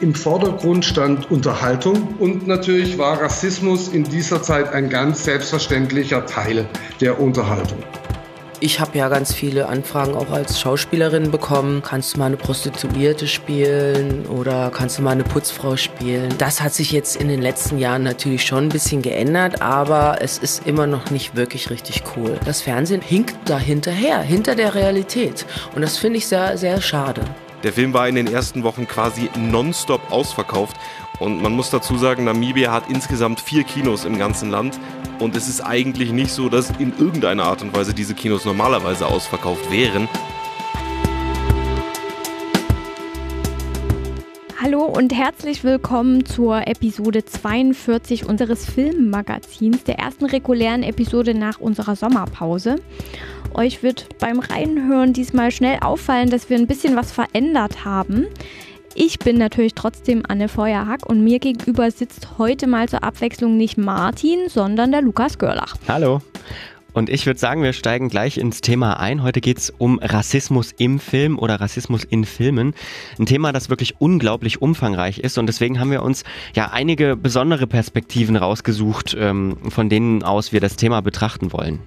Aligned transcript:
Im 0.00 0.14
Vordergrund 0.14 0.84
stand 0.84 1.28
Unterhaltung 1.28 2.14
und 2.20 2.46
natürlich 2.46 2.98
war 2.98 3.20
Rassismus 3.20 3.88
in 3.88 4.04
dieser 4.04 4.40
Zeit 4.40 4.72
ein 4.72 4.88
ganz 4.88 5.24
selbstverständlicher 5.24 6.24
Teil 6.24 6.68
der 7.00 7.20
Unterhaltung. 7.20 7.78
Ich 8.60 8.78
habe 8.78 8.96
ja 8.96 9.08
ganz 9.08 9.34
viele 9.34 9.68
Anfragen 9.68 10.14
auch 10.14 10.30
als 10.30 10.60
Schauspielerin 10.60 11.32
bekommen. 11.32 11.82
Kannst 11.82 12.14
du 12.14 12.20
mal 12.20 12.26
eine 12.26 12.36
Prostituierte 12.36 13.26
spielen 13.26 14.26
oder 14.26 14.70
kannst 14.72 14.98
du 14.98 15.02
mal 15.02 15.10
eine 15.10 15.24
Putzfrau 15.24 15.76
spielen? 15.76 16.32
Das 16.38 16.60
hat 16.60 16.74
sich 16.74 16.92
jetzt 16.92 17.16
in 17.16 17.26
den 17.26 17.42
letzten 17.42 17.78
Jahren 17.78 18.04
natürlich 18.04 18.44
schon 18.44 18.66
ein 18.66 18.68
bisschen 18.68 19.02
geändert, 19.02 19.62
aber 19.62 20.18
es 20.20 20.38
ist 20.38 20.64
immer 20.64 20.86
noch 20.86 21.10
nicht 21.10 21.34
wirklich 21.34 21.70
richtig 21.70 22.04
cool. 22.16 22.38
Das 22.44 22.62
Fernsehen 22.62 23.00
hinkt 23.00 23.36
da 23.46 23.58
hinterher, 23.58 24.20
hinter 24.20 24.54
der 24.54 24.76
Realität. 24.76 25.44
Und 25.74 25.82
das 25.82 25.98
finde 25.98 26.18
ich 26.18 26.28
sehr, 26.28 26.56
sehr 26.56 26.80
schade. 26.80 27.22
Der 27.64 27.72
Film 27.72 27.92
war 27.92 28.08
in 28.08 28.14
den 28.14 28.28
ersten 28.28 28.62
Wochen 28.62 28.86
quasi 28.86 29.30
nonstop 29.36 30.12
ausverkauft. 30.12 30.76
Und 31.18 31.42
man 31.42 31.52
muss 31.52 31.70
dazu 31.70 31.98
sagen, 31.98 32.22
Namibia 32.22 32.70
hat 32.70 32.88
insgesamt 32.88 33.40
vier 33.40 33.64
Kinos 33.64 34.04
im 34.04 34.16
ganzen 34.16 34.48
Land. 34.48 34.78
Und 35.18 35.34
es 35.34 35.48
ist 35.48 35.60
eigentlich 35.60 36.12
nicht 36.12 36.30
so, 36.30 36.48
dass 36.48 36.70
in 36.78 36.96
irgendeiner 36.96 37.42
Art 37.46 37.62
und 37.62 37.76
Weise 37.76 37.94
diese 37.94 38.14
Kinos 38.14 38.44
normalerweise 38.44 39.08
ausverkauft 39.08 39.72
wären. 39.72 40.08
Hallo 44.60 44.84
und 44.84 45.12
herzlich 45.12 45.64
willkommen 45.64 46.26
zur 46.26 46.68
Episode 46.68 47.24
42 47.24 48.26
unseres 48.26 48.66
Filmmagazins, 48.66 49.82
der 49.82 49.98
ersten 49.98 50.26
regulären 50.26 50.84
Episode 50.84 51.34
nach 51.34 51.58
unserer 51.58 51.96
Sommerpause. 51.96 52.76
Euch 53.54 53.82
wird 53.82 54.18
beim 54.18 54.38
Reinhören 54.38 55.12
diesmal 55.12 55.50
schnell 55.50 55.78
auffallen, 55.80 56.30
dass 56.30 56.50
wir 56.50 56.56
ein 56.56 56.66
bisschen 56.66 56.96
was 56.96 57.12
verändert 57.12 57.84
haben. 57.84 58.26
Ich 58.94 59.18
bin 59.18 59.38
natürlich 59.38 59.74
trotzdem 59.74 60.22
Anne 60.26 60.48
Feuerhack 60.48 61.06
und 61.06 61.22
mir 61.22 61.38
gegenüber 61.38 61.90
sitzt 61.90 62.38
heute 62.38 62.66
mal 62.66 62.88
zur 62.88 63.04
Abwechslung 63.04 63.56
nicht 63.56 63.78
Martin, 63.78 64.48
sondern 64.48 64.90
der 64.90 65.02
Lukas 65.02 65.38
Görlach. 65.38 65.76
Hallo. 65.86 66.20
Und 66.94 67.10
ich 67.10 67.26
würde 67.26 67.38
sagen, 67.38 67.62
wir 67.62 67.74
steigen 67.74 68.08
gleich 68.08 68.38
ins 68.38 68.60
Thema 68.60 68.98
ein. 68.98 69.22
Heute 69.22 69.40
geht 69.40 69.58
es 69.58 69.70
um 69.78 70.00
Rassismus 70.02 70.72
im 70.78 70.98
Film 70.98 71.38
oder 71.38 71.60
Rassismus 71.60 72.02
in 72.02 72.24
Filmen. 72.24 72.74
Ein 73.20 73.26
Thema, 73.26 73.52
das 73.52 73.70
wirklich 73.70 74.00
unglaublich 74.00 74.62
umfangreich 74.62 75.18
ist. 75.18 75.38
Und 75.38 75.46
deswegen 75.46 75.78
haben 75.78 75.92
wir 75.92 76.02
uns 76.02 76.24
ja 76.56 76.70
einige 76.72 77.14
besondere 77.14 77.68
Perspektiven 77.68 78.34
rausgesucht, 78.36 79.16
ähm, 79.16 79.58
von 79.68 79.88
denen 79.88 80.24
aus 80.24 80.52
wir 80.52 80.60
das 80.60 80.74
Thema 80.74 81.00
betrachten 81.00 81.52
wollen. 81.52 81.78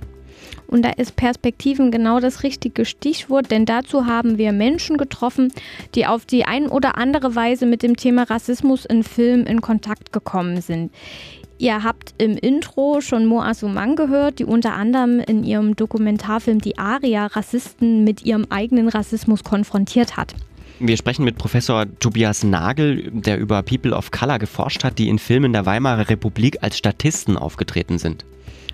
Und 0.68 0.84
da 0.84 0.90
ist 0.92 1.16
Perspektiven 1.16 1.92
genau 1.92 2.20
das 2.20 2.44
richtige 2.44 2.86
Stichwort, 2.86 3.52
denn 3.52 3.66
dazu 3.66 4.06
haben 4.06 4.38
wir 4.38 4.52
Menschen 4.52 4.98
getroffen, 4.98 5.52
die 5.96 6.06
auf 6.06 6.26
die 6.26 6.46
ein 6.46 6.68
oder 6.68 6.98
andere 6.98 7.36
Weise 7.36 7.66
mit 7.66 7.84
dem 7.84 7.98
Thema 7.98 8.24
Rassismus 8.24 8.86
in 8.86 9.04
Filmen 9.04 9.46
in 9.46 9.62
Kontakt 9.62 10.14
gekommen 10.14 10.62
sind. 10.62 10.92
Ihr 11.58 11.84
habt 11.84 12.16
im 12.18 12.38
Intro 12.38 13.02
schon 13.02 13.28
Mo 13.28 13.40
Asuman 13.40 13.96
gehört, 13.96 14.40
die 14.40 14.46
unter 14.46 14.74
anderem 14.74 15.20
in 15.20 15.44
ihrem 15.44 15.76
Dokumentarfilm 15.76 16.60
Die 16.60 16.80
Aria 16.80 17.28
Rassisten 17.28 18.04
mit 18.04 18.26
ihrem 18.26 18.48
eigenen 18.50 18.90
Rassismus 18.90 19.44
konfrontiert 19.44 20.18
hat. 20.18 20.34
Wir 20.80 20.98
sprechen 20.98 21.24
mit 21.24 21.38
Professor 21.38 21.86
Tobias 22.00 22.44
Nagel, 22.44 23.12
der 23.12 23.38
über 23.38 23.62
People 23.62 23.96
of 23.96 24.10
Color 24.10 24.40
geforscht 24.40 24.84
hat, 24.84 24.98
die 24.98 25.10
in 25.10 25.20
Filmen 25.20 25.54
der 25.54 25.68
Weimarer 25.68 26.10
Republik 26.10 26.58
als 26.62 26.80
Statisten 26.80 27.38
aufgetreten 27.38 28.00
sind. 28.00 28.26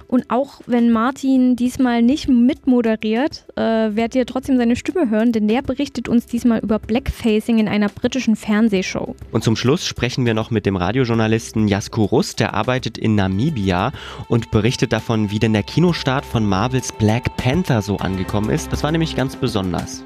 Und 0.07 0.25
auch 0.29 0.61
wenn 0.65 0.91
Martin 0.91 1.55
diesmal 1.55 2.01
nicht 2.01 2.29
mitmoderiert, 2.29 3.45
äh, 3.55 3.61
werdet 3.61 4.15
ihr 4.15 4.25
trotzdem 4.25 4.57
seine 4.57 4.75
Stimme 4.75 5.09
hören, 5.09 5.31
denn 5.31 5.47
der 5.47 5.61
berichtet 5.61 6.07
uns 6.07 6.25
diesmal 6.25 6.59
über 6.59 6.79
Blackfacing 6.79 7.59
in 7.59 7.67
einer 7.67 7.89
britischen 7.89 8.35
Fernsehshow. 8.35 9.15
Und 9.31 9.43
zum 9.43 9.55
Schluss 9.55 9.85
sprechen 9.85 10.25
wir 10.25 10.33
noch 10.33 10.49
mit 10.49 10.65
dem 10.65 10.77
Radiojournalisten 10.77 11.67
Jasko 11.67 12.05
Russ, 12.05 12.35
der 12.35 12.53
arbeitet 12.53 12.97
in 12.97 13.15
Namibia 13.15 13.91
und 14.29 14.51
berichtet 14.51 14.93
davon, 14.93 15.29
wie 15.29 15.39
denn 15.39 15.53
der 15.53 15.63
Kinostart 15.63 16.25
von 16.25 16.45
Marvels 16.45 16.93
Black 16.93 17.35
Panther 17.35 17.81
so 17.81 17.97
angekommen 17.97 18.49
ist. 18.49 18.71
Das 18.71 18.83
war 18.83 18.91
nämlich 18.91 19.15
ganz 19.15 19.35
besonders. 19.35 20.03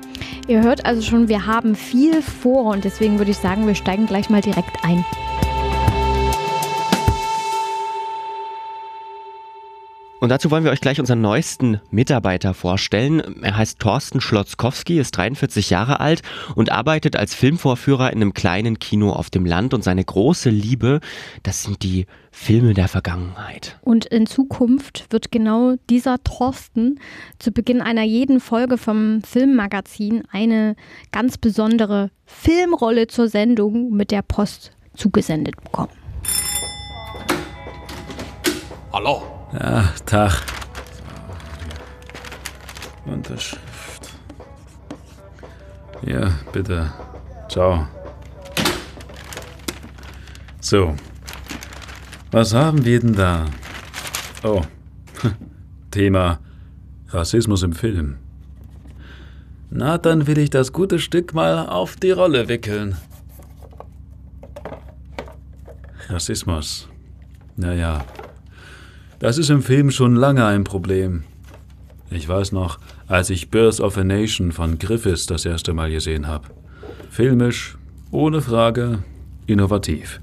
Ihr 0.47 0.61
hört 0.61 0.85
also 0.85 1.01
schon, 1.01 1.27
wir 1.27 1.45
haben 1.45 1.75
viel 1.75 2.21
vor 2.21 2.65
und 2.73 2.83
deswegen 2.83 3.19
würde 3.19 3.31
ich 3.31 3.37
sagen, 3.37 3.67
wir 3.67 3.75
steigen 3.75 4.07
gleich 4.07 4.29
mal 4.29 4.41
direkt 4.41 4.83
ein. 4.83 5.05
Und 10.21 10.29
dazu 10.29 10.51
wollen 10.51 10.63
wir 10.63 10.69
euch 10.69 10.81
gleich 10.81 10.99
unseren 10.99 11.19
neuesten 11.19 11.81
Mitarbeiter 11.89 12.53
vorstellen. 12.53 13.41
Er 13.41 13.57
heißt 13.57 13.79
Thorsten 13.79 14.21
Schlotzkowski, 14.21 14.99
ist 14.99 15.17
43 15.17 15.71
Jahre 15.71 15.99
alt 15.99 16.21
und 16.53 16.71
arbeitet 16.71 17.15
als 17.15 17.33
Filmvorführer 17.33 18.13
in 18.13 18.21
einem 18.21 18.35
kleinen 18.35 18.77
Kino 18.77 19.13
auf 19.13 19.31
dem 19.31 19.47
Land. 19.47 19.73
Und 19.73 19.83
seine 19.83 20.05
große 20.05 20.51
Liebe, 20.51 20.99
das 21.41 21.63
sind 21.63 21.81
die 21.81 22.05
Filme 22.29 22.75
der 22.75 22.87
Vergangenheit. 22.87 23.79
Und 23.81 24.05
in 24.05 24.27
Zukunft 24.27 25.07
wird 25.09 25.31
genau 25.31 25.73
dieser 25.89 26.23
Thorsten 26.23 26.99
zu 27.39 27.51
Beginn 27.51 27.81
einer 27.81 28.03
jeden 28.03 28.39
Folge 28.39 28.77
vom 28.77 29.23
Filmmagazin 29.23 30.21
eine 30.31 30.75
ganz 31.11 31.39
besondere 31.39 32.11
Filmrolle 32.27 33.07
zur 33.07 33.27
Sendung 33.27 33.89
mit 33.89 34.11
der 34.11 34.21
Post 34.21 34.71
zugesendet 34.93 35.55
bekommen. 35.63 35.89
Hallo. 38.93 39.40
Ja, 39.53 39.93
Tag. 40.05 40.31
Unterschrift. 43.05 44.09
Ja, 46.03 46.31
bitte. 46.53 46.91
Ciao. 47.49 47.87
So. 50.61 50.95
Was 52.31 52.53
haben 52.53 52.85
wir 52.85 52.99
denn 52.99 53.13
da? 53.13 53.45
Oh. 54.43 54.61
Thema 55.91 56.39
Rassismus 57.09 57.63
im 57.63 57.73
Film. 57.73 58.17
Na, 59.69 59.97
dann 59.97 60.27
will 60.27 60.37
ich 60.37 60.49
das 60.49 60.71
gute 60.71 60.99
Stück 60.99 61.33
mal 61.33 61.67
auf 61.67 61.97
die 61.97 62.11
Rolle 62.11 62.47
wickeln. 62.47 62.95
Rassismus. 66.07 66.87
Naja, 67.57 68.05
das 69.21 69.37
ist 69.37 69.51
im 69.51 69.61
Film 69.61 69.91
schon 69.91 70.15
lange 70.15 70.45
ein 70.45 70.63
Problem. 70.63 71.23
Ich 72.09 72.27
weiß 72.27 72.51
noch, 72.53 72.79
als 73.07 73.29
ich 73.29 73.51
Birth 73.51 73.79
of 73.79 73.95
a 73.97 74.03
Nation 74.03 74.51
von 74.51 74.79
Griffiths 74.79 75.27
das 75.27 75.45
erste 75.45 75.73
Mal 75.73 75.91
gesehen 75.91 76.25
habe. 76.25 76.47
Filmisch, 77.11 77.77
ohne 78.09 78.41
Frage, 78.41 79.03
innovativ. 79.45 80.19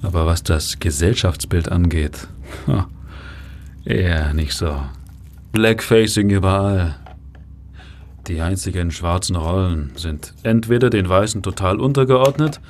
Aber 0.00 0.26
was 0.26 0.44
das 0.44 0.78
Gesellschaftsbild 0.78 1.70
angeht, 1.70 2.28
eher 3.84 4.32
nicht 4.32 4.52
so. 4.52 4.80
Blackfacing 5.50 6.30
überall. 6.30 6.94
Die 8.28 8.40
einzigen 8.40 8.92
schwarzen 8.92 9.34
Rollen 9.34 9.90
sind 9.96 10.34
entweder 10.44 10.88
den 10.88 11.08
Weißen 11.08 11.42
total 11.42 11.80
untergeordnet 11.80 12.60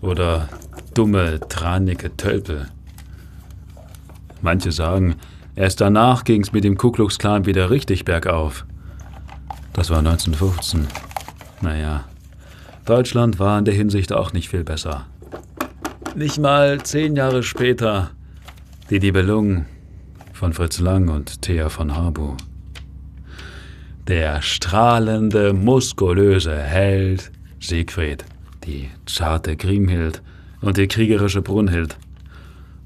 oder 0.00 0.48
dumme, 0.94 1.38
tranige 1.50 2.16
Tölpel. 2.16 2.68
Manche 4.42 4.72
sagen, 4.72 5.14
erst 5.54 5.80
danach 5.80 6.24
ging 6.24 6.42
es 6.42 6.52
mit 6.52 6.64
dem 6.64 6.76
Ku 6.76 6.90
Klux 6.90 7.18
Klan 7.18 7.46
wieder 7.46 7.70
richtig 7.70 8.04
bergauf. 8.04 8.66
Das 9.72 9.88
war 9.88 9.98
1915. 9.98 10.88
Naja, 11.60 12.04
Deutschland 12.84 13.38
war 13.38 13.58
in 13.60 13.64
der 13.64 13.74
Hinsicht 13.74 14.12
auch 14.12 14.32
nicht 14.32 14.48
viel 14.48 14.64
besser. 14.64 15.06
Nicht 16.16 16.40
mal 16.40 16.82
zehn 16.82 17.14
Jahre 17.14 17.44
später 17.44 18.10
die 18.90 18.98
Nibelungen 18.98 19.66
von 20.32 20.52
Fritz 20.52 20.80
Lang 20.80 21.08
und 21.08 21.40
Thea 21.40 21.68
von 21.68 21.94
Harbu. 21.94 22.36
Der 24.08 24.42
strahlende, 24.42 25.52
muskulöse 25.52 26.58
Held 26.58 27.30
Siegfried, 27.60 28.24
die 28.64 28.90
zarte 29.06 29.56
Grimhild 29.56 30.20
und 30.60 30.76
die 30.78 30.88
kriegerische 30.88 31.42
Brunhild– 31.42 31.96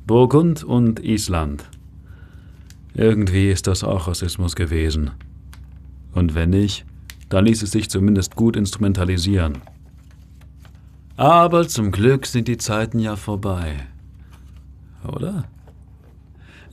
Burgund 0.07 0.63
und 0.63 1.01
Island. 1.01 1.65
Irgendwie 2.95 3.51
ist 3.51 3.67
das 3.67 3.83
auch 3.83 4.07
Rassismus 4.07 4.55
gewesen. 4.55 5.11
Und 6.13 6.37
wenn 6.37 6.51
nicht, 6.51 6.87
dann 7.29 7.45
ließ 7.45 7.63
es 7.63 7.73
sich 7.73 7.91
zumindest 7.91 8.37
gut 8.37 8.57
instrumentalisieren. 8.57 9.59
Aber 11.17 11.67
zum 11.67 11.91
Glück 11.91 12.27
sind 12.27 12.47
die 12.47 12.57
Zeiten 12.57 13.01
ja 13.01 13.17
vorbei. 13.17 13.75
Oder? 15.05 15.45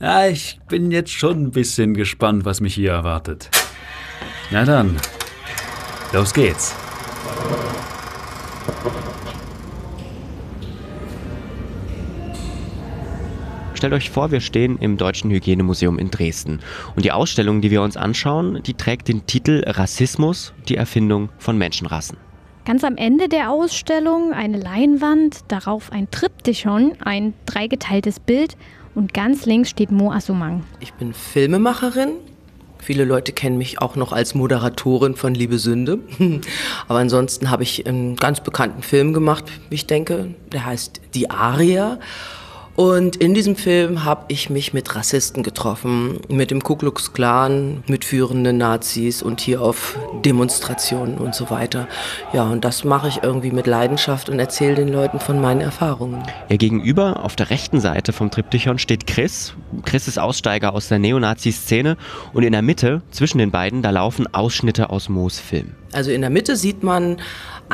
Ja, 0.00 0.28
ich 0.28 0.60
bin 0.68 0.92
jetzt 0.92 1.10
schon 1.10 1.44
ein 1.44 1.50
bisschen 1.50 1.94
gespannt, 1.94 2.44
was 2.44 2.60
mich 2.60 2.74
hier 2.74 2.92
erwartet. 2.92 3.50
Na 4.52 4.64
dann, 4.64 4.96
los 6.12 6.32
geht's. 6.32 6.83
Stellt 13.84 13.92
euch 13.92 14.08
vor, 14.08 14.30
wir 14.30 14.40
stehen 14.40 14.78
im 14.78 14.96
Deutschen 14.96 15.30
Hygienemuseum 15.30 15.98
in 15.98 16.10
Dresden. 16.10 16.60
Und 16.96 17.04
die 17.04 17.12
Ausstellung, 17.12 17.60
die 17.60 17.70
wir 17.70 17.82
uns 17.82 17.98
anschauen, 17.98 18.62
die 18.62 18.72
trägt 18.72 19.08
den 19.08 19.26
Titel 19.26 19.62
Rassismus, 19.66 20.54
die 20.70 20.76
Erfindung 20.76 21.28
von 21.36 21.58
Menschenrassen. 21.58 22.16
Ganz 22.64 22.82
am 22.82 22.96
Ende 22.96 23.28
der 23.28 23.50
Ausstellung 23.50 24.32
eine 24.32 24.56
Leinwand, 24.56 25.40
darauf 25.48 25.92
ein 25.92 26.10
Triptychon, 26.10 26.92
ein 27.04 27.34
dreigeteiltes 27.44 28.20
Bild 28.20 28.56
und 28.94 29.12
ganz 29.12 29.44
links 29.44 29.68
steht 29.68 29.90
Mo 29.90 30.10
Assumang. 30.10 30.64
Ich 30.80 30.94
bin 30.94 31.12
Filmemacherin. 31.12 32.12
Viele 32.78 33.04
Leute 33.04 33.32
kennen 33.32 33.58
mich 33.58 33.82
auch 33.82 33.96
noch 33.96 34.12
als 34.12 34.34
Moderatorin 34.34 35.14
von 35.14 35.34
Liebe 35.34 35.58
Sünde. 35.58 35.98
Aber 36.88 37.00
ansonsten 37.00 37.50
habe 37.50 37.64
ich 37.64 37.86
einen 37.86 38.16
ganz 38.16 38.40
bekannten 38.40 38.82
Film 38.82 39.12
gemacht, 39.12 39.44
wie 39.68 39.74
ich 39.74 39.86
denke. 39.86 40.34
Der 40.52 40.64
heißt 40.64 41.02
Die 41.12 41.28
Aria. 41.28 41.98
Und 42.76 43.16
in 43.16 43.34
diesem 43.34 43.54
Film 43.54 44.04
habe 44.04 44.24
ich 44.28 44.50
mich 44.50 44.72
mit 44.72 44.96
Rassisten 44.96 45.44
getroffen, 45.44 46.18
mit 46.28 46.50
dem 46.50 46.62
Ku 46.62 46.74
Klux 46.74 47.12
Klan, 47.12 47.84
mit 47.86 48.04
führenden 48.04 48.58
Nazis 48.58 49.22
und 49.22 49.40
hier 49.40 49.62
auf 49.62 49.96
Demonstrationen 50.24 51.18
und 51.18 51.36
so 51.36 51.50
weiter. 51.50 51.86
Ja, 52.32 52.42
und 52.44 52.64
das 52.64 52.82
mache 52.82 53.06
ich 53.06 53.22
irgendwie 53.22 53.52
mit 53.52 53.68
Leidenschaft 53.68 54.28
und 54.28 54.40
erzähle 54.40 54.74
den 54.74 54.88
Leuten 54.88 55.20
von 55.20 55.40
meinen 55.40 55.60
Erfahrungen. 55.60 56.24
Ihr 56.48 56.58
gegenüber 56.58 57.24
auf 57.24 57.36
der 57.36 57.50
rechten 57.50 57.80
Seite 57.80 58.12
vom 58.12 58.32
Triptychon 58.32 58.78
steht 58.78 59.06
Chris. 59.06 59.54
Chris 59.84 60.08
ist 60.08 60.18
Aussteiger 60.18 60.74
aus 60.74 60.88
der 60.88 60.98
Neonazi-Szene 60.98 61.96
und 62.32 62.42
in 62.42 62.52
der 62.52 62.62
Mitte, 62.62 63.02
zwischen 63.12 63.38
den 63.38 63.52
beiden, 63.52 63.82
da 63.82 63.90
laufen 63.90 64.26
Ausschnitte 64.34 64.90
aus 64.90 65.08
Moos 65.08 65.38
Film. 65.38 65.74
Also 65.92 66.10
in 66.10 66.22
der 66.22 66.30
Mitte 66.30 66.56
sieht 66.56 66.82
man 66.82 67.18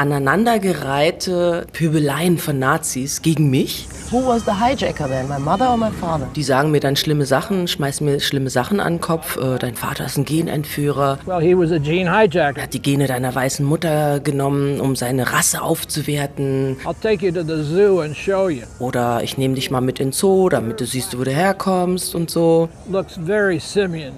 aneinandergereihte 0.00 1.66
Pöbeleien 1.74 2.38
von 2.38 2.58
Nazis 2.58 3.20
gegen 3.20 3.50
mich. 3.50 3.86
Who 4.10 4.26
was 4.26 4.44
the 4.46 4.52
hijacker 4.52 5.06
then, 5.06 5.28
my 5.28 5.38
mother 5.38 5.70
or 5.70 5.76
my 5.76 5.90
father? 5.90 6.26
Die 6.34 6.42
sagen 6.42 6.70
mir 6.70 6.80
dann 6.80 6.96
schlimme 6.96 7.26
Sachen, 7.26 7.68
schmeißen 7.68 8.04
mir 8.06 8.18
schlimme 8.18 8.48
Sachen 8.48 8.80
an 8.80 8.94
den 8.94 9.00
Kopf. 9.00 9.36
Äh, 9.36 9.58
dein 9.58 9.76
Vater 9.76 10.06
ist 10.06 10.16
ein 10.16 10.24
Genentführer. 10.24 11.18
Well, 11.26 11.40
he 11.40 11.54
was 11.56 11.70
a 11.70 11.78
gene 11.78 12.10
hijacker. 12.10 12.56
Er 12.56 12.62
hat 12.64 12.74
die 12.74 12.82
Gene 12.82 13.06
deiner 13.06 13.34
weißen 13.34 13.64
Mutter 13.64 14.20
genommen, 14.20 14.80
um 14.80 14.96
seine 14.96 15.32
Rasse 15.32 15.60
aufzuwerten. 15.60 16.78
I'll 16.84 16.94
take 17.00 17.24
you 17.24 17.30
to 17.30 17.42
the 17.42 17.62
zoo 17.62 18.00
and 18.00 18.16
show 18.16 18.48
you. 18.48 18.62
Oder 18.78 19.22
ich 19.22 19.36
nehme 19.36 19.54
dich 19.54 19.70
mal 19.70 19.82
mit 19.82 20.00
ins 20.00 20.18
Zoo, 20.18 20.48
damit 20.48 20.80
du 20.80 20.86
siehst, 20.86 21.18
wo 21.18 21.24
du 21.24 21.30
herkommst 21.30 22.14
und 22.14 22.30
so. 22.30 22.70
Looks 22.90 23.18
very 23.26 23.60
simian. 23.60 24.14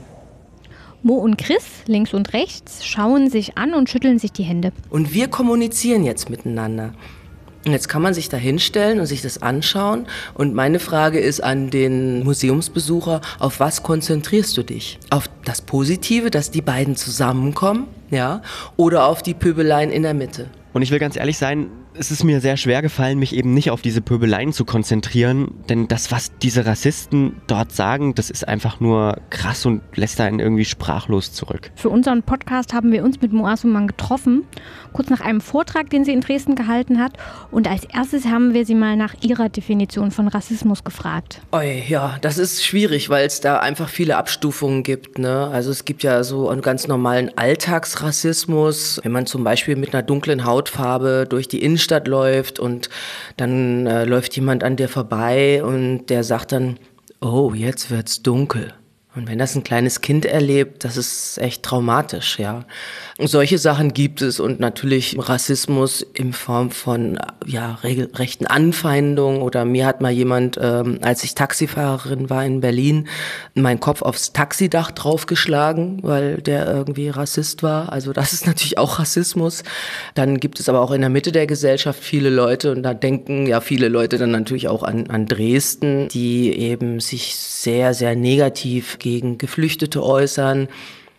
Mo 1.05 1.15
und 1.15 1.37
Chris, 1.37 1.65
links 1.87 2.15
und 2.15 2.33
rechts, 2.33 2.85
schauen 2.87 3.29
sich 3.29 3.59
an 3.59 3.75
und 3.75 3.91
schütteln 3.91 4.21
sich 4.21 4.31
die 4.31 4.45
Hände. 4.45 4.73
Und 4.89 5.13
wir 5.13 5.27
kommunizieren 5.27 6.05
jetzt 6.05 6.31
miteinander. 6.31 6.93
Und 7.67 7.73
jetzt 7.73 7.89
kann 7.89 8.03
man 8.03 8.15
sich 8.15 8.29
da 8.29 8.37
hinstellen 8.37 9.01
und 9.01 9.07
sich 9.07 9.21
das 9.21 9.43
anschauen. 9.43 10.07
Und 10.35 10.55
meine 10.55 10.79
Frage 10.79 11.19
ist 11.19 11.43
an 11.43 11.71
den 11.71 12.23
Museumsbesucher, 12.23 13.21
auf 13.41 13.59
was 13.59 13.83
konzentrierst 13.83 14.57
du 14.57 14.63
dich? 14.63 15.01
Auf 15.11 15.29
das 15.45 15.61
Positive, 15.61 16.31
dass 16.31 16.53
die 16.53 16.63
beiden 16.63 16.95
zusammenkommen, 16.95 17.89
ja? 18.11 18.43
Oder 18.77 19.07
auf 19.07 19.23
die 19.23 19.35
Pöbeleien 19.35 19.91
in 19.91 20.05
der 20.05 20.15
Mitte? 20.15 20.51
Und 20.73 20.83
ich 20.83 20.93
will 20.93 21.01
ganz 21.01 21.17
ehrlich 21.17 21.39
sein, 21.39 21.67
es 21.95 22.11
ist 22.11 22.25
mir 22.25 22.41
sehr 22.41 22.57
schwer 22.57 22.83
gefallen, 22.83 23.19
mich 23.19 23.35
eben 23.35 23.53
nicht 23.55 23.71
auf 23.71 23.83
diese 23.83 24.01
Pöbeleien 24.01 24.53
zu 24.53 24.65
konzentrieren, 24.65 25.63
denn 25.69 25.89
das, 25.89 26.11
was 26.11 26.37
diese 26.39 26.65
Rassisten 26.65 27.37
dort 27.47 27.73
sagen, 27.73 28.15
das 28.15 28.31
ist 28.31 28.49
einfach 28.49 28.81
nur 28.81 29.19
krass 29.31 29.67
und 29.67 29.83
lässt 29.95 30.21
einen 30.21 30.41
irgendwie 30.41 30.65
sprachlos 30.65 31.33
zurück. 31.33 31.71
Für 31.75 31.91
unseren 31.91 32.23
Podcast 32.23 32.73
haben 32.73 32.93
wir 32.93 33.05
uns 33.05 33.21
mit 33.21 33.33
Moasuman 33.33 33.87
getroffen, 33.87 34.45
kurz 34.93 35.11
nach 35.11 35.21
einem 35.21 35.41
Vortrag, 35.41 35.91
den 35.91 36.05
sie 36.05 36.13
in 36.13 36.21
Dresden 36.21 36.55
gehalten 36.55 36.99
hat. 36.99 37.13
Und 37.51 37.69
als 37.69 37.85
erstes 37.85 38.27
haben 38.27 38.55
wir 38.55 38.65
sie 38.65 38.75
mal 38.75 38.97
nach 38.97 39.15
ihrer 39.23 39.49
Definition 39.49 40.11
von 40.11 40.29
Rassismus 40.29 40.85
gefragt. 40.85 41.41
Oi, 41.53 41.83
ja, 41.89 42.17
das 42.21 42.39
ist 42.39 42.65
schwierig, 42.65 43.11
weil 43.11 43.27
es 43.27 43.41
da 43.41 43.59
einfach 43.59 43.89
viele 43.89 44.17
Abstufungen 44.17 44.83
gibt. 44.83 45.19
Ne? 45.19 45.49
Also 45.53 45.71
es 45.71 45.85
gibt 45.85 46.03
ja 46.03 46.25
so 46.25 46.49
einen 46.49 46.63
ganz 46.63 46.89
normalen 46.89 47.37
Alltagsrassismus, 47.37 49.01
wenn 49.03 49.13
man 49.13 49.27
zum 49.27 49.45
Beispiel 49.45 49.77
mit 49.77 49.95
einer 49.95 50.03
dunklen 50.03 50.45
Hautfarbe 50.45 51.27
durch 51.29 51.49
die 51.49 51.63
Innenstadt 51.63 51.82
läuft 52.09 52.59
und 52.59 52.89
dann 53.37 53.87
äh, 53.87 54.05
läuft 54.05 54.37
jemand 54.37 54.65
an 54.65 54.77
dir 54.77 54.89
vorbei 54.89 55.63
und 55.63 56.07
der 56.07 56.25
sagt 56.25 56.53
dann, 56.53 56.79
oh, 57.21 57.53
jetzt 57.55 57.91
wird's 57.91 58.23
dunkel. 58.23 58.75
Und 59.15 59.29
wenn 59.29 59.39
das 59.39 59.55
ein 59.55 59.63
kleines 59.63 60.01
Kind 60.01 60.25
erlebt, 60.25 60.85
das 60.85 60.97
ist 60.97 61.37
echt 61.37 61.63
traumatisch, 61.63 62.39
ja. 62.39 62.65
Solche 63.19 63.59
Sachen 63.59 63.93
gibt 63.93 64.23
es 64.23 64.41
und 64.41 64.59
natürlich 64.59 65.17
Rassismus 65.19 66.01
in 66.15 66.33
Form 66.33 66.71
von 66.71 67.19
ja 67.47 67.79
regelrechten 67.83 68.47
Anfeindungen 68.47 69.43
oder 69.43 69.67
mir 69.67 69.85
hat 69.85 70.01
mal 70.01 70.11
jemand, 70.11 70.59
ähm, 70.61 70.99
als 71.03 71.25
ich 71.25 71.35
Taxifahrerin 71.35 72.31
war 72.31 72.43
in 72.47 72.63
Berlin, 72.63 73.07
meinen 73.55 73.81
Kopf 73.81 74.01
aufs 74.01 74.33
Taxidach 74.33 74.91
draufgeschlagen, 74.93 75.99
weil 76.03 76.41
der 76.41 76.67
irgendwie 76.67 77.11
Rassist 77.11 77.63
war. 77.63 77.93
Also 77.93 78.15
das 78.15 78.33
ist 78.33 78.47
natürlich 78.47 78.79
auch 78.79 78.99
Rassismus. 78.99 79.63
Dann 80.15 80.41
gibt 80.41 80.59
es 80.59 80.71
aber 80.71 80.81
auch 80.81 80.91
in 80.91 81.03
der 81.03 81.11
Mitte 81.11 81.33
der 81.33 81.47
Gesellschaft 81.47 82.03
viele 82.03 82.31
Leute 82.31 82.73
und 82.73 82.83
da 82.83 82.95
denken 82.95 83.47
ja 83.47 83.61
viele 83.61 83.89
Leute 83.89 84.17
dann 84.17 84.31
natürlich 84.31 84.69
auch 84.69 84.83
an, 84.83 85.09
an 85.09 85.27
Dresden, 85.27 86.09
die 86.09 86.57
eben 86.57 86.99
sich 86.99 87.37
sehr, 87.37 87.93
sehr 87.93 88.17
negativ 88.17 88.99
gegen 89.03 89.39
Geflüchtete 89.39 90.03
äußern 90.03 90.69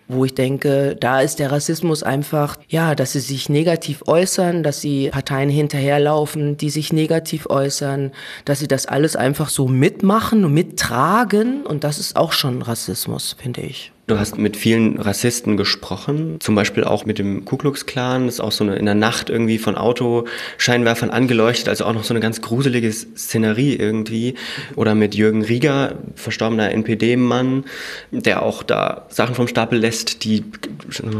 wo 0.07 0.25
ich 0.25 0.35
denke, 0.35 0.95
da 0.99 1.21
ist 1.21 1.39
der 1.39 1.51
Rassismus 1.51 2.03
einfach, 2.03 2.57
ja, 2.67 2.95
dass 2.95 3.13
sie 3.13 3.19
sich 3.19 3.49
negativ 3.49 4.03
äußern, 4.05 4.63
dass 4.63 4.81
sie 4.81 5.09
Parteien 5.09 5.49
hinterherlaufen, 5.49 6.57
die 6.57 6.69
sich 6.69 6.91
negativ 6.93 7.47
äußern, 7.49 8.11
dass 8.45 8.59
sie 8.59 8.67
das 8.67 8.85
alles 8.85 9.15
einfach 9.15 9.49
so 9.49 9.67
mitmachen 9.67 10.45
und 10.45 10.53
mittragen 10.53 11.65
und 11.65 11.83
das 11.83 11.99
ist 11.99 12.15
auch 12.15 12.33
schon 12.33 12.61
Rassismus, 12.61 13.35
finde 13.39 13.61
ich. 13.61 13.91
Du 14.05 14.19
hast 14.19 14.37
mit 14.37 14.57
vielen 14.57 14.99
Rassisten 14.99 15.55
gesprochen, 15.55 16.35
zum 16.41 16.55
Beispiel 16.55 16.83
auch 16.83 17.05
mit 17.05 17.19
dem 17.19 17.45
Ku 17.45 17.55
Klux 17.55 17.85
Klan, 17.85 18.27
ist 18.27 18.41
auch 18.41 18.51
so 18.51 18.65
eine 18.65 18.75
in 18.75 18.85
der 18.85 18.95
Nacht 18.95 19.29
irgendwie 19.29 19.57
von 19.57 19.75
Autoscheinwerfern 19.75 21.09
angeleuchtet, 21.09 21.69
also 21.69 21.85
auch 21.85 21.93
noch 21.93 22.03
so 22.03 22.13
eine 22.13 22.19
ganz 22.19 22.41
gruselige 22.41 22.91
Szenerie 22.91 23.77
irgendwie. 23.77 24.35
Oder 24.75 24.93
mit 24.93 25.15
Jürgen 25.15 25.41
Rieger, 25.41 25.95
verstorbener 26.15 26.71
NPD-Mann, 26.71 27.63
der 28.11 28.41
auch 28.41 28.61
da 28.61 29.05
Sachen 29.07 29.35
vom 29.35 29.47
Stapel 29.47 29.79
lässt, 29.79 30.25
die 30.25 30.43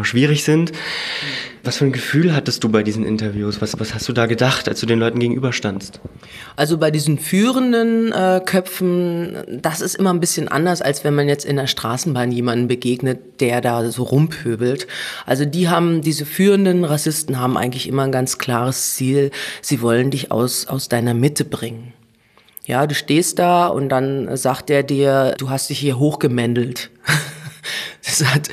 schwierig 0.02 0.44
sind. 0.44 0.74
Was 1.66 1.78
für 1.78 1.86
ein 1.86 1.94
Gefühl 1.94 2.36
hattest 2.36 2.62
du 2.66 2.70
bei 2.70 2.84
diesen 2.84 3.06
Interviews? 3.06 3.62
Was, 3.62 3.80
was 3.80 3.94
hast 3.94 4.10
du 4.10 4.12
da 4.12 4.26
gedacht, 4.26 4.68
als 4.68 4.82
du 4.82 4.86
den 4.86 5.00
Leuten 5.00 5.20
gegenüberstandst? 5.20 6.02
Also 6.58 6.78
bei 6.78 6.92
diesen 6.92 7.18
führenden 7.18 8.12
äh, 8.12 8.42
Köpfen, 8.46 9.38
das 9.48 9.80
ist 9.80 9.96
immer 9.96 10.12
ein 10.12 10.20
bisschen 10.20 10.50
anders, 10.50 10.82
als 10.82 11.06
wenn 11.06 11.16
man 11.16 11.30
jetzt 11.30 11.46
in 11.46 11.56
der 11.56 11.68
Straßenbahn 11.68 12.34
jemanden 12.34 12.68
begegnet, 12.68 13.40
der 13.40 13.62
da 13.62 13.90
so 13.90 14.04
rumpöbelt. 14.04 14.88
Also 15.26 15.46
die 15.46 15.70
haben, 15.70 16.02
diese 16.02 16.26
führenden 16.26 16.84
Rassisten 16.84 17.40
haben 17.40 17.56
eigentlich 17.56 17.88
immer 17.88 18.04
ein 18.04 18.12
ganz 18.12 18.38
klares 18.38 18.96
Ziel. 18.96 19.32
Sie 19.62 19.82
wollen 19.82 20.12
dich 20.12 20.34
aus, 20.34 20.68
aus 20.68 20.90
deiner 20.90 21.14
Mitte 21.14 21.46
bringen. 21.46 21.94
Ja, 22.66 22.88
du 22.88 22.96
stehst 22.96 23.40
da 23.40 23.68
und 23.68 23.88
dann 23.88 24.36
sagt 24.36 24.70
er 24.70 24.84
dir, 24.84 25.36
du 25.38 25.50
hast 25.50 25.70
dich 25.70 25.80
hier 25.80 25.98
hochgemändelt. 25.98 26.90
Das 28.06 28.24
hat, 28.26 28.50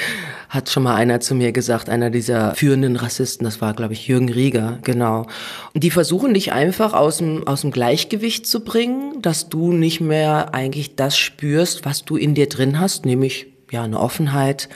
hat 0.49 0.71
schon 0.71 0.85
mal 0.85 0.95
einer 0.95 1.21
zu 1.21 1.35
mir 1.35 1.53
gesagt, 1.53 1.91
einer 1.91 2.09
dieser 2.09 2.55
führenden 2.55 2.97
Rassisten, 2.97 3.45
das 3.45 3.61
war, 3.61 3.75
glaube 3.75 3.93
ich, 3.93 4.07
Jürgen 4.07 4.31
Rieger, 4.31 4.79
genau. 4.83 5.27
Und 5.75 5.85
die 5.85 5.91
versuchen 5.91 6.33
dich 6.33 6.53
einfach 6.53 6.95
aus 6.95 7.19
dem, 7.19 7.47
aus 7.47 7.61
dem 7.61 7.71
Gleichgewicht 7.71 8.47
zu 8.47 8.61
bringen, 8.61 9.21
dass 9.21 9.49
du 9.49 9.73
nicht 9.73 10.01
mehr 10.01 10.55
eigentlich 10.55 10.97
das 10.97 11.19
spürst, 11.19 11.85
was 11.85 12.05
du 12.05 12.17
in 12.17 12.35
dir 12.35 12.49
drin 12.49 12.81
hast, 12.81 13.05
nämlich 13.05 13.49
ja 13.71 13.83
eine 13.83 14.01
Offenheit, 14.01 14.69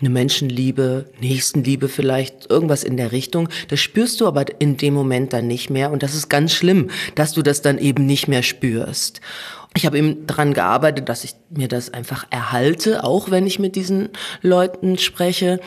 eine 0.00 0.10
Menschenliebe, 0.10 1.06
Nächstenliebe 1.20 1.88
vielleicht, 1.88 2.50
irgendwas 2.50 2.84
in 2.84 2.96
der 2.96 3.12
Richtung. 3.12 3.48
Das 3.68 3.80
spürst 3.80 4.20
du 4.20 4.26
aber 4.26 4.60
in 4.60 4.76
dem 4.76 4.94
Moment 4.94 5.32
dann 5.32 5.46
nicht 5.46 5.70
mehr 5.70 5.90
und 5.90 6.02
das 6.02 6.14
ist 6.14 6.28
ganz 6.28 6.52
schlimm, 6.52 6.90
dass 7.14 7.32
du 7.32 7.42
das 7.42 7.62
dann 7.62 7.78
eben 7.78 8.06
nicht 8.06 8.28
mehr 8.28 8.42
spürst. 8.42 9.20
Ich 9.74 9.86
habe 9.86 9.98
eben 9.98 10.26
daran 10.26 10.54
gearbeitet, 10.54 11.08
dass 11.08 11.24
ich 11.24 11.34
mir 11.50 11.68
das 11.68 11.92
einfach 11.92 12.26
erhalte, 12.30 13.04
auch 13.04 13.30
wenn 13.30 13.46
ich 13.46 13.58
mit 13.58 13.76
diesen 13.76 14.08
Leuten 14.42 14.98
spreche. 14.98 15.60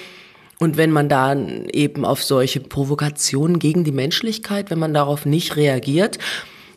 Und 0.60 0.78
wenn 0.78 0.92
man 0.92 1.10
da 1.10 1.36
eben 1.72 2.06
auf 2.06 2.24
solche 2.24 2.60
Provokationen 2.60 3.60
gegen 3.60 3.84
die 3.84 3.92
Menschlichkeit, 3.92 4.70
wenn 4.70 4.80
man 4.80 4.94
darauf 4.94 5.26
nicht 5.26 5.56
reagiert, 5.56 6.20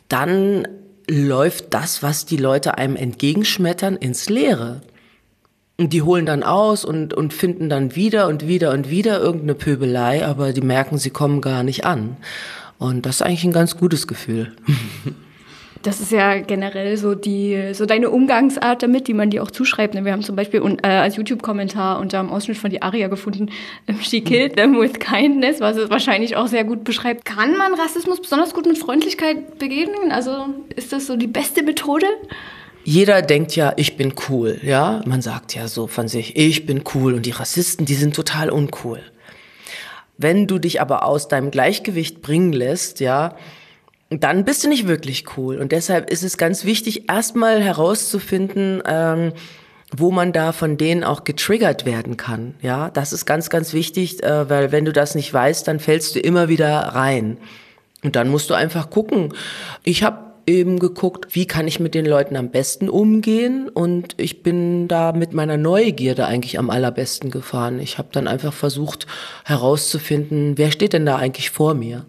dann 0.07 0.67
läuft 1.09 1.73
das, 1.73 2.01
was 2.01 2.25
die 2.25 2.37
Leute 2.37 2.77
einem 2.77 2.95
entgegenschmettern, 2.95 3.95
ins 3.95 4.29
Leere. 4.29 4.81
Und 5.77 5.91
die 5.91 6.01
holen 6.01 6.25
dann 6.25 6.43
aus 6.43 6.85
und, 6.85 7.13
und 7.13 7.33
finden 7.33 7.69
dann 7.69 7.95
wieder 7.95 8.27
und 8.27 8.47
wieder 8.47 8.71
und 8.71 8.89
wieder 8.89 9.19
irgendeine 9.19 9.55
Pöbelei, 9.55 10.25
aber 10.25 10.53
die 10.53 10.61
merken, 10.61 10.97
sie 10.97 11.09
kommen 11.09 11.41
gar 11.41 11.63
nicht 11.63 11.85
an. 11.85 12.17
Und 12.77 13.05
das 13.05 13.17
ist 13.17 13.21
eigentlich 13.21 13.43
ein 13.43 13.51
ganz 13.51 13.77
gutes 13.77 14.07
Gefühl. 14.07 14.55
Das 15.85 15.99
ist 15.99 16.11
ja 16.11 16.39
generell 16.39 16.97
so 16.97 17.13
die, 17.13 17.73
so 17.73 17.85
deine 17.85 18.09
Umgangsart 18.09 18.81
damit, 18.81 19.07
die 19.07 19.13
man 19.13 19.29
dir 19.29 19.43
auch 19.43 19.51
zuschreibt. 19.51 19.93
Ne? 19.93 20.03
Wir 20.03 20.13
haben 20.13 20.23
zum 20.23 20.35
Beispiel 20.35 20.59
äh, 20.81 20.87
als 20.87 21.15
YouTube-Kommentar 21.15 21.99
unter 21.99 22.19
einem 22.19 22.31
Ausschnitt 22.31 22.57
von 22.57 22.71
die 22.71 22.81
Aria 22.81 23.07
gefunden, 23.07 23.51
ähm, 23.87 23.99
she 24.01 24.21
killed 24.21 24.57
them 24.57 24.79
with 24.79 24.93
kindness, 24.93 25.59
was 25.59 25.77
es 25.77 25.91
wahrscheinlich 25.91 26.37
auch 26.37 26.47
sehr 26.47 26.63
gut 26.63 26.83
beschreibt. 26.83 27.23
Kann 27.23 27.55
man 27.55 27.75
Rassismus 27.75 28.19
besonders 28.19 28.55
gut 28.55 28.65
mit 28.65 28.79
Freundlichkeit 28.79 29.59
begegnen? 29.59 30.11
Also 30.11 30.47
ist 30.75 30.91
das 30.91 31.05
so 31.05 31.17
die 31.17 31.27
beste 31.27 31.61
Methode? 31.61 32.07
Jeder 32.83 33.21
denkt 33.21 33.55
ja, 33.55 33.73
ich 33.77 33.95
bin 33.95 34.15
cool, 34.27 34.59
ja. 34.63 35.03
Man 35.05 35.21
sagt 35.21 35.53
ja 35.53 35.67
so 35.67 35.85
von 35.85 36.07
sich, 36.07 36.35
ich 36.35 36.65
bin 36.65 36.83
cool 36.95 37.13
und 37.13 37.27
die 37.27 37.31
Rassisten, 37.31 37.85
die 37.85 37.93
sind 37.93 38.15
total 38.15 38.49
uncool. 38.49 39.01
Wenn 40.17 40.47
du 40.47 40.57
dich 40.57 40.81
aber 40.81 41.05
aus 41.05 41.27
deinem 41.27 41.51
Gleichgewicht 41.51 42.23
bringen 42.23 42.53
lässt, 42.53 43.01
ja, 43.01 43.35
dann 44.09 44.45
bist 44.45 44.63
du 44.63 44.69
nicht 44.69 44.87
wirklich 44.87 45.25
cool. 45.37 45.57
Und 45.57 45.71
deshalb 45.71 46.09
ist 46.09 46.23
es 46.23 46.37
ganz 46.37 46.65
wichtig, 46.65 47.09
erstmal 47.09 47.61
herauszufinden, 47.61 48.83
ähm, 48.85 49.33
wo 49.95 50.11
man 50.11 50.33
da 50.33 50.51
von 50.51 50.77
denen 50.77 51.03
auch 51.03 51.23
getriggert 51.23 51.85
werden 51.85 52.17
kann. 52.17 52.55
Ja, 52.61 52.89
das 52.89 53.13
ist 53.13 53.25
ganz, 53.25 53.49
ganz 53.49 53.73
wichtig, 53.73 54.23
äh, 54.23 54.49
weil 54.49 54.71
wenn 54.71 54.85
du 54.85 54.93
das 54.93 55.15
nicht 55.15 55.33
weißt, 55.33 55.67
dann 55.67 55.79
fällst 55.79 56.15
du 56.15 56.19
immer 56.19 56.49
wieder 56.49 56.71
rein. 56.79 57.37
Und 58.03 58.15
dann 58.15 58.29
musst 58.29 58.49
du 58.49 58.53
einfach 58.53 58.89
gucken. 58.89 59.33
Ich 59.83 60.03
habe 60.03 60.25
eben 60.47 60.79
geguckt, 60.79 61.33
wie 61.33 61.47
kann 61.47 61.67
ich 61.67 61.79
mit 61.79 61.95
den 61.95 62.05
Leuten 62.05 62.35
am 62.35 62.51
besten 62.51 62.89
umgehen 62.89 63.67
und 63.67 64.13
ich 64.17 64.43
bin 64.43 64.87
da 64.87 65.11
mit 65.11 65.33
meiner 65.33 65.57
Neugierde 65.57 66.27
eigentlich 66.27 66.59
am 66.59 66.69
allerbesten 66.69 67.31
gefahren. 67.31 67.79
Ich 67.79 67.97
habe 67.97 68.09
dann 68.11 68.27
einfach 68.27 68.53
versucht 68.53 69.07
herauszufinden, 69.43 70.57
wer 70.57 70.71
steht 70.71 70.93
denn 70.93 71.05
da 71.05 71.15
eigentlich 71.15 71.49
vor 71.49 71.73
mir? 71.73 72.05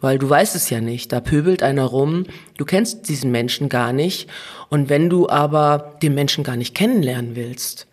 Weil 0.00 0.18
du 0.18 0.28
weißt 0.28 0.54
es 0.56 0.68
ja 0.70 0.80
nicht, 0.80 1.12
da 1.12 1.20
pöbelt 1.20 1.62
einer 1.62 1.84
rum, 1.84 2.26
du 2.58 2.64
kennst 2.64 3.08
diesen 3.08 3.30
Menschen 3.30 3.68
gar 3.68 3.92
nicht. 3.92 4.28
Und 4.68 4.88
wenn 4.88 5.08
du 5.08 5.28
aber 5.28 5.96
den 6.02 6.14
Menschen 6.14 6.44
gar 6.44 6.56
nicht 6.56 6.74
kennenlernen 6.74 7.34
willst 7.34 7.86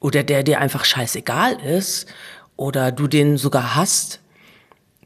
oder 0.00 0.22
der 0.22 0.42
dir 0.42 0.60
einfach 0.60 0.84
scheißegal 0.84 1.60
ist 1.60 2.06
oder 2.56 2.92
du 2.92 3.08
den 3.08 3.36
sogar 3.36 3.74
hast, 3.74 4.20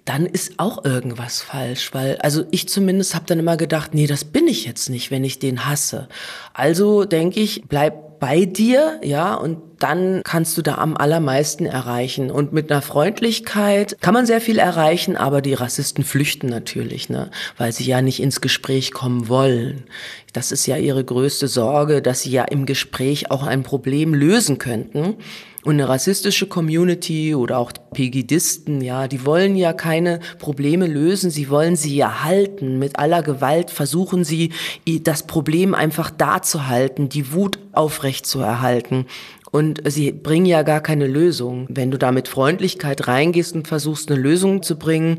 dann 0.05 0.25
ist 0.25 0.55
auch 0.59 0.87
irgendwas 0.87 1.43
falsch, 1.43 1.93
weil 1.93 2.17
also 2.19 2.45
ich 2.51 2.67
zumindest 2.67 3.15
habe 3.15 3.27
dann 3.27 3.39
immer 3.39 3.59
gedacht, 3.59 3.93
nee, 3.93 4.07
das 4.07 4.25
bin 4.25 4.47
ich 4.47 4.65
jetzt 4.65 4.89
nicht, 4.89 5.11
wenn 5.11 5.23
ich 5.23 5.39
den 5.39 5.67
hasse. 5.67 6.09
Also 6.55 7.05
denke 7.05 7.41
ich, 7.41 7.65
bleib 7.69 8.08
bei 8.19 8.45
dir, 8.45 9.01
ja, 9.03 9.35
und 9.35 9.59
dann 9.79 10.23
kannst 10.25 10.59
du 10.59 10.63
da 10.63 10.77
am 10.77 10.97
allermeisten 10.97 11.65
erreichen. 11.67 12.31
Und 12.31 12.53
mit 12.53 12.71
einer 12.71 12.83
Freundlichkeit 12.83 13.97
kann 14.01 14.15
man 14.15 14.27
sehr 14.27 14.41
viel 14.41 14.59
erreichen, 14.59 15.17
aber 15.17 15.41
die 15.41 15.55
Rassisten 15.55 16.05
flüchten 16.05 16.49
natürlich, 16.49 17.09
ne, 17.09 17.31
weil 17.57 17.73
sie 17.73 17.85
ja 17.85 18.03
nicht 18.03 18.21
ins 18.21 18.41
Gespräch 18.41 18.93
kommen 18.93 19.29
wollen. 19.29 19.85
Das 20.33 20.53
ist 20.53 20.67
ja 20.67 20.77
ihre 20.77 21.05
größte 21.05 21.49
Sorge, 21.49 22.03
dass 22.03 22.23
sie 22.23 22.31
ja 22.31 22.45
im 22.45 22.67
Gespräch 22.67 23.31
auch 23.31 23.45
ein 23.45 23.63
Problem 23.63 24.15
lösen 24.15 24.59
könnten. 24.59 25.17
Und 25.65 25.75
eine 25.75 25.89
rassistische 25.89 26.47
Community 26.47 27.35
oder 27.35 27.59
auch 27.59 27.73
Pegidisten, 27.93 28.81
ja, 28.81 29.09
die 29.09 29.27
wollen 29.27 29.57
ja 29.57 29.73
keine 29.73 30.21
Probleme 30.39 30.87
lösen, 30.87 31.31
sie 31.31 31.51
wollen 31.51 31.75
sie 31.75 31.97
ja 31.97 32.23
halten. 32.23 32.79
Mit 32.79 32.99
aller 32.99 33.23
Gewalt 33.23 33.71
versuchen 33.71 34.23
sie, 34.23 34.53
das 35.03 35.25
Problem 35.27 35.75
einfach 35.75 36.11
da 36.11 36.43
zu 36.43 36.69
halten, 36.69 37.09
die 37.09 37.33
Wut 37.33 37.59
aufrecht 37.73 38.25
zu 38.25 38.39
erhalten. 38.39 39.07
Und 39.51 39.83
sie 39.91 40.13
bringen 40.13 40.47
ja 40.47 40.63
gar 40.63 40.81
keine 40.81 41.07
Lösung. 41.07 41.67
Wenn 41.71 41.91
du 41.91 41.99
da 41.99 42.13
mit 42.13 42.29
Freundlichkeit 42.29 43.09
reingehst 43.09 43.55
und 43.55 43.67
versuchst, 43.67 44.11
eine 44.11 44.21
Lösung 44.21 44.63
zu 44.63 44.79
bringen, 44.79 45.19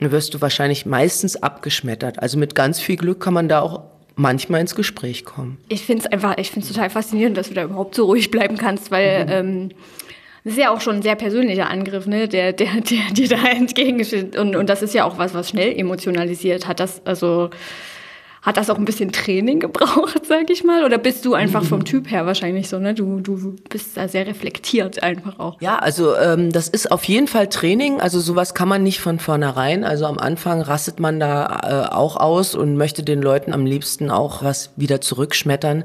wirst 0.00 0.34
du 0.34 0.40
wahrscheinlich 0.40 0.84
meistens 0.84 1.36
abgeschmettert. 1.36 2.18
Also 2.18 2.38
mit 2.38 2.54
ganz 2.54 2.80
viel 2.80 2.96
Glück 2.96 3.20
kann 3.20 3.34
man 3.34 3.48
da 3.48 3.60
auch 3.60 3.84
manchmal 4.16 4.62
ins 4.62 4.74
Gespräch 4.74 5.24
kommen. 5.24 5.58
Ich 5.68 5.84
finde 5.84 6.04
es 6.04 6.12
einfach, 6.12 6.36
ich 6.38 6.50
finde 6.50 6.66
es 6.66 6.72
total 6.72 6.90
faszinierend, 6.90 7.36
dass 7.36 7.48
du 7.48 7.54
da 7.54 7.64
überhaupt 7.64 7.94
so 7.94 8.06
ruhig 8.06 8.30
bleiben 8.30 8.56
kannst, 8.56 8.90
weil 8.90 9.24
mhm. 9.24 9.30
ähm, 9.30 9.68
das 10.42 10.54
ist 10.54 10.58
ja 10.60 10.70
auch 10.70 10.80
schon 10.80 10.96
ein 10.96 11.02
sehr 11.02 11.16
persönlicher 11.16 11.68
Angriff, 11.68 12.06
ne, 12.06 12.28
der, 12.28 12.52
der, 12.52 12.80
der 12.80 12.98
dir 13.12 13.28
da 13.28 13.44
entgegensteht. 13.48 14.36
Und, 14.36 14.56
und 14.56 14.68
das 14.68 14.82
ist 14.82 14.94
ja 14.94 15.04
auch 15.04 15.18
was, 15.18 15.34
was 15.34 15.50
schnell 15.50 15.78
emotionalisiert 15.78 16.66
hat. 16.66 16.80
Das, 16.80 17.04
also 17.04 17.50
hat 18.46 18.56
das 18.56 18.70
auch 18.70 18.78
ein 18.78 18.84
bisschen 18.84 19.10
Training 19.10 19.58
gebraucht, 19.58 20.22
sag 20.26 20.48
ich 20.50 20.62
mal? 20.62 20.84
Oder 20.84 20.98
bist 20.98 21.24
du 21.24 21.34
einfach 21.34 21.64
vom 21.64 21.84
Typ 21.84 22.08
her 22.08 22.26
wahrscheinlich 22.26 22.68
so, 22.68 22.78
ne? 22.78 22.94
Du, 22.94 23.18
du 23.20 23.56
bist 23.68 23.96
da 23.96 24.06
sehr 24.06 24.24
reflektiert 24.28 25.02
einfach 25.02 25.40
auch. 25.40 25.60
Ja, 25.60 25.80
also 25.80 26.16
ähm, 26.16 26.52
das 26.52 26.68
ist 26.68 26.92
auf 26.92 27.02
jeden 27.04 27.26
Fall 27.26 27.48
Training. 27.48 28.00
Also 28.00 28.20
sowas 28.20 28.54
kann 28.54 28.68
man 28.68 28.84
nicht 28.84 29.00
von 29.00 29.18
vornherein. 29.18 29.82
Also 29.82 30.06
am 30.06 30.18
Anfang 30.18 30.60
rastet 30.62 31.00
man 31.00 31.18
da 31.18 31.88
äh, 31.90 31.92
auch 31.92 32.16
aus 32.16 32.54
und 32.54 32.76
möchte 32.76 33.02
den 33.02 33.20
Leuten 33.20 33.52
am 33.52 33.66
liebsten 33.66 34.12
auch 34.12 34.44
was 34.44 34.70
wieder 34.76 35.00
zurückschmettern. 35.00 35.82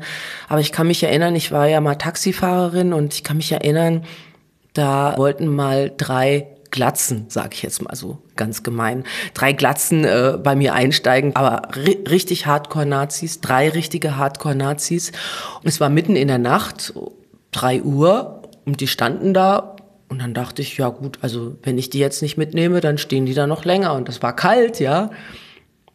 Aber 0.48 0.60
ich 0.60 0.72
kann 0.72 0.86
mich 0.86 1.02
erinnern, 1.02 1.36
ich 1.36 1.52
war 1.52 1.68
ja 1.68 1.82
mal 1.82 1.96
Taxifahrerin 1.96 2.94
und 2.94 3.16
ich 3.16 3.24
kann 3.24 3.38
mich 3.38 3.52
erinnern, 3.52 4.04
da 4.74 5.18
wollten 5.18 5.48
mal 5.48 5.92
drei 5.98 6.48
Glatzen, 6.72 7.26
sag 7.28 7.54
ich 7.54 7.62
jetzt 7.62 7.82
mal 7.82 7.96
so 7.96 8.18
ganz 8.36 8.64
gemein, 8.64 9.04
drei 9.34 9.54
Glatzen 9.54 10.04
äh, 10.06 10.38
bei 10.42 10.56
mir 10.56 10.74
einsteigen, 10.74 11.36
aber 11.36 11.76
ri 11.76 12.00
richtig 12.10 12.48
Hardcore-Nazis, 12.48 13.42
drei 13.42 13.70
richtige 13.70 14.18
Hardcore-Nazis. 14.18 15.12
Und 15.62 15.68
es 15.68 15.80
war 15.80 15.90
mitten 15.90 16.16
in 16.16 16.30
der 16.30 16.40
Nacht, 16.40 16.94
drei 17.52 17.82
Uhr, 17.82 18.42
und 18.66 18.80
die 18.80 18.88
standen 18.88 19.34
da. 19.34 19.76
Und 20.08 20.22
dann 20.22 20.34
dachte 20.34 20.62
ich, 20.62 20.78
ja 20.78 20.90
gut, 20.90 21.20
also 21.22 21.58
wenn 21.64 21.78
ich 21.78 21.90
die 21.90 22.00
jetzt 22.00 22.22
nicht 22.22 22.38
mitnehme, 22.38 22.82
dann 22.82 22.98
stehen 22.98 23.26
die 23.26 23.34
da 23.34 23.48
noch 23.48 23.66
länger. 23.66 23.94
Und 23.94 24.08
das 24.08 24.22
war 24.22 24.36
kalt, 24.36 24.80
ja. 24.80 25.10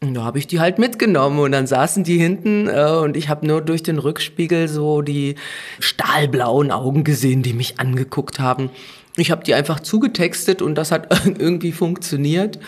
Und 0.00 0.14
da 0.14 0.24
habe 0.24 0.38
ich 0.38 0.46
die 0.46 0.60
halt 0.60 0.78
mitgenommen 0.78 1.38
und 1.38 1.52
dann 1.52 1.66
saßen 1.66 2.04
die 2.04 2.18
hinten 2.18 2.68
äh, 2.68 2.90
und 3.02 3.16
ich 3.16 3.30
habe 3.30 3.46
nur 3.46 3.62
durch 3.62 3.82
den 3.82 3.98
Rückspiegel 3.98 4.68
so 4.68 5.00
die 5.00 5.36
stahlblauen 5.80 6.70
Augen 6.70 7.02
gesehen, 7.02 7.42
die 7.42 7.54
mich 7.54 7.80
angeguckt 7.80 8.38
haben. 8.38 8.70
Ich 9.16 9.30
habe 9.30 9.44
die 9.44 9.54
einfach 9.54 9.80
zugetextet 9.80 10.62
und 10.62 10.74
das 10.74 10.92
hat 10.92 11.08
irgendwie 11.38 11.72
funktioniert. 11.72 12.58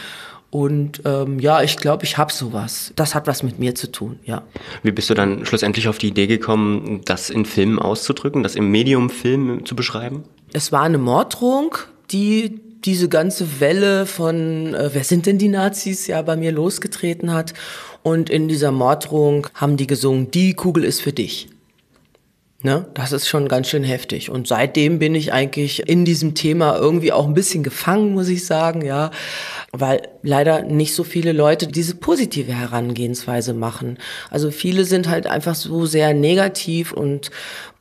Und 0.50 1.02
ähm, 1.04 1.38
ja, 1.40 1.62
ich 1.62 1.76
glaube, 1.76 2.04
ich 2.04 2.16
habe 2.16 2.32
sowas. 2.32 2.92
Das 2.96 3.14
hat 3.14 3.26
was 3.26 3.42
mit 3.42 3.58
mir 3.58 3.74
zu 3.74 3.92
tun, 3.92 4.18
ja. 4.24 4.42
Wie 4.82 4.92
bist 4.92 5.10
du 5.10 5.14
dann 5.14 5.44
schlussendlich 5.44 5.88
auf 5.88 5.98
die 5.98 6.08
Idee 6.08 6.26
gekommen, 6.26 7.02
das 7.04 7.28
in 7.28 7.44
Filmen 7.44 7.78
auszudrücken, 7.78 8.42
das 8.42 8.54
im 8.54 8.70
Medium 8.70 9.10
Film 9.10 9.66
zu 9.66 9.76
beschreiben? 9.76 10.24
Es 10.54 10.72
war 10.72 10.82
eine 10.82 10.96
Morddrohung, 10.96 11.76
die 12.10 12.60
diese 12.84 13.10
ganze 13.10 13.60
Welle 13.60 14.06
von, 14.06 14.72
äh, 14.74 14.90
wer 14.92 15.04
sind 15.04 15.26
denn 15.26 15.36
die 15.36 15.48
Nazis, 15.48 16.06
ja 16.06 16.22
bei 16.22 16.36
mir 16.36 16.52
losgetreten 16.52 17.32
hat. 17.32 17.52
Und 18.02 18.30
in 18.30 18.48
dieser 18.48 18.72
Morddrohung 18.72 19.48
haben 19.54 19.76
die 19.76 19.86
gesungen, 19.86 20.30
die 20.30 20.54
Kugel 20.54 20.84
ist 20.84 21.02
für 21.02 21.12
dich. 21.12 21.48
Ne? 22.64 22.86
Das 22.94 23.12
ist 23.12 23.28
schon 23.28 23.46
ganz 23.46 23.68
schön 23.68 23.84
heftig. 23.84 24.30
Und 24.30 24.48
seitdem 24.48 24.98
bin 24.98 25.14
ich 25.14 25.32
eigentlich 25.32 25.88
in 25.88 26.04
diesem 26.04 26.34
Thema 26.34 26.76
irgendwie 26.76 27.12
auch 27.12 27.28
ein 27.28 27.34
bisschen 27.34 27.62
gefangen, 27.62 28.14
muss 28.14 28.28
ich 28.28 28.46
sagen, 28.46 28.84
ja. 28.84 29.12
Weil 29.70 30.08
leider 30.22 30.62
nicht 30.62 30.92
so 30.92 31.04
viele 31.04 31.30
Leute 31.30 31.68
diese 31.68 31.94
positive 31.94 32.52
Herangehensweise 32.52 33.54
machen. 33.54 33.98
Also 34.28 34.50
viele 34.50 34.84
sind 34.84 35.08
halt 35.08 35.28
einfach 35.28 35.54
so 35.54 35.86
sehr 35.86 36.14
negativ 36.14 36.92
und 36.92 37.30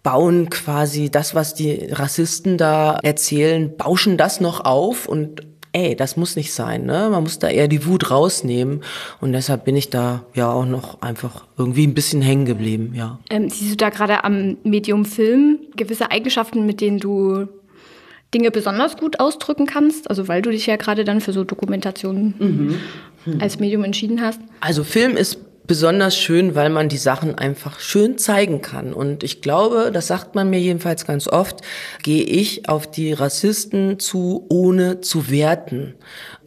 bauen 0.04 0.52
quasi 0.52 1.10
das, 1.10 1.34
was 1.34 1.56
die 1.56 1.90
Rassisten 1.92 2.60
da 2.60 3.00
erzählen, 3.02 3.76
bauschen 3.76 4.16
das 4.16 4.42
noch 4.42 4.64
auf 4.64 5.08
und 5.08 5.42
ey, 5.78 5.96
das 5.96 6.18
muss 6.18 6.36
nicht 6.36 6.54
sein, 6.54 6.86
ne? 6.86 7.10
Man 7.12 7.24
muss 7.24 7.40
da 7.40 7.50
eher 7.50 7.68
die 7.68 7.86
Wut 7.86 8.10
rausnehmen. 8.10 8.82
Und 9.22 9.34
deshalb 9.34 9.66
bin 9.66 9.76
ich 9.76 9.90
da 9.90 10.24
ja 10.34 10.52
auch 10.52 10.66
noch 10.66 11.02
einfach 11.02 11.46
irgendwie 11.58 11.86
ein 11.86 11.94
bisschen 11.94 12.22
hängen 12.22 12.46
geblieben, 12.46 12.94
ja. 12.96 13.20
Ähm, 13.30 13.50
siehst 13.50 13.72
du 13.72 13.78
da 13.78 13.90
gerade 13.90 14.24
am 14.24 14.58
Medium 14.64 15.06
Film 15.06 15.60
gewisse 15.76 16.12
Eigenschaften, 16.12 16.66
mit 16.66 16.82
denen 16.82 17.00
du 17.00 17.48
Dinge 18.34 18.52
besonders 18.52 18.98
gut 18.98 19.20
ausdrücken 19.20 19.66
kannst? 19.66 20.10
Also 20.10 20.28
weil 20.28 20.42
du 20.42 20.50
dich 20.50 20.66
ja 20.66 20.76
gerade 20.76 21.06
dann 21.06 21.22
für 21.22 21.34
so 21.34 21.44
Dokumentationen 21.44 22.34
mhm. 22.38 23.34
Mhm. 23.34 23.42
als 23.42 23.60
Medium 23.60 23.84
entschieden 23.84 24.22
hast. 24.22 24.42
Also 24.60 24.84
Film 24.84 25.16
ist 25.16 25.40
besonders 25.68 26.18
schön, 26.18 26.56
weil 26.56 26.70
man 26.70 26.90
die 26.90 26.98
Sachen 26.98 27.36
einfach 27.36 27.80
schön 27.80 28.18
zeigen 28.18 28.62
kann. 28.62 28.94
Und 28.94 29.24
ich 29.24 29.42
glaube, 29.42 29.92
das 29.94 30.08
sagt 30.08 30.34
man 30.34 30.50
mir 30.50 30.60
jedenfalls 30.60 31.06
ganz 31.06 31.28
oft, 31.28 31.62
gehe 32.02 32.24
ich 32.24 32.70
auf 32.70 32.90
die 32.90 33.14
Rassisten 33.14 34.00
zu, 34.00 34.46
ohne 34.50 35.02
zu 35.02 35.30
werten 35.30 35.96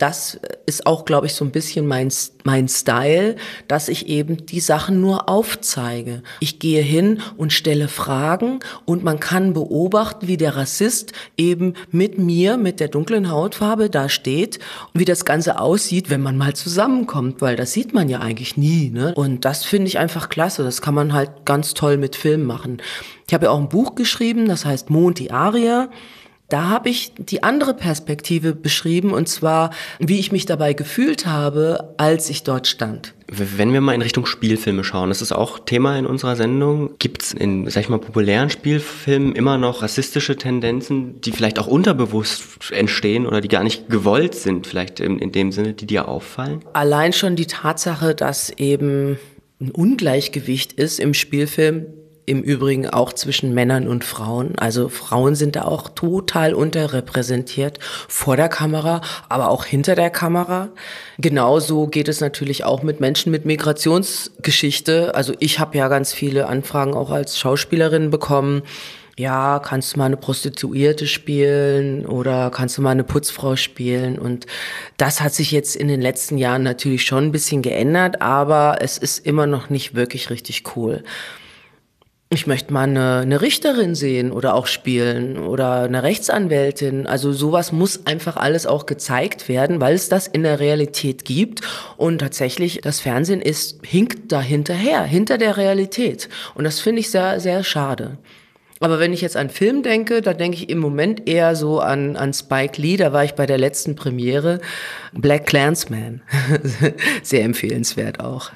das 0.01 0.41
ist 0.65 0.87
auch, 0.87 1.05
glaube 1.05 1.27
ich, 1.27 1.35
so 1.35 1.45
ein 1.45 1.51
bisschen 1.51 1.87
mein, 1.87 2.11
mein 2.45 2.69
Style, 2.69 3.37
dass 3.69 3.89
ich 3.89 4.09
eben 4.09 4.47
die 4.47 4.61
Sachen 4.61 5.01
nur 5.01 5.29
aufzeige. 5.29 6.23
Ich 6.41 6.59
gehe 6.59 6.83
hin 6.83 7.21
und 7.37 7.53
stelle 7.53 7.89
Fragen 7.89 8.61
und 8.85 9.05
man 9.05 9.21
kann 9.21 9.53
beobachten, 9.53 10.29
wie 10.29 10.37
der 10.37 10.57
Rassist 10.57 11.13
eben 11.37 11.75
mit 11.91 12.19
mir, 12.19 12.57
mit 12.57 12.81
der 12.81 12.89
dunklen 12.89 13.31
Hautfarbe 13.31 13.91
da 13.91 14.09
steht 14.09 14.59
und 14.93 15.01
wie 15.01 15.05
das 15.05 15.25
Ganze 15.25 15.61
aussieht, 15.61 16.11
wenn 16.11 16.23
man 16.23 16.37
mal 16.37 16.55
zusammenkommt, 16.55 17.41
weil 17.41 17.57
das 17.57 17.73
sieht 17.73 17.95
man 17.95 18.09
ja 18.09 18.21
eigentlich 18.21 18.57
nie. 18.57 18.91
Ne? 18.91 19.15
Und 19.15 19.45
das 19.45 19.65
finde 19.65 19.89
ich 19.89 19.99
einfach 19.99 20.29
klasse. 20.29 20.65
Das 20.65 20.83
kann 20.83 20.95
man 20.95 21.13
halt 21.13 21.45
ganz 21.45 21.75
toll 21.75 21.97
mit 21.97 22.17
Film 22.17 22.45
machen. 22.45 22.83
Ich 23.27 23.35
habe 23.35 23.47
ja 23.47 23.53
auch 23.53 23.61
ein 23.61 23.69
Buch 23.69 23.95
geschrieben, 23.95 24.49
das 24.49 24.65
heißt 24.65 24.91
Mond 24.91 25.19
die 25.19 25.31
Aria. 25.31 25.89
Da 26.51 26.69
habe 26.69 26.89
ich 26.89 27.13
die 27.17 27.45
andere 27.45 27.75
Perspektive 27.75 28.55
beschrieben 28.55 29.13
und 29.13 29.29
zwar, 29.29 29.71
wie 30.01 30.19
ich 30.19 30.33
mich 30.33 30.47
dabei 30.47 30.73
gefühlt 30.73 31.25
habe, 31.25 31.95
als 31.97 32.29
ich 32.29 32.43
dort 32.43 32.67
stand. 32.67 33.15
Wenn 33.29 33.73
wir 33.73 33.81
mal 33.81 33.95
in 33.95 34.03
Richtung 34.03 34.27
Spielfilme 34.27 34.83
schauen, 34.83 35.11
das 35.11 35.23
ist 35.23 35.31
auch 35.31 35.61
Thema 35.61 35.97
in 35.97 36.07
unserer 36.07 36.35
Sendung. 36.35 36.99
Gibt 36.99 37.23
es 37.23 37.33
in, 37.33 37.71
sag 37.71 37.83
ich 37.83 37.89
mal, 37.89 38.01
populären 38.01 38.51
Spielfilmen 38.51 39.37
immer 39.37 39.59
noch 39.59 39.83
rassistische 39.83 40.37
Tendenzen, 40.37 41.21
die 41.21 41.31
vielleicht 41.31 41.61
auch 41.61 41.69
unterbewusst 41.69 42.73
entstehen 42.73 43.27
oder 43.27 43.41
die 43.41 43.47
gar 43.47 43.63
nicht 43.63 43.89
gewollt 43.89 44.35
sind, 44.35 44.67
vielleicht 44.67 44.99
in, 44.99 45.21
in 45.21 45.31
dem 45.31 45.53
Sinne, 45.53 45.75
die 45.75 45.87
dir 45.87 46.09
auffallen? 46.09 46.65
Allein 46.73 47.13
schon 47.13 47.37
die 47.37 47.47
Tatsache, 47.47 48.17
dass 48.17 48.51
eben 48.51 49.21
ein 49.61 49.71
Ungleichgewicht 49.71 50.73
ist 50.73 50.99
im 50.99 51.15
Spielfilm, 51.15 51.87
im 52.31 52.43
Übrigen 52.43 52.89
auch 52.89 53.13
zwischen 53.13 53.53
Männern 53.53 53.89
und 53.89 54.05
Frauen. 54.05 54.57
Also 54.57 54.89
Frauen 54.89 55.35
sind 55.35 55.57
da 55.57 55.63
auch 55.63 55.89
total 55.89 56.55
unterrepräsentiert 56.55 57.81
vor 58.09 58.37
der 58.37 58.49
Kamera, 58.49 59.01
aber 59.29 59.51
auch 59.51 59.65
hinter 59.65 59.97
der 59.97 60.11
Kamera. 60.11 60.69
Genauso 61.19 61.89
geht 61.89 62.09
es 62.09 62.21
natürlich 62.21 62.65
auch 62.65 62.85
mit 62.85 63.01
Menschen 63.01 63.33
mit 63.33 63.47
Migrationsgeschichte. 63.47 65.15
Also 65.17 65.35
ich 65.41 65.59
habe 65.59 65.77
ja 65.77 65.89
ganz 65.89 66.13
viele 66.13 66.47
Anfragen 66.47 66.95
auch 66.95 67.11
als 67.11 67.37
Schauspielerin 67.37 68.11
bekommen 68.11 68.63
ja, 69.21 69.61
kannst 69.63 69.95
du 69.95 69.99
mal 69.99 70.07
eine 70.07 70.17
Prostituierte 70.17 71.07
spielen 71.07 72.07
oder 72.07 72.51
kannst 72.51 72.79
du 72.79 72.83
mal 72.83 72.91
eine 72.91 73.05
Putzfrau 73.05 73.55
spielen? 73.55 74.19
Und 74.19 74.47
das 74.97 75.21
hat 75.21 75.35
sich 75.35 75.53
jetzt 75.53 75.77
in 75.77 75.89
den 75.89 76.01
letzten 76.01 76.39
Jahren 76.39 76.63
natürlich 76.63 77.05
schon 77.05 77.25
ein 77.25 77.33
bisschen 77.33 77.61
geändert, 77.61 78.23
aber 78.23 78.79
es 78.81 78.97
ist 78.97 79.27
immer 79.27 79.47
noch 79.47 79.69
nicht 79.69 79.95
wirklich 79.95 80.31
richtig 80.31 80.65
cool. 80.75 81.05
Ich 82.33 82.47
möchte 82.47 82.73
mal 82.73 82.85
eine, 82.85 83.19
eine 83.19 83.41
Richterin 83.41 83.97
sehen 83.97 84.31
oder 84.31 84.55
auch 84.55 84.69
spielen 84.69 85.37
oder 85.37 85.83
eine 85.83 86.05
Rechtsanwältin. 86.05 87.09
Also 87.09 87.33
sowas 87.33 87.73
muss 87.73 88.07
einfach 88.07 88.37
alles 88.37 88.67
auch 88.67 88.87
gezeigt 88.87 89.49
werden, 89.49 89.81
weil 89.81 89.97
es 89.97 90.09
das 90.09 90.29
in 90.29 90.45
der 90.45 90.61
Realität 90.61 91.25
gibt. 91.25 91.63
Und 91.97 92.19
tatsächlich, 92.19 92.83
das 92.85 93.01
Fernsehen 93.01 93.43
ist, 93.43 93.85
hinkt 93.85 94.31
da 94.31 94.41
hinterher, 94.41 95.03
hinter 95.03 95.39
der 95.39 95.57
Realität. 95.57 96.29
Und 96.55 96.63
das 96.63 96.79
finde 96.79 97.01
ich 97.01 97.11
sehr, 97.11 97.41
sehr 97.41 97.65
schade. 97.65 98.19
Aber 98.79 99.01
wenn 99.01 99.13
ich 99.13 99.23
jetzt 99.23 99.37
an 99.37 99.51
Film 99.51 99.83
denke, 99.83 100.23
da 100.23 100.33
denke 100.33 100.57
ich 100.57 100.71
im 100.71 100.79
Moment 100.79 101.29
eher 101.29 101.57
so 101.57 101.81
an, 101.81 102.17
an 102.17 102.33
Spike 102.33 102.81
Lee. 102.81 102.97
Da 102.97 103.13
war 103.13 103.25
ich 103.25 103.33
bei 103.33 103.45
der 103.45 103.59
letzten 103.59 103.97
Premiere. 103.97 104.61
Black 105.13 105.47
Clansman. 105.47 106.23
Sehr 107.25 107.43
empfehlenswert 107.43 108.21
auch. 108.21 108.53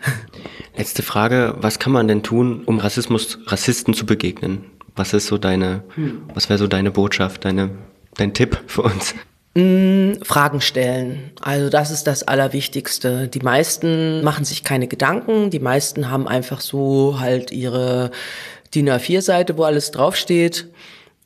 Letzte 0.77 1.03
Frage. 1.03 1.55
Was 1.59 1.79
kann 1.79 1.93
man 1.93 2.09
denn 2.09 2.23
tun, 2.23 2.63
um 2.67 2.79
Rassismus, 2.79 3.39
Rassisten 3.47 3.95
zu 3.95 4.07
begegnen? 4.07 4.65
Was 4.97 5.13
ist 5.13 5.27
so 5.27 5.39
deine, 5.39 5.85
hm. 5.95 6.23
was 6.35 6.49
wäre 6.49 6.59
so 6.59 6.67
deine 6.67 6.91
Botschaft, 6.91 7.45
deine, 7.45 7.71
dein 8.17 8.35
Tipp 8.35 8.61
für 8.67 8.83
uns? 8.83 9.15
Mm, 9.57 10.15
Fragen 10.23 10.61
stellen. 10.61 11.31
Also 11.41 11.71
das 11.71 11.93
ist 11.93 12.09
das 12.09 12.25
Allerwichtigste. 12.25 13.29
Die 13.29 13.41
meisten 13.41 14.23
machen 14.25 14.45
sich 14.45 14.65
keine 14.65 14.89
Gedanken. 14.89 15.51
Die 15.51 15.61
meisten 15.61 16.11
haben 16.11 16.27
einfach 16.27 16.61
so 16.61 17.21
halt 17.21 17.53
ihre 17.53 18.11
DIN 18.75 18.91
A4-Seite, 18.91 19.57
wo 19.57 19.63
alles 19.63 19.93
draufsteht. 19.93 20.69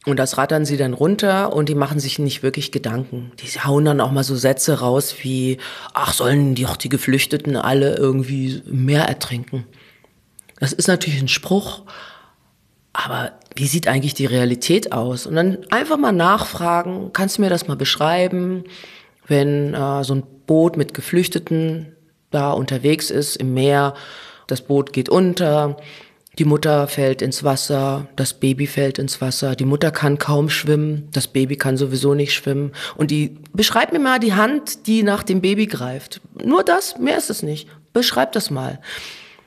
Und 0.09 0.17
das 0.17 0.39
rattern 0.39 0.65
sie 0.65 0.79
dann 0.79 0.95
runter 0.95 1.53
und 1.53 1.69
die 1.69 1.75
machen 1.75 2.01
sich 2.01 2.19
nicht 2.19 2.43
wirklich 2.43 2.73
Gedanken. 2.73 3.31
Die 3.41 3.47
hauen 3.61 3.85
dann 3.85 4.01
auch 4.01 4.11
mal 4.11 4.25
so 4.25 4.37
Sätze 4.37 4.81
raus 4.81 5.17
wie, 5.21 5.59
ach, 5.93 6.15
sollen 6.15 6.55
die 6.55 6.65
auch 6.65 6.79
die 6.79 6.89
Geflüchteten 6.89 7.57
alle 7.57 7.95
irgendwie 7.97 8.63
mehr 8.65 9.05
ertrinken? 9.05 9.67
Das 10.59 10.73
ist 10.73 10.89
natürlich 10.89 11.21
ein 11.21 11.29
Spruch, 11.29 11.83
aber 12.95 13.33
wie 13.55 13.67
sieht 13.67 13.87
eigentlich 13.87 14.15
die 14.15 14.25
Realität 14.25 14.93
aus? 14.93 15.27
Und 15.27 15.37
dann 15.37 15.59
einfach 15.69 15.99
mal 15.99 16.13
nachfragen, 16.13 17.11
kannst 17.13 17.37
du 17.37 17.43
mir 17.43 17.51
das 17.51 17.69
mal 17.69 17.77
beschreiben, 17.77 18.65
wenn 19.27 19.75
äh, 19.75 20.05
so 20.05 20.15
ein 20.15 20.23
Boot 20.47 20.79
mit 20.79 20.95
Geflüchteten 20.95 21.95
da 22.31 22.53
unterwegs 22.53 23.11
ist 23.11 23.37
im 23.37 23.53
Meer, 23.53 23.93
das 24.47 24.63
Boot 24.63 24.95
geht 24.95 25.11
unter, 25.11 25.77
die 26.39 26.45
Mutter 26.45 26.87
fällt 26.87 27.21
ins 27.21 27.43
Wasser, 27.43 28.07
das 28.15 28.33
Baby 28.33 28.69
fällt 28.69 28.99
ins 28.99 29.21
Wasser, 29.21 29.57
die 29.57 29.65
Mutter 29.65 29.91
kann 29.91 30.19
kaum 30.19 30.49
schwimmen, 30.49 31.09
das 31.13 31.27
Baby 31.27 31.57
kann 31.57 31.77
sowieso 31.77 32.15
nicht 32.15 32.33
schwimmen. 32.33 32.73
Und 32.97 33.11
die, 33.11 33.37
beschreib 33.53 33.93
mir 33.93 33.99
mal 33.99 34.21
die 34.21 34.35
Hand, 34.35 34.87
die 34.87 35.03
nach 35.03 35.25
dem 35.25 35.41
Baby 35.41 35.67
greift. 35.67 36.21
Nur 36.45 36.63
das, 36.63 36.97
mehr 36.99 37.19
ist 37.19 37.29
es 37.29 37.43
nicht. 37.43 37.69
Beschreib 37.93 38.33
das 38.33 38.51
mal. 38.51 38.79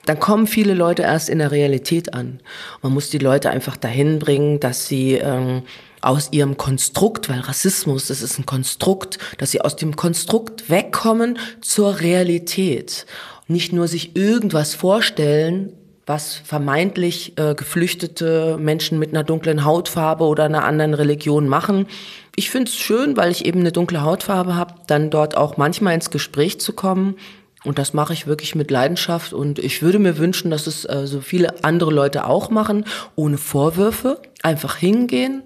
Dann 0.05 0.19
kommen 0.19 0.47
viele 0.47 0.73
Leute 0.73 1.03
erst 1.03 1.29
in 1.29 1.39
der 1.39 1.51
Realität 1.51 2.13
an. 2.13 2.41
Man 2.81 2.91
muss 2.91 3.09
die 3.09 3.19
Leute 3.19 3.51
einfach 3.51 3.77
dahin 3.77 4.19
bringen, 4.19 4.59
dass 4.59 4.87
sie 4.87 5.13
ähm, 5.13 5.61
aus 6.01 6.29
ihrem 6.31 6.57
Konstrukt, 6.57 7.29
weil 7.29 7.39
Rassismus, 7.39 8.07
das 8.07 8.21
ist 8.21 8.37
ein 8.37 8.45
Konstrukt, 8.45 9.17
dass 9.37 9.51
sie 9.51 9.61
aus 9.61 9.75
dem 9.75 9.95
Konstrukt 9.95 10.69
wegkommen 10.69 11.37
zur 11.61 12.01
Realität. 12.01 13.05
Nicht 13.47 13.71
nur 13.71 13.87
sich 13.87 14.15
irgendwas 14.15 14.73
vorstellen, 14.73 15.73
was 16.11 16.35
vermeintlich 16.35 17.37
äh, 17.37 17.55
geflüchtete 17.55 18.57
Menschen 18.59 18.99
mit 18.99 19.11
einer 19.11 19.23
dunklen 19.23 19.63
Hautfarbe 19.63 20.25
oder 20.25 20.43
einer 20.43 20.65
anderen 20.65 20.93
Religion 20.93 21.47
machen. 21.47 21.87
Ich 22.35 22.49
finde 22.49 22.69
es 22.69 22.75
schön, 22.75 23.15
weil 23.15 23.31
ich 23.31 23.45
eben 23.45 23.61
eine 23.61 23.71
dunkle 23.71 24.01
Hautfarbe 24.01 24.55
habe, 24.55 24.73
dann 24.87 25.09
dort 25.09 25.37
auch 25.37 25.55
manchmal 25.55 25.95
ins 25.95 26.09
Gespräch 26.09 26.59
zu 26.59 26.73
kommen. 26.73 27.15
Und 27.63 27.79
das 27.79 27.93
mache 27.93 28.11
ich 28.11 28.27
wirklich 28.27 28.55
mit 28.55 28.71
Leidenschaft. 28.71 29.31
Und 29.31 29.57
ich 29.57 29.81
würde 29.81 29.99
mir 29.99 30.17
wünschen, 30.17 30.51
dass 30.51 30.67
es 30.67 30.83
äh, 30.83 31.07
so 31.07 31.21
viele 31.21 31.63
andere 31.63 31.91
Leute 31.91 32.25
auch 32.25 32.49
machen, 32.49 32.83
ohne 33.15 33.37
Vorwürfe, 33.37 34.19
einfach 34.43 34.75
hingehen, 34.75 35.43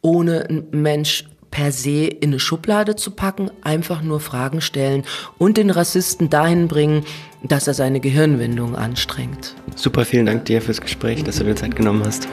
ohne 0.00 0.48
ein 0.48 0.68
Mensch 0.70 1.26
per 1.50 1.72
se 1.72 2.06
in 2.06 2.30
eine 2.30 2.40
Schublade 2.40 2.96
zu 2.96 3.10
packen, 3.10 3.50
einfach 3.62 4.02
nur 4.02 4.20
Fragen 4.20 4.60
stellen 4.60 5.04
und 5.38 5.56
den 5.56 5.70
Rassisten 5.70 6.30
dahin 6.30 6.68
bringen, 6.68 7.04
dass 7.42 7.66
er 7.66 7.74
seine 7.74 8.00
Gehirnwindung 8.00 8.76
anstrengt. 8.76 9.54
Super, 9.76 10.04
vielen 10.04 10.26
Dank 10.26 10.44
dir 10.46 10.60
fürs 10.60 10.80
Gespräch, 10.80 11.24
dass 11.24 11.38
du 11.38 11.44
dir 11.44 11.54
Zeit 11.54 11.76
genommen 11.76 12.02
hast. 12.04 12.28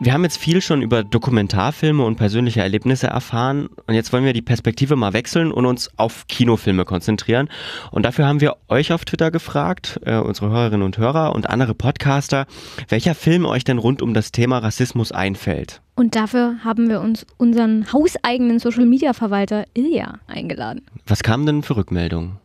Wir 0.00 0.12
haben 0.12 0.24
jetzt 0.24 0.38
viel 0.38 0.60
schon 0.60 0.82
über 0.82 1.04
Dokumentarfilme 1.04 2.04
und 2.04 2.16
persönliche 2.16 2.60
Erlebnisse 2.60 3.06
erfahren 3.06 3.68
und 3.86 3.94
jetzt 3.94 4.12
wollen 4.12 4.24
wir 4.24 4.32
die 4.32 4.42
Perspektive 4.42 4.96
mal 4.96 5.12
wechseln 5.12 5.52
und 5.52 5.66
uns 5.66 5.88
auf 5.96 6.26
Kinofilme 6.26 6.84
konzentrieren. 6.84 7.48
Und 7.92 8.04
dafür 8.04 8.26
haben 8.26 8.40
wir 8.40 8.56
euch 8.68 8.92
auf 8.92 9.04
Twitter 9.04 9.30
gefragt, 9.30 10.00
äh, 10.04 10.16
unsere 10.16 10.50
Hörerinnen 10.50 10.82
und 10.82 10.98
Hörer 10.98 11.32
und 11.32 11.48
andere 11.48 11.74
Podcaster, 11.74 12.46
welcher 12.88 13.14
Film 13.14 13.46
euch 13.46 13.62
denn 13.62 13.78
rund 13.78 14.02
um 14.02 14.14
das 14.14 14.32
Thema 14.32 14.58
Rassismus 14.58 15.12
einfällt. 15.12 15.80
Und 15.94 16.16
dafür 16.16 16.56
haben 16.64 16.88
wir 16.88 17.00
uns 17.00 17.24
unseren 17.36 17.92
hauseigenen 17.92 18.58
Social-Media-Verwalter 18.58 19.64
Ilja 19.74 20.14
eingeladen. 20.26 20.82
Was 21.06 21.22
kamen 21.22 21.46
denn 21.46 21.62
für 21.62 21.76
Rückmeldungen? 21.76 22.40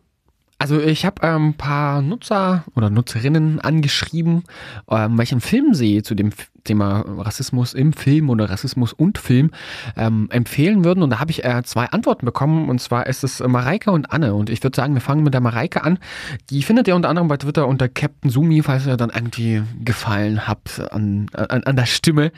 Also 0.59 0.79
ich 0.79 1.05
habe 1.05 1.23
ein 1.23 1.35
ähm, 1.35 1.53
paar 1.53 2.01
Nutzer 2.01 2.65
oder 2.75 2.89
Nutzerinnen 2.89 3.61
angeschrieben, 3.61 4.43
ähm, 4.89 5.17
welchen 5.17 5.39
Film 5.39 5.73
sie 5.73 6.03
zu 6.03 6.15
dem 6.15 6.31
Thema 6.63 7.03
Rassismus 7.07 7.73
im 7.73 7.93
Film 7.93 8.29
oder 8.29 8.49
Rassismus 8.49 8.93
und 8.93 9.17
Film 9.17 9.51
ähm, 9.97 10.27
empfehlen 10.31 10.83
würden. 10.83 11.03
Und 11.03 11.09
da 11.11 11.19
habe 11.19 11.31
ich 11.31 11.43
äh, 11.43 11.61
zwei 11.63 11.85
Antworten 11.85 12.25
bekommen. 12.25 12.69
Und 12.69 12.79
zwar 12.79 13.07
ist 13.07 13.23
es 13.23 13.39
Mareike 13.39 13.91
und 13.91 14.11
Anne. 14.11 14.33
Und 14.33 14.49
ich 14.49 14.63
würde 14.63 14.75
sagen, 14.75 14.93
wir 14.93 15.01
fangen 15.01 15.23
mit 15.23 15.33
der 15.33 15.41
Mareike 15.41 15.83
an. 15.83 15.99
Die 16.49 16.63
findet 16.63 16.87
ihr 16.87 16.95
unter 16.95 17.09
anderem 17.09 17.27
bei 17.27 17.37
Twitter 17.37 17.67
unter 17.67 17.87
Captain 17.87 18.29
Sumi, 18.29 18.61
falls 18.63 18.85
ihr 18.85 18.97
dann 18.97 19.09
irgendwie 19.09 19.61
gefallen 19.83 20.47
habt 20.47 20.79
an, 20.91 21.27
an, 21.33 21.63
an 21.63 21.75
der 21.75 21.85
Stimme. 21.85 22.31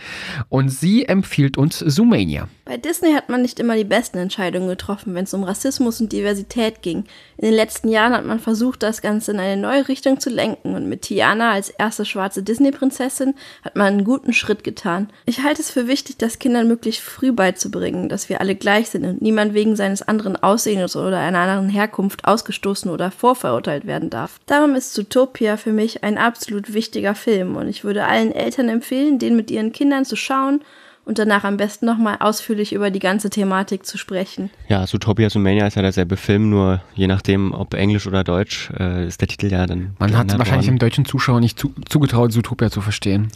Und 0.49 0.69
sie 0.69 1.05
empfiehlt 1.05 1.57
uns 1.57 1.79
Zoomania. 1.79 2.47
Bei 2.65 2.77
Disney 2.77 3.13
hat 3.13 3.29
man 3.29 3.41
nicht 3.41 3.60
immer 3.60 3.75
die 3.75 3.84
besten 3.84 4.17
Entscheidungen 4.17 4.69
getroffen, 4.69 5.13
wenn 5.13 5.25
es 5.25 5.34
um 5.34 5.43
Rassismus 5.43 5.99
und 5.99 6.12
Diversität 6.12 6.81
ging. 6.81 7.05
In 7.38 7.45
den 7.45 7.53
letzten 7.53 7.89
Jahren 7.89 8.13
hat 8.13 8.25
man 8.25 8.39
versucht, 8.39 8.84
das 8.84 9.01
Ganze 9.01 9.31
in 9.31 9.39
eine 9.39 9.62
neue 9.62 9.88
Richtung 9.88 10.19
zu 10.19 10.29
lenken. 10.29 10.75
Und 10.75 10.88
mit 10.88 11.01
Tiana 11.01 11.51
als 11.51 11.69
erste 11.69 12.05
schwarze 12.05 12.43
Disney-Prinzessin 12.43 13.34
hat 13.63 13.75
man 13.75 13.88
einen 13.88 14.03
guten 14.12 14.34
Schritt 14.34 14.65
getan. 14.65 15.08
Ich 15.26 15.41
halte 15.41 15.62
es 15.62 15.71
für 15.71 15.88
wichtig, 15.88 16.17
das 16.17 16.38
Kindern 16.38 16.67
möglichst 16.67 17.00
früh 17.00 17.32
beizubringen, 17.32 18.10
dass 18.10 18.28
wir 18.28 18.41
alle 18.41 18.56
gleich 18.56 18.89
sind 18.89 19.06
und 19.06 19.21
niemand 19.21 19.54
wegen 19.54 19.78
seines 19.78 20.02
anderen 20.02 20.36
Aussehens 20.36 20.97
oder 20.97 21.17
einer 21.17 21.39
anderen 21.39 21.69
Herkunft 21.69 22.26
ausgestoßen 22.26 22.91
oder 22.91 23.10
vorverurteilt 23.10 23.88
werden 23.88 24.10
darf. 24.10 24.41
Darum 24.47 24.76
ist 24.76 24.93
Zootopia 24.93 25.56
für 25.56 25.71
mich 25.71 26.04
ein 26.04 26.17
absolut 26.17 26.74
wichtiger 26.74 27.15
Film 27.15 27.56
und 27.56 27.69
ich 27.69 27.86
würde 27.86 28.06
allen 28.06 28.34
Eltern 28.34 28.67
empfehlen, 28.67 29.17
den 29.17 29.38
mit 29.38 29.50
ihren 29.50 29.71
Kindern 29.71 30.04
zu 30.04 30.17
schauen 30.17 30.60
und 31.06 31.19
danach 31.19 31.43
am 31.43 31.58
besten 31.58 31.86
nochmal 31.86 32.17
ausführlich 32.19 32.74
über 32.74 32.91
die 32.91 33.00
ganze 33.00 33.30
Thematik 33.30 33.86
zu 33.86 33.97
sprechen. 33.97 34.50
Ja, 34.67 34.86
Zootopia 34.86 35.30
Sumania 35.30 35.67
ist 35.67 35.76
ja 35.76 35.82
derselbe 35.82 36.17
Film, 36.17 36.50
nur 36.50 36.82
je 36.93 37.08
nachdem, 37.08 37.54
ob 37.54 37.74
Englisch 37.74 38.08
oder 38.08 38.24
Deutsch, 38.24 38.69
äh, 38.80 39.08
ist 39.08 39.21
der 39.21 39.28
Titel 39.28 39.47
ja 39.47 39.65
dann. 39.65 39.95
Man 40.00 40.15
hat 40.17 40.38
wahrscheinlich 40.38 40.67
worden. 40.67 40.78
dem 40.78 40.80
deutschen 40.80 41.06
Zuschauer 41.06 41.39
nicht 41.39 41.58
zu, 41.58 41.74
zugetraut, 41.89 42.32
Zootopia 42.32 42.69
zu 42.69 42.82
verstehen. 42.82 43.30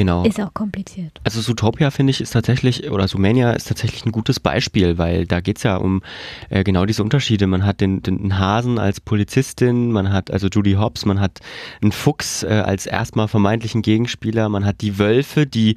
Genau. 0.00 0.24
Ist 0.24 0.40
auch 0.40 0.54
kompliziert. 0.54 1.20
Also 1.24 1.42
Zootopia 1.42 1.90
finde 1.90 2.12
ich 2.12 2.22
ist 2.22 2.30
tatsächlich, 2.30 2.90
oder 2.90 3.06
Sumania 3.06 3.52
ist 3.52 3.68
tatsächlich 3.68 4.06
ein 4.06 4.12
gutes 4.12 4.40
Beispiel, 4.40 4.96
weil 4.96 5.26
da 5.26 5.40
geht 5.40 5.58
es 5.58 5.62
ja 5.62 5.76
um 5.76 6.00
äh, 6.48 6.64
genau 6.64 6.86
diese 6.86 7.02
Unterschiede. 7.02 7.46
Man 7.46 7.66
hat 7.66 7.82
den, 7.82 8.00
den 8.00 8.38
Hasen 8.38 8.78
als 8.78 8.98
Polizistin, 8.98 9.92
man 9.92 10.10
hat 10.10 10.30
also 10.30 10.48
Judy 10.48 10.72
Hobbs, 10.72 11.04
man 11.04 11.20
hat 11.20 11.40
einen 11.82 11.92
Fuchs 11.92 12.44
äh, 12.44 12.46
als 12.46 12.86
erstmal 12.86 13.28
vermeintlichen 13.28 13.82
Gegenspieler, 13.82 14.48
man 14.48 14.64
hat 14.64 14.80
die 14.80 14.98
Wölfe, 14.98 15.46
die 15.46 15.76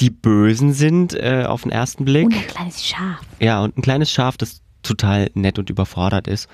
die 0.00 0.10
Bösen 0.10 0.72
sind 0.72 1.14
äh, 1.14 1.44
auf 1.46 1.62
den 1.62 1.70
ersten 1.70 2.04
Blick. 2.04 2.26
Und 2.26 2.34
ein 2.34 2.46
kleines 2.48 2.84
Schaf. 2.84 3.20
Ja, 3.38 3.62
und 3.62 3.78
ein 3.78 3.82
kleines 3.82 4.10
Schaf, 4.10 4.36
das 4.36 4.60
total 4.82 5.30
nett 5.34 5.58
und 5.60 5.70
überfordert 5.70 6.26
ist. 6.26 6.48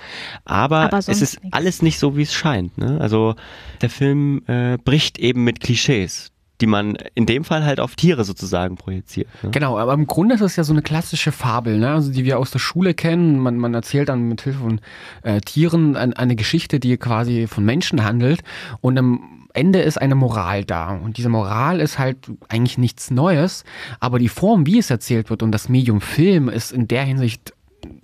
Aber, 0.44 0.80
Aber 0.80 0.98
es 0.98 1.08
ist 1.08 1.42
nix. 1.42 1.56
alles 1.56 1.80
nicht 1.80 1.98
so, 1.98 2.18
wie 2.18 2.22
es 2.22 2.34
scheint. 2.34 2.76
Ne? 2.76 2.98
Also 3.00 3.34
der 3.80 3.90
Film 3.90 4.42
äh, 4.46 4.76
bricht 4.76 5.18
eben 5.18 5.42
mit 5.44 5.60
Klischees. 5.60 6.29
Die 6.60 6.66
man 6.66 6.96
in 7.14 7.26
dem 7.26 7.44
Fall 7.44 7.64
halt 7.64 7.80
auf 7.80 7.96
Tiere 7.96 8.24
sozusagen 8.24 8.76
projiziert. 8.76 9.28
Ne? 9.42 9.50
Genau, 9.50 9.78
aber 9.78 9.94
im 9.94 10.06
Grunde 10.06 10.34
ist 10.34 10.40
es 10.40 10.56
ja 10.56 10.64
so 10.64 10.72
eine 10.72 10.82
klassische 10.82 11.32
Fabel, 11.32 11.78
ne? 11.78 11.90
also 11.92 12.12
die 12.12 12.24
wir 12.24 12.38
aus 12.38 12.50
der 12.50 12.58
Schule 12.58 12.94
kennen. 12.94 13.38
Man, 13.38 13.56
man 13.56 13.74
erzählt 13.74 14.08
dann 14.08 14.28
mit 14.28 14.42
Hilfe 14.42 14.60
von 14.60 14.80
äh, 15.22 15.40
Tieren 15.40 15.96
ein, 15.96 16.12
eine 16.12 16.36
Geschichte, 16.36 16.80
die 16.80 16.96
quasi 16.96 17.46
von 17.46 17.64
Menschen 17.64 18.04
handelt 18.04 18.40
und 18.80 18.98
am 18.98 19.40
Ende 19.52 19.80
ist 19.80 20.00
eine 20.00 20.14
Moral 20.14 20.64
da. 20.64 20.94
Und 20.94 21.16
diese 21.16 21.28
Moral 21.28 21.80
ist 21.80 21.98
halt 21.98 22.18
eigentlich 22.48 22.78
nichts 22.78 23.10
Neues, 23.10 23.64
aber 23.98 24.18
die 24.18 24.28
Form, 24.28 24.66
wie 24.66 24.78
es 24.78 24.90
erzählt 24.90 25.30
wird 25.30 25.42
und 25.42 25.52
das 25.52 25.68
Medium 25.68 26.00
Film 26.00 26.48
ist 26.48 26.72
in 26.72 26.86
der 26.86 27.04
Hinsicht 27.04 27.52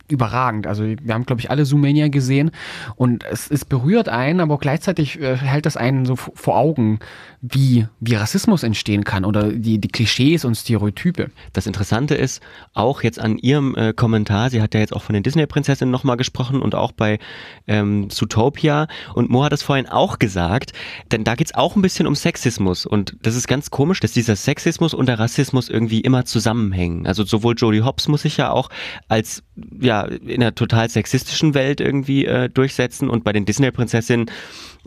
überragend. 0.09 0.67
Also 0.67 0.85
wir 0.85 1.15
haben, 1.15 1.27
glaube 1.27 1.41
ich, 1.41 1.51
alle 1.51 1.65
Zoomania 1.65 2.09
gesehen 2.09 2.51
und 2.97 3.25
es, 3.25 3.51
es 3.51 3.65
berührt 3.65 4.09
einen, 4.09 4.41
aber 4.41 4.59
gleichzeitig 4.59 5.21
äh, 5.21 5.37
hält 5.37 5.67
das 5.67 5.77
einen 5.77 6.07
so 6.07 6.17
vor 6.17 6.57
Augen, 6.57 7.01
wie, 7.41 7.87
wie 8.01 8.15
Rassismus 8.15 8.63
entstehen 8.63 9.05
kann 9.05 9.25
oder 9.25 9.53
die, 9.53 9.79
die 9.79 9.89
Klischees 9.89 10.45
und 10.45 10.55
Stereotype. 10.55 11.31
Das 11.53 11.67
Interessante 11.67 12.15
ist 12.15 12.43
auch 12.75 13.03
jetzt 13.03 13.19
an 13.19 13.39
ihrem 13.39 13.75
äh, 13.75 13.93
Kommentar, 13.93 14.51
sie 14.51 14.63
hat 14.63 14.75
ja 14.75 14.81
jetzt 14.81 14.95
auch 14.95 15.03
von 15.03 15.15
den 15.15 15.23
Disney-Prinzessinnen 15.23 15.91
nochmal 15.91 16.17
gesprochen 16.17 16.63
und 16.63 16.75
auch 16.75 16.93
bei 16.93 17.19
ähm, 17.67 18.11
Zootopia 18.11 18.87
und 19.15 19.31
Mo 19.31 19.45
hat 19.45 19.53
es 19.53 19.63
vorhin 19.63 19.89
auch 19.89 20.19
gesagt, 20.19 20.73
denn 21.13 21.25
da 21.25 21.35
geht 21.35 21.49
es 21.49 21.55
auch 21.55 21.77
ein 21.77 21.83
bisschen 21.83 22.07
um 22.07 22.15
Sexismus 22.15 22.87
und 22.87 23.17
das 23.23 23.37
ist 23.37 23.49
ganz 23.49 23.71
komisch, 23.71 24.01
dass 24.01 24.13
dieser 24.13 24.37
Sexismus 24.37 24.95
und 24.95 25.07
der 25.07 25.19
Rassismus 25.19 25.69
irgendwie 25.69 26.01
immer 26.01 26.25
zusammenhängen. 26.25 27.07
Also 27.07 27.25
sowohl 27.25 27.55
Jodie 27.57 27.83
Hobbs 27.83 28.09
muss 28.09 28.23
sich 28.23 28.37
ja 28.37 28.51
auch 28.51 28.71
als 29.09 29.43
ja 29.81 29.96
in 30.03 30.43
einer 30.43 30.55
total 30.55 30.89
sexistischen 30.89 31.55
Welt 31.55 31.81
irgendwie 31.81 32.25
äh, 32.25 32.49
durchsetzen 32.49 33.09
und 33.09 33.25
bei 33.25 33.33
den 33.33 33.45
Disney-Prinzessinnen 33.45 34.31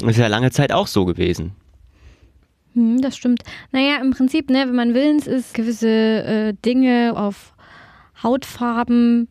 ist 0.05 0.17
ja 0.17 0.27
lange 0.27 0.51
Zeit 0.51 0.71
auch 0.71 0.87
so 0.87 1.05
gewesen. 1.05 1.51
Hm, 2.73 3.01
das 3.01 3.17
stimmt. 3.17 3.43
Naja, 3.71 3.97
im 4.01 4.11
Prinzip, 4.11 4.49
ne, 4.49 4.65
wenn 4.67 4.75
man 4.75 4.93
willens 4.93 5.27
ist, 5.27 5.53
gewisse 5.53 5.89
äh, 5.89 6.53
Dinge 6.63 7.13
auf 7.15 7.53
Hautfarben 8.21 9.27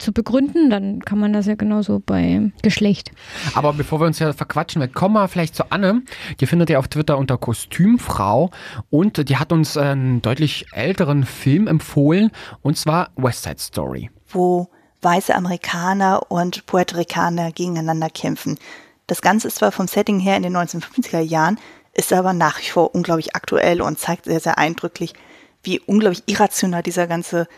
zu 0.00 0.12
begründen, 0.12 0.70
dann 0.70 1.00
kann 1.00 1.18
man 1.18 1.32
das 1.32 1.46
ja 1.46 1.54
genauso 1.54 2.00
bei 2.04 2.50
Geschlecht. 2.62 3.12
Aber 3.54 3.72
bevor 3.72 4.00
wir 4.00 4.06
uns 4.06 4.18
ja 4.18 4.32
verquatschen, 4.32 4.80
wir 4.80 4.88
kommen 4.88 5.14
mal 5.14 5.28
vielleicht 5.28 5.54
zu 5.54 5.70
Anne. 5.70 6.02
Die 6.40 6.46
findet 6.46 6.70
ihr 6.70 6.78
auf 6.78 6.88
Twitter 6.88 7.18
unter 7.18 7.38
Kostümfrau 7.38 8.50
und 8.88 9.28
die 9.28 9.36
hat 9.36 9.52
uns 9.52 9.76
einen 9.76 10.22
deutlich 10.22 10.66
älteren 10.72 11.24
Film 11.24 11.66
empfohlen 11.66 12.30
und 12.62 12.76
zwar 12.76 13.10
West 13.16 13.44
Side 13.44 13.58
Story. 13.58 14.10
Wo 14.28 14.70
weiße 15.02 15.34
Amerikaner 15.34 16.30
und 16.30 16.66
Puerto 16.66 16.96
Ricaner 16.96 17.52
gegeneinander 17.52 18.10
kämpfen. 18.10 18.58
Das 19.06 19.22
Ganze 19.22 19.48
ist 19.48 19.56
zwar 19.56 19.72
vom 19.72 19.88
Setting 19.88 20.20
her 20.20 20.36
in 20.36 20.42
den 20.42 20.56
1950er 20.56 21.20
Jahren, 21.20 21.58
ist 21.92 22.12
aber 22.12 22.32
nach 22.32 22.60
wie 22.60 22.68
vor 22.68 22.94
unglaublich 22.94 23.34
aktuell 23.34 23.80
und 23.80 23.98
zeigt 23.98 24.26
sehr, 24.26 24.40
sehr 24.40 24.58
eindrücklich, 24.58 25.14
wie 25.62 25.80
unglaublich 25.80 26.22
irrational 26.26 26.82
dieser 26.82 27.06
ganze 27.06 27.48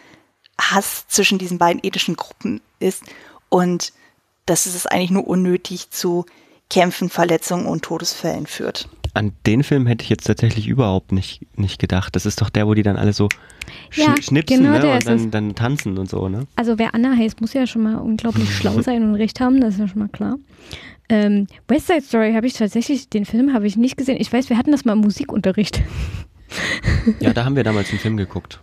Hass 0.61 1.07
zwischen 1.09 1.39
diesen 1.39 1.59
beiden 1.59 1.81
ethischen 1.85 2.17
Gruppen 2.17 2.61
ist 2.79 3.03
und 3.49 3.93
dass 4.47 4.67
es 4.67 4.87
eigentlich 4.87 5.11
nur 5.11 5.27
unnötig 5.27 5.91
zu 5.91 6.27
Kämpfen, 6.71 7.11
Verletzungen 7.11 7.67
und 7.67 7.83
Todesfällen 7.83 8.47
führt. 8.47 8.89
An 9.15 9.33
den 9.47 9.63
Film 9.63 9.87
hätte 9.87 10.03
ich 10.05 10.09
jetzt 10.09 10.27
tatsächlich 10.27 10.69
überhaupt 10.69 11.13
nicht, 11.13 11.43
nicht 11.59 11.79
gedacht. 11.79 12.17
Das 12.17 12.25
ist 12.25 12.41
doch 12.41 12.49
der, 12.49 12.67
wo 12.67 12.75
die 12.75 12.83
dann 12.83 12.97
alle 12.97 13.13
so 13.13 13.29
Ja, 13.95 14.15
schnipsen 14.21 14.63
genau 14.63 14.79
ne? 14.79 14.95
und 14.95 15.07
dann, 15.07 15.31
dann 15.31 15.55
tanzen 15.55 15.99
und 15.99 16.09
so. 16.09 16.29
Ne? 16.29 16.47
Also 16.57 16.79
wer 16.79 16.95
Anna 16.95 17.15
heißt, 17.15 17.41
muss 17.41 17.53
ja 17.53 17.67
schon 17.67 17.83
mal 17.83 17.97
unglaublich 17.97 18.49
schlau 18.57 18.81
sein 18.81 19.03
und 19.03 19.15
recht 19.15 19.41
haben, 19.41 19.61
das 19.61 19.75
ist 19.75 19.81
ja 19.81 19.89
schon 19.89 19.99
mal 19.99 20.09
klar. 20.09 20.37
Ähm, 21.09 21.47
West 21.69 21.89
Side 21.89 22.03
Story 22.03 22.33
habe 22.33 22.47
ich 22.47 22.55
tatsächlich, 22.55 23.11
den 23.11 23.27
Film 23.27 23.53
habe 23.53 23.67
ich 23.67 23.77
nicht 23.77 23.99
gesehen. 23.99 24.17
Ich 24.19 24.33
weiß, 24.33 24.49
wir 24.49 24.57
hatten 24.57 24.73
das 24.73 24.85
mal 24.87 24.95
im 24.95 25.01
Musikunterricht. 25.01 25.83
Ja, 27.21 27.35
da 27.35 27.45
haben 27.45 27.57
wir 27.57 27.65
damals 27.65 27.91
einen 27.91 27.99
Film 27.99 28.17
geguckt. 28.17 28.61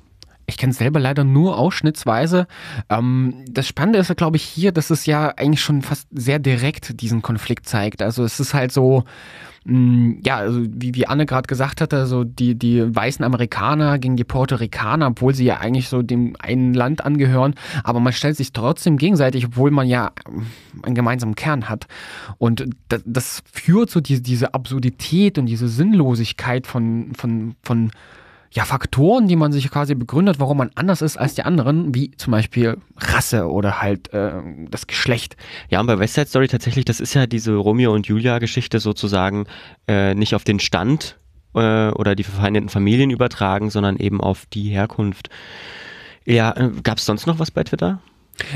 Ich 0.49 0.57
kenne 0.57 0.71
es 0.71 0.77
selber 0.77 0.99
leider 0.99 1.23
nur 1.23 1.57
ausschnittsweise. 1.57 2.47
Ähm, 2.89 3.45
das 3.49 3.67
Spannende 3.67 3.99
ist 3.99 4.09
ja, 4.09 4.15
glaube 4.15 4.38
ich, 4.38 4.43
hier, 4.43 4.71
dass 4.71 4.89
es 4.89 5.05
ja 5.05 5.29
eigentlich 5.38 5.62
schon 5.62 5.81
fast 5.81 6.07
sehr 6.12 6.39
direkt 6.39 7.01
diesen 7.01 7.21
Konflikt 7.21 7.67
zeigt. 7.67 8.01
Also 8.01 8.23
es 8.23 8.39
ist 8.39 8.53
halt 8.53 8.71
so, 8.71 9.05
mh, 9.65 10.15
ja, 10.25 10.38
also 10.38 10.62
wie, 10.62 10.95
wie 10.95 11.07
Anne 11.07 11.25
gerade 11.25 11.47
gesagt 11.47 11.81
hatte, 11.81 12.05
so 12.05 12.23
die, 12.23 12.55
die 12.55 12.95
weißen 12.95 13.23
Amerikaner 13.23 13.99
gegen 13.99 14.15
die 14.15 14.23
Puerto 14.23 14.55
Ricaner, 14.55 15.07
obwohl 15.07 15.33
sie 15.33 15.45
ja 15.45 15.57
eigentlich 15.57 15.89
so 15.89 16.01
dem 16.01 16.35
einen 16.39 16.73
Land 16.73 17.05
angehören, 17.05 17.55
aber 17.83 17.99
man 17.99 18.13
stellt 18.13 18.38
sich 18.38 18.53
trotzdem 18.53 18.97
gegenseitig, 18.97 19.45
obwohl 19.45 19.71
man 19.71 19.88
ja 19.88 20.12
ähm, 20.27 20.47
einen 20.83 20.95
gemeinsamen 20.95 21.35
Kern 21.35 21.69
hat. 21.69 21.88
Und 22.38 22.65
das, 22.89 23.03
das 23.05 23.43
führt 23.51 23.89
so 23.89 24.01
diese, 24.01 24.21
diese 24.21 24.53
Absurdität 24.53 25.38
und 25.38 25.45
diese 25.45 25.67
Sinnlosigkeit 25.67 26.67
von, 26.67 27.12
von, 27.15 27.55
von 27.63 27.91
ja, 28.51 28.65
Faktoren, 28.65 29.27
die 29.27 29.35
man 29.35 29.51
sich 29.51 29.69
quasi 29.69 29.93
begründet, 29.93 30.39
warum 30.39 30.57
man 30.57 30.71
anders 30.73 31.01
ist 31.01 31.17
als 31.17 31.35
die 31.35 31.43
anderen, 31.43 31.93
wie 31.93 32.12
zum 32.12 32.31
Beispiel 32.31 32.77
Rasse 32.97 33.47
oder 33.47 33.81
halt 33.81 34.12
äh, 34.12 34.31
das 34.69 34.88
Geschlecht. 34.88 35.38
Ja, 35.69 35.79
und 35.79 35.88
bei 35.88 35.99
West 35.99 36.15
Side 36.15 36.27
Story 36.27 36.47
tatsächlich, 36.47 36.85
das 36.85 36.99
ist 36.99 37.13
ja 37.13 37.27
diese 37.27 37.55
Romeo 37.55 37.93
und 37.93 38.07
Julia-Geschichte 38.07 38.79
sozusagen 38.79 39.45
äh, 39.88 40.15
nicht 40.15 40.33
auf 40.33 40.43
den 40.43 40.59
Stand 40.59 41.19
äh, 41.53 41.89
oder 41.89 42.15
die 42.15 42.23
verfeindeten 42.23 42.69
Familien 42.69 43.12
übertragen, 43.12 43.69
sondern 43.69 43.97
eben 43.97 44.19
auf 44.19 44.47
die 44.47 44.69
Herkunft. 44.69 45.29
Ja, 46.25 46.55
äh, 46.57 46.71
gab 46.81 46.97
es 46.97 47.05
sonst 47.05 47.27
noch 47.27 47.38
was 47.38 47.51
bei 47.51 47.63
Twitter? 47.63 47.99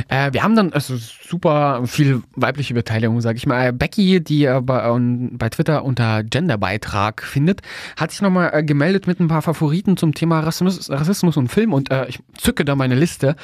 Äh, 0.07 0.33
wir 0.33 0.43
haben 0.43 0.55
dann 0.55 0.73
also 0.73 0.95
super 0.97 1.81
viel 1.85 2.21
weibliche 2.35 2.73
Beteiligung, 2.73 3.21
sag 3.21 3.35
ich 3.35 3.45
mal. 3.45 3.73
Becky, 3.73 4.23
die 4.23 4.45
äh, 4.45 4.61
bei, 4.61 4.83
ähm, 4.87 5.37
bei 5.37 5.49
Twitter 5.49 5.83
unter 5.83 6.23
Genderbeitrag 6.23 7.23
findet, 7.23 7.61
hat 7.97 8.11
sich 8.11 8.21
nochmal 8.21 8.51
äh, 8.53 8.63
gemeldet 8.63 9.07
mit 9.07 9.19
ein 9.19 9.27
paar 9.27 9.41
Favoriten 9.41 9.97
zum 9.97 10.13
Thema 10.13 10.41
Rassismus, 10.41 10.89
Rassismus 10.89 11.37
und 11.37 11.49
Film 11.49 11.73
und 11.73 11.91
äh, 11.91 12.07
ich 12.07 12.19
zücke 12.37 12.65
da 12.65 12.75
meine 12.75 12.95
Liste, 12.95 13.35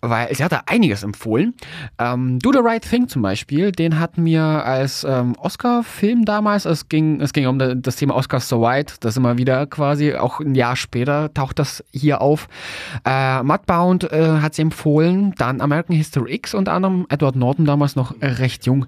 weil 0.00 0.34
sie 0.34 0.44
hat 0.44 0.52
da 0.52 0.62
einiges 0.66 1.02
empfohlen. 1.02 1.54
Ähm, 1.98 2.38
Do 2.40 2.52
the 2.52 2.60
Right 2.62 2.88
Thing 2.88 3.08
zum 3.08 3.22
Beispiel, 3.22 3.72
den 3.72 3.98
hat 3.98 4.18
mir 4.18 4.42
als 4.42 5.04
ähm, 5.04 5.34
Oscar-Film 5.38 6.24
damals, 6.24 6.64
es 6.64 6.88
ging, 6.88 7.20
es 7.20 7.32
ging 7.32 7.46
um 7.46 7.58
das 7.58 7.96
Thema 7.96 8.14
Oscars 8.14 8.48
So 8.48 8.60
White, 8.60 8.94
das 9.00 9.16
immer 9.16 9.38
wieder 9.38 9.66
quasi, 9.66 10.14
auch 10.14 10.40
ein 10.40 10.54
Jahr 10.54 10.76
später 10.76 11.32
taucht 11.32 11.58
das 11.58 11.84
hier 11.92 12.20
auf. 12.20 12.48
Äh, 13.04 13.42
Mudbound 13.42 14.10
äh, 14.12 14.38
hat 14.40 14.54
sie 14.54 14.62
empfohlen, 14.62 15.34
dann 15.38 15.60
American 15.60 15.85
History 15.94 16.34
X 16.34 16.54
unter 16.54 16.72
anderem, 16.72 17.06
Edward 17.08 17.36
Norton 17.36 17.64
damals 17.64 17.96
noch 17.96 18.14
recht 18.20 18.66
jung, 18.66 18.86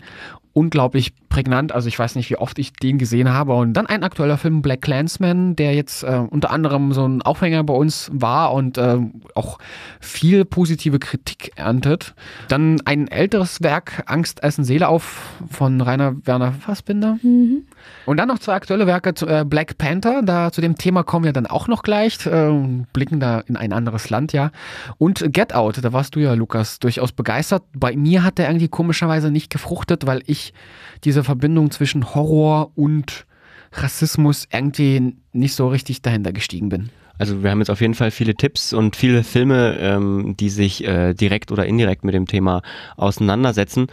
unglaublich 0.53 1.13
prägnant, 1.29 1.73
also 1.73 1.89
ich 1.89 1.99
weiß 1.99 2.17
nicht, 2.17 2.31
wie 2.31 2.37
oft 2.37 2.59
ich 2.59 2.73
den 2.73 2.99
gesehen 2.99 3.29
habe 3.29 3.55
und 3.55 3.75
dann 3.75 3.87
ein 3.87 4.03
aktueller 4.03 4.39
Film, 4.39 4.63
Black 4.63 4.83
Clansman, 4.83 5.55
der 5.57 5.75
jetzt 5.75 6.03
äh, 6.03 6.23
unter 6.29 6.51
anderem 6.51 6.93
so 6.93 7.07
ein 7.07 7.23
Aufhänger 7.23 7.63
bei 7.65 7.75
uns 7.75 8.11
war 8.13 8.53
und 8.53 8.79
äh, 8.79 8.99
auch 9.35 9.59
viel 10.01 10.45
positive 10.45 10.99
Kritik 10.99 11.53
erntet. 11.57 12.15
Dann 12.49 12.81
ein 12.85 13.09
älteres 13.09 13.63
Werk, 13.63 14.03
Angst, 14.07 14.43
Essen, 14.43 14.65
Seele 14.65 14.89
auf 14.89 15.37
von 15.51 15.81
Rainer 15.81 16.17
Werner 16.25 16.53
Fassbinder. 16.53 17.19
Mhm. 17.23 17.65
Und 18.07 18.17
dann 18.17 18.29
noch 18.29 18.39
zwei 18.39 18.55
aktuelle 18.55 18.87
Werke, 18.87 19.15
zu, 19.15 19.27
äh, 19.27 19.45
Black 19.47 19.79
Panther, 19.79 20.23
da 20.23 20.51
zu 20.51 20.61
dem 20.61 20.77
Thema 20.77 21.03
kommen 21.03 21.25
wir 21.25 21.33
dann 21.33 21.47
auch 21.47 21.69
noch 21.69 21.83
gleich, 21.83 22.27
äh, 22.27 22.51
blicken 22.93 23.21
da 23.21 23.41
in 23.41 23.57
ein 23.57 23.73
anderes 23.73 24.11
Land, 24.11 24.33
ja. 24.33 24.51
Und 24.97 25.33
Get 25.33 25.55
Out, 25.55 25.79
da 25.83 25.93
warst 25.93 26.17
du 26.17 26.21
ja, 26.21 26.35
Lukas, 26.35 26.79
durchaus 26.79 27.13
begeistert. 27.13 27.63
Bei 27.75 27.95
mir 27.97 28.25
hat 28.25 28.39
der 28.39 28.49
irgendwie 28.49 28.69
komischerweise 28.69 29.31
nicht 29.31 29.51
gefruchtet, 29.51 30.07
weil 30.07 30.23
ich 30.27 30.38
diese 31.05 31.25
Verbindung 31.25 31.71
zwischen 31.71 32.15
Horror 32.15 32.73
und 32.75 33.27
Rassismus 33.73 34.49
irgendwie 34.53 35.17
nicht 35.33 35.55
so 35.55 35.69
richtig 35.69 36.03
dahinter 36.03 36.33
gestiegen 36.33 36.69
bin. 36.69 36.91
Also 37.19 37.43
wir 37.43 37.51
haben 37.51 37.59
jetzt 37.59 37.71
auf 37.71 37.81
jeden 37.81 37.95
Fall 37.95 38.11
viele 38.11 38.35
Tipps 38.35 38.73
und 38.73 38.95
viele 38.95 39.25
Filme, 39.25 39.77
ähm, 39.81 40.37
die 40.39 40.51
sich 40.51 40.85
äh, 40.85 41.15
direkt 41.15 41.51
oder 41.51 41.67
indirekt 41.67 42.05
mit 42.05 42.15
dem 42.15 42.27
Thema 42.27 42.63
auseinandersetzen. 42.97 43.89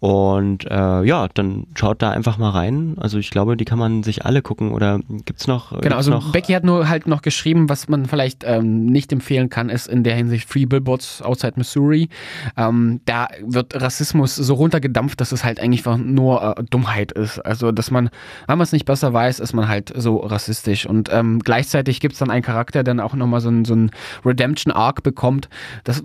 Und 0.00 0.64
äh, 0.70 1.02
ja, 1.02 1.28
dann 1.34 1.66
schaut 1.74 2.00
da 2.00 2.10
einfach 2.10 2.38
mal 2.38 2.50
rein. 2.50 2.96
Also 2.98 3.18
ich 3.18 3.30
glaube, 3.30 3.56
die 3.58 3.66
kann 3.66 3.78
man 3.78 4.02
sich 4.02 4.24
alle 4.24 4.40
gucken. 4.40 4.72
Oder 4.72 5.00
gibt's 5.26 5.46
noch? 5.46 5.70
Genau, 5.70 5.80
gibt's 5.80 5.96
also 5.96 6.10
noch? 6.10 6.32
Becky 6.32 6.54
hat 6.54 6.64
nur 6.64 6.88
halt 6.88 7.06
noch 7.06 7.20
geschrieben, 7.20 7.68
was 7.68 7.88
man 7.88 8.06
vielleicht 8.06 8.42
ähm, 8.44 8.86
nicht 8.86 9.12
empfehlen 9.12 9.50
kann, 9.50 9.68
ist 9.68 9.88
in 9.88 10.02
der 10.02 10.14
Hinsicht 10.14 10.48
Free 10.48 10.64
Billboards 10.64 11.20
Outside 11.20 11.54
Missouri. 11.56 12.08
Ähm, 12.56 13.00
da 13.04 13.28
wird 13.44 13.80
Rassismus 13.80 14.36
so 14.36 14.54
runtergedampft, 14.54 15.20
dass 15.20 15.32
es 15.32 15.44
halt 15.44 15.60
eigentlich 15.60 15.80
einfach 15.80 15.98
nur 15.98 16.56
äh, 16.56 16.64
Dummheit 16.70 17.12
ist. 17.12 17.38
Also, 17.38 17.70
dass 17.70 17.90
man, 17.90 18.08
wenn 18.46 18.58
man 18.58 18.64
es 18.64 18.72
nicht 18.72 18.86
besser 18.86 19.12
weiß, 19.12 19.38
ist 19.40 19.52
man 19.52 19.68
halt 19.68 19.92
so 19.94 20.16
rassistisch. 20.16 20.86
Und 20.86 21.10
ähm, 21.12 21.40
gleichzeitig 21.40 22.00
gibt's 22.00 22.18
dann 22.18 22.30
einen 22.30 22.42
Charakter, 22.42 22.82
der 22.82 22.94
dann 22.94 23.00
auch 23.00 23.14
nochmal 23.14 23.40
so 23.40 23.50
ein, 23.50 23.64
so 23.64 23.74
ein 23.74 23.90
Redemption-Arc 24.24 25.02
bekommt. 25.02 25.48
Das 25.84 26.02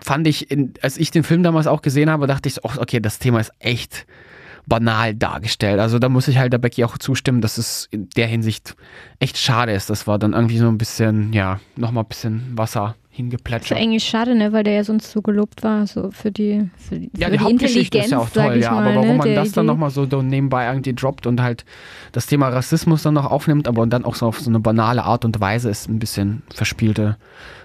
fand 0.00 0.26
ich, 0.26 0.50
in, 0.50 0.74
als 0.82 0.96
ich 0.98 1.10
den 1.10 1.24
Film 1.24 1.42
damals 1.42 1.66
auch 1.66 1.82
gesehen 1.82 2.10
habe, 2.10 2.26
dachte 2.26 2.48
ich 2.48 2.54
so, 2.54 2.60
oh, 2.64 2.72
okay, 2.78 3.00
das 3.00 3.18
Thema 3.18 3.40
ist 3.40 3.52
echt 3.58 4.06
banal 4.66 5.14
dargestellt. 5.14 5.78
Also 5.78 5.98
da 5.98 6.08
muss 6.08 6.28
ich 6.28 6.38
halt 6.38 6.52
der 6.52 6.58
Becky 6.58 6.84
auch 6.84 6.98
zustimmen, 6.98 7.40
dass 7.40 7.58
es 7.58 7.86
in 7.90 8.08
der 8.16 8.26
Hinsicht 8.26 8.76
echt 9.18 9.36
schade 9.36 9.72
ist. 9.72 9.90
Das 9.90 10.06
war 10.06 10.18
dann 10.18 10.32
irgendwie 10.32 10.58
so 10.58 10.68
ein 10.68 10.78
bisschen, 10.78 11.32
ja, 11.32 11.60
nochmal 11.76 12.04
ein 12.04 12.08
bisschen 12.08 12.52
Wasser 12.56 12.96
hingeplätschert. 13.14 13.70
Das 13.70 13.78
ist 13.78 13.84
eigentlich 13.84 14.04
schade, 14.04 14.34
ne, 14.34 14.52
weil 14.52 14.64
der 14.64 14.74
ja 14.74 14.84
sonst 14.84 15.12
so 15.12 15.22
gelobt 15.22 15.62
war, 15.62 15.86
so 15.86 16.10
für 16.10 16.32
die, 16.32 16.68
für, 16.76 16.96
Ja, 17.16 17.28
für 17.28 17.32
die, 17.32 17.38
Hauptgeschichte 17.38 17.98
ist 17.98 18.10
ja 18.10 18.18
auch 18.18 18.28
toll, 18.28 18.56
ja, 18.56 18.72
mal, 18.72 18.82
aber 18.82 18.94
warum 18.96 19.08
ne, 19.08 19.14
man 19.14 19.28
der 19.28 19.36
das 19.36 19.52
dann 19.52 19.66
Idee. 19.66 19.72
nochmal 19.72 19.90
so 19.90 20.04
nebenbei 20.04 20.66
irgendwie 20.66 20.94
droppt 20.94 21.26
und 21.26 21.40
halt 21.40 21.64
das 22.10 22.26
Thema 22.26 22.48
Rassismus 22.48 23.02
dann 23.02 23.14
noch 23.14 23.30
aufnimmt, 23.30 23.68
aber 23.68 23.86
dann 23.86 24.04
auch 24.04 24.16
so 24.16 24.26
auf 24.26 24.40
so 24.40 24.50
eine 24.50 24.58
banale 24.58 25.04
Art 25.04 25.24
und 25.24 25.40
Weise 25.40 25.70
ist 25.70 25.88
ein 25.88 26.00
bisschen 26.00 26.42
verspielte, 26.52 27.16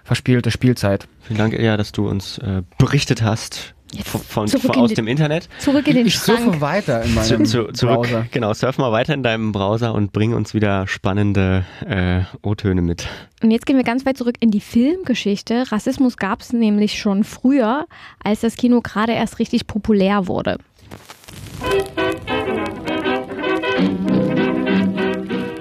verspielte 0.03 0.51
Spielzeit. 0.51 1.07
Vielen 1.21 1.39
Dank, 1.39 1.53
Ilja, 1.53 1.77
dass 1.77 1.91
du 1.91 2.07
uns 2.07 2.37
äh, 2.37 2.61
berichtet 2.77 3.23
hast 3.23 3.73
von, 4.05 4.47
von, 4.47 4.71
aus 4.75 4.93
dem 4.93 5.07
Internet. 5.07 5.49
Zurück 5.59 5.87
in 5.87 5.95
den 5.95 6.05
Ich 6.07 6.19
surfe 6.19 6.43
Schrank. 6.43 6.61
weiter 6.61 7.01
in 7.03 7.09
Zu, 7.09 7.15
meinem 7.33 7.45
zu, 7.45 7.67
zurück, 7.71 8.01
Browser. 8.03 8.25
genau, 8.31 8.53
surf 8.53 8.77
mal 8.77 8.91
weiter 8.91 9.13
in 9.13 9.23
deinem 9.23 9.51
Browser 9.51 9.93
und 9.93 10.13
bring 10.13 10.33
uns 10.33 10.53
wieder 10.53 10.87
spannende 10.87 11.65
äh, 11.87 12.21
O-Töne 12.41 12.81
mit. 12.81 13.07
Und 13.41 13.51
jetzt 13.51 13.65
gehen 13.65 13.77
wir 13.77 13.83
ganz 13.83 14.05
weit 14.05 14.17
zurück 14.17 14.35
in 14.39 14.51
die 14.51 14.59
Filmgeschichte. 14.61 15.71
Rassismus 15.71 16.17
gab 16.17 16.41
es 16.41 16.53
nämlich 16.53 16.99
schon 16.99 17.23
früher, 17.23 17.85
als 18.23 18.41
das 18.41 18.55
Kino 18.55 18.81
gerade 18.81 19.13
erst 19.13 19.39
richtig 19.39 19.65
populär 19.67 20.27
wurde. 20.27 20.57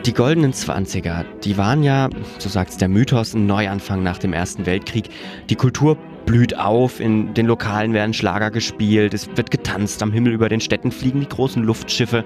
Die 0.06 0.14
goldenen 0.14 0.52
Zwanziger, 0.54 1.24
die 1.44 1.58
waren 1.58 1.82
ja, 1.82 2.08
so 2.38 2.48
sagt's 2.48 2.78
der 2.78 2.88
Mythos, 2.88 3.34
ein 3.34 3.46
Neuanfang 3.46 4.02
nach 4.02 4.18
dem 4.18 4.32
Ersten 4.32 4.64
Weltkrieg. 4.64 5.10
Die 5.50 5.54
Kultur 5.54 5.98
blüht 6.28 6.58
auf, 6.58 7.00
in 7.00 7.32
den 7.32 7.46
Lokalen 7.46 7.94
werden 7.94 8.12
Schlager 8.12 8.50
gespielt, 8.50 9.14
es 9.14 9.34
wird 9.34 9.50
getanzt, 9.50 10.02
am 10.02 10.12
Himmel 10.12 10.34
über 10.34 10.50
den 10.50 10.60
Städten 10.60 10.92
fliegen 10.92 11.20
die 11.20 11.28
großen 11.28 11.62
Luftschiffe, 11.62 12.22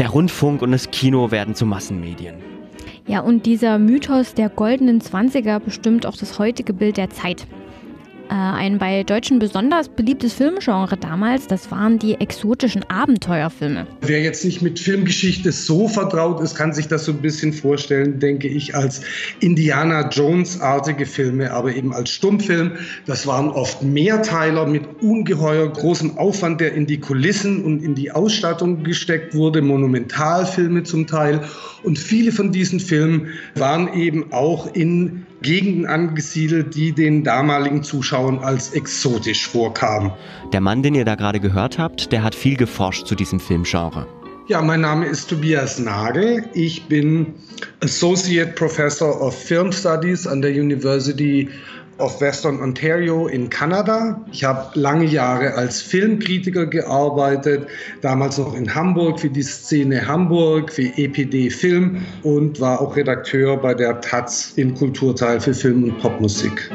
der 0.00 0.08
Rundfunk 0.08 0.62
und 0.62 0.72
das 0.72 0.90
Kino 0.90 1.30
werden 1.30 1.54
zu 1.54 1.64
Massenmedien. 1.64 2.34
Ja, 3.06 3.20
und 3.20 3.46
dieser 3.46 3.78
Mythos 3.78 4.34
der 4.34 4.48
goldenen 4.48 5.00
Zwanziger 5.00 5.60
bestimmt 5.60 6.06
auch 6.06 6.16
das 6.16 6.40
heutige 6.40 6.72
Bild 6.72 6.96
der 6.96 7.10
Zeit. 7.10 7.46
Äh, 8.28 8.34
ein 8.34 8.78
bei 8.78 9.04
Deutschen 9.04 9.38
besonders 9.38 9.88
beliebtes 9.88 10.34
Filmgenre 10.34 10.96
damals, 10.96 11.46
das 11.46 11.70
waren 11.70 11.98
die 11.98 12.14
exotischen 12.14 12.82
Abenteuerfilme. 12.90 13.86
Wer 14.00 14.20
jetzt 14.20 14.44
nicht 14.44 14.62
mit 14.62 14.80
Filmgeschichte 14.80 15.52
so 15.52 15.86
vertraut 15.86 16.40
ist, 16.40 16.56
kann 16.56 16.72
sich 16.72 16.88
das 16.88 17.04
so 17.04 17.12
ein 17.12 17.18
bisschen 17.18 17.52
vorstellen, 17.52 18.18
denke 18.18 18.48
ich, 18.48 18.74
als 18.74 19.02
Indiana 19.40 20.08
Jones-artige 20.08 21.06
Filme, 21.06 21.52
aber 21.52 21.74
eben 21.74 21.92
als 21.92 22.10
Stummfilm. 22.10 22.72
Das 23.06 23.26
waren 23.26 23.48
oft 23.50 23.82
Mehrteiler 23.82 24.66
mit 24.66 24.82
ungeheuer 25.00 25.72
großem 25.72 26.18
Aufwand, 26.18 26.60
der 26.60 26.72
in 26.74 26.86
die 26.86 26.98
Kulissen 26.98 27.64
und 27.64 27.82
in 27.82 27.94
die 27.94 28.10
Ausstattung 28.10 28.82
gesteckt 28.82 29.34
wurde, 29.34 29.62
Monumentalfilme 29.62 30.82
zum 30.82 31.06
Teil. 31.06 31.42
Und 31.84 31.98
viele 31.98 32.32
von 32.32 32.50
diesen 32.50 32.80
Filmen 32.80 33.28
waren 33.54 33.92
eben 33.94 34.32
auch 34.32 34.74
in 34.74 35.26
Gegenden 35.42 35.86
angesiedelt, 35.86 36.74
die 36.74 36.92
den 36.92 37.24
damaligen 37.24 37.82
Zuschauern 37.82 38.38
als 38.38 38.72
exotisch 38.72 39.46
vorkamen. 39.46 40.12
Der 40.52 40.60
Mann, 40.60 40.82
den 40.82 40.94
ihr 40.94 41.04
da 41.04 41.14
gerade 41.14 41.40
gehört 41.40 41.78
habt, 41.78 42.12
der 42.12 42.22
hat 42.22 42.34
viel 42.34 42.56
geforscht 42.56 43.06
zu 43.06 43.14
diesem 43.14 43.40
Filmgenre. 43.40 44.06
Ja, 44.48 44.62
mein 44.62 44.80
Name 44.80 45.06
ist 45.06 45.28
Tobias 45.28 45.80
Nagel. 45.80 46.44
Ich 46.54 46.84
bin 46.84 47.34
Associate 47.80 48.52
Professor 48.52 49.20
of 49.20 49.36
Film 49.36 49.72
Studies 49.72 50.24
an 50.24 50.40
der 50.40 50.52
University 50.52 51.48
of 51.98 52.20
Western 52.20 52.60
Ontario 52.60 53.26
in 53.26 53.48
Kanada. 53.48 54.20
Ich 54.32 54.44
habe 54.44 54.78
lange 54.78 55.04
Jahre 55.04 55.54
als 55.54 55.80
Filmkritiker 55.80 56.66
gearbeitet, 56.66 57.66
damals 58.02 58.38
noch 58.38 58.54
in 58.54 58.74
Hamburg 58.74 59.20
für 59.20 59.30
die 59.30 59.42
Szene 59.42 60.06
Hamburg, 60.06 60.72
für 60.72 60.82
EPD 60.96 61.50
Film 61.50 62.04
und 62.22 62.60
war 62.60 62.80
auch 62.80 62.96
Redakteur 62.96 63.56
bei 63.56 63.74
der 63.74 64.00
Taz 64.00 64.52
im 64.56 64.74
Kulturteil 64.74 65.40
für 65.40 65.54
Film 65.54 65.84
und 65.84 65.98
Popmusik. 65.98 66.70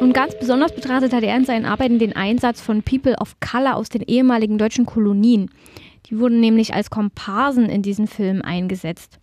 Und 0.00 0.14
ganz 0.14 0.34
besonders 0.38 0.72
betrachtet 0.72 1.12
hat 1.12 1.22
er 1.22 1.36
in 1.36 1.44
seinen 1.44 1.66
Arbeiten 1.66 1.98
den 1.98 2.14
Einsatz 2.14 2.60
von 2.60 2.82
People 2.82 3.16
of 3.20 3.36
Color 3.40 3.76
aus 3.76 3.88
den 3.88 4.02
ehemaligen 4.02 4.56
deutschen 4.56 4.86
Kolonien. 4.86 5.50
Die 6.08 6.18
wurden 6.18 6.40
nämlich 6.40 6.74
als 6.74 6.90
Komparsen 6.90 7.68
in 7.68 7.82
diesen 7.82 8.06
Filmen 8.06 8.42
eingesetzt. 8.42 9.18